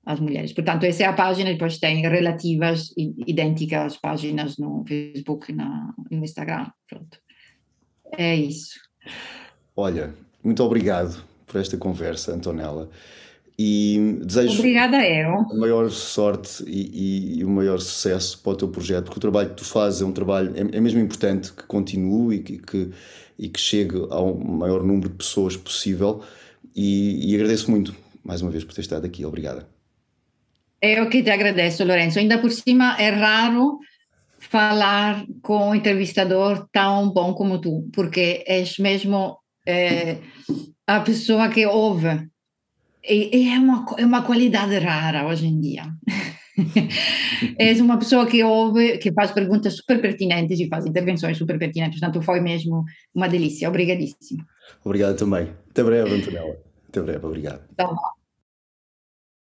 as 0.06 0.22
mulheres. 0.22 0.54
Portanto, 0.54 0.86
essa 0.86 1.04
é 1.04 1.06
a 1.06 1.14
página, 1.14 1.52
depois 1.52 1.80
tem 1.80 2.02
relativas, 2.02 2.94
idênticas 2.96 3.98
páginas 3.98 4.58
no 4.58 4.86
Facebook 4.88 5.52
e 5.52 6.16
no 6.16 6.24
Instagram. 6.24 6.68
Pronto. 6.88 7.18
É 8.18 8.36
isso. 8.36 8.80
Olha, 9.76 10.14
muito 10.42 10.64
obrigado 10.64 11.26
por 11.46 11.60
esta 11.60 11.76
conversa, 11.78 12.34
Antonella. 12.34 12.90
E 13.58 14.20
desejo 14.22 14.60
Obrigada, 14.60 14.98
eu. 15.08 15.30
a 15.30 15.56
maior 15.56 15.90
sorte 15.90 16.62
e, 16.68 17.38
e, 17.38 17.40
e, 17.40 17.46
o 17.46 17.50
maior 17.50 17.80
sucesso 17.80 18.42
para 18.44 18.52
o 18.52 18.56
teu 18.56 18.68
projeto, 18.68 19.06
porque 19.06 19.18
o 19.18 19.22
trabalho 19.22 19.50
que 19.50 19.56
tu 19.56 19.64
fazes 19.64 20.02
é 20.02 20.06
um 20.06 20.12
trabalho, 20.12 20.54
é, 20.56 20.78
é 20.78 20.82
mesmo 20.82 21.00
importante 21.00 21.54
que 21.54 21.64
continue 21.64 22.36
e 22.36 22.40
que, 22.40 22.58
que, 22.58 22.90
e 23.40 23.48
que 23.48 23.60
chegue 23.60 23.96
ao 24.10 24.36
maior 24.36 24.84
número 24.84 25.08
de 25.08 25.16
pessoas 25.16 25.56
possível. 25.56 26.22
E, 26.76 27.32
e 27.32 27.36
agradeço 27.36 27.72
muito, 27.72 27.96
mais 28.24 28.42
uma 28.42 28.52
vez, 28.52 28.66
por 28.66 28.74
ter 28.74 28.82
estado 28.82 29.06
aqui. 29.06 29.26
Obrigada. 29.26 29.66
Eu 30.82 31.10
que 31.10 31.24
te 31.24 31.30
agradeço, 31.30 31.86
Lourenço. 31.86 32.20
Ainda 32.20 32.38
por 32.38 32.52
cima, 32.52 32.98
é 33.00 33.10
raro 33.10 33.80
falar 34.38 35.26
com 35.42 35.70
um 35.70 35.76
entrevistador 35.76 36.68
tão 36.72 37.10
bom 37.10 37.34
como 37.34 37.60
tu, 37.60 37.90
porque 37.94 38.44
és 38.46 38.78
mesmo 38.78 39.38
é, 39.66 40.18
a 40.86 41.00
pessoa 41.00 41.50
que 41.50 41.66
ouve. 41.66 42.28
E, 43.08 43.30
e, 43.38 43.50
é, 43.50 43.60
uma, 43.60 43.86
é 43.98 44.06
uma 44.06 44.22
qualidade 44.24 44.78
rara 44.80 45.28
hoje 45.28 45.48
em 45.48 45.60
dia. 45.60 45.84
é 47.60 47.74
uma 47.82 47.98
pessoa 47.98 48.26
que 48.26 48.44
ouve, 48.44 48.98
que 48.98 49.12
faz 49.14 49.32
perguntas 49.32 49.76
super 49.76 50.02
pertinentes 50.02 50.60
e 50.60 50.68
faz 50.68 50.86
intervenções 50.86 51.38
super 51.38 51.60
pertinentes. 51.60 52.00
Portanto, 52.00 52.24
foi 52.24 52.40
mesmo 52.40 52.84
uma 53.14 53.28
delícia. 53.28 53.70
Obrigadíssimo. 53.70 54.44
Obrigado 54.84 55.18
também. 55.18 55.50
Até 55.70 55.84
breve, 55.84 56.16
Antonella. 56.16 56.58
Até 56.90 57.02
breve, 57.02 57.26
obrigado. 57.26 57.62
Então, 57.74 57.96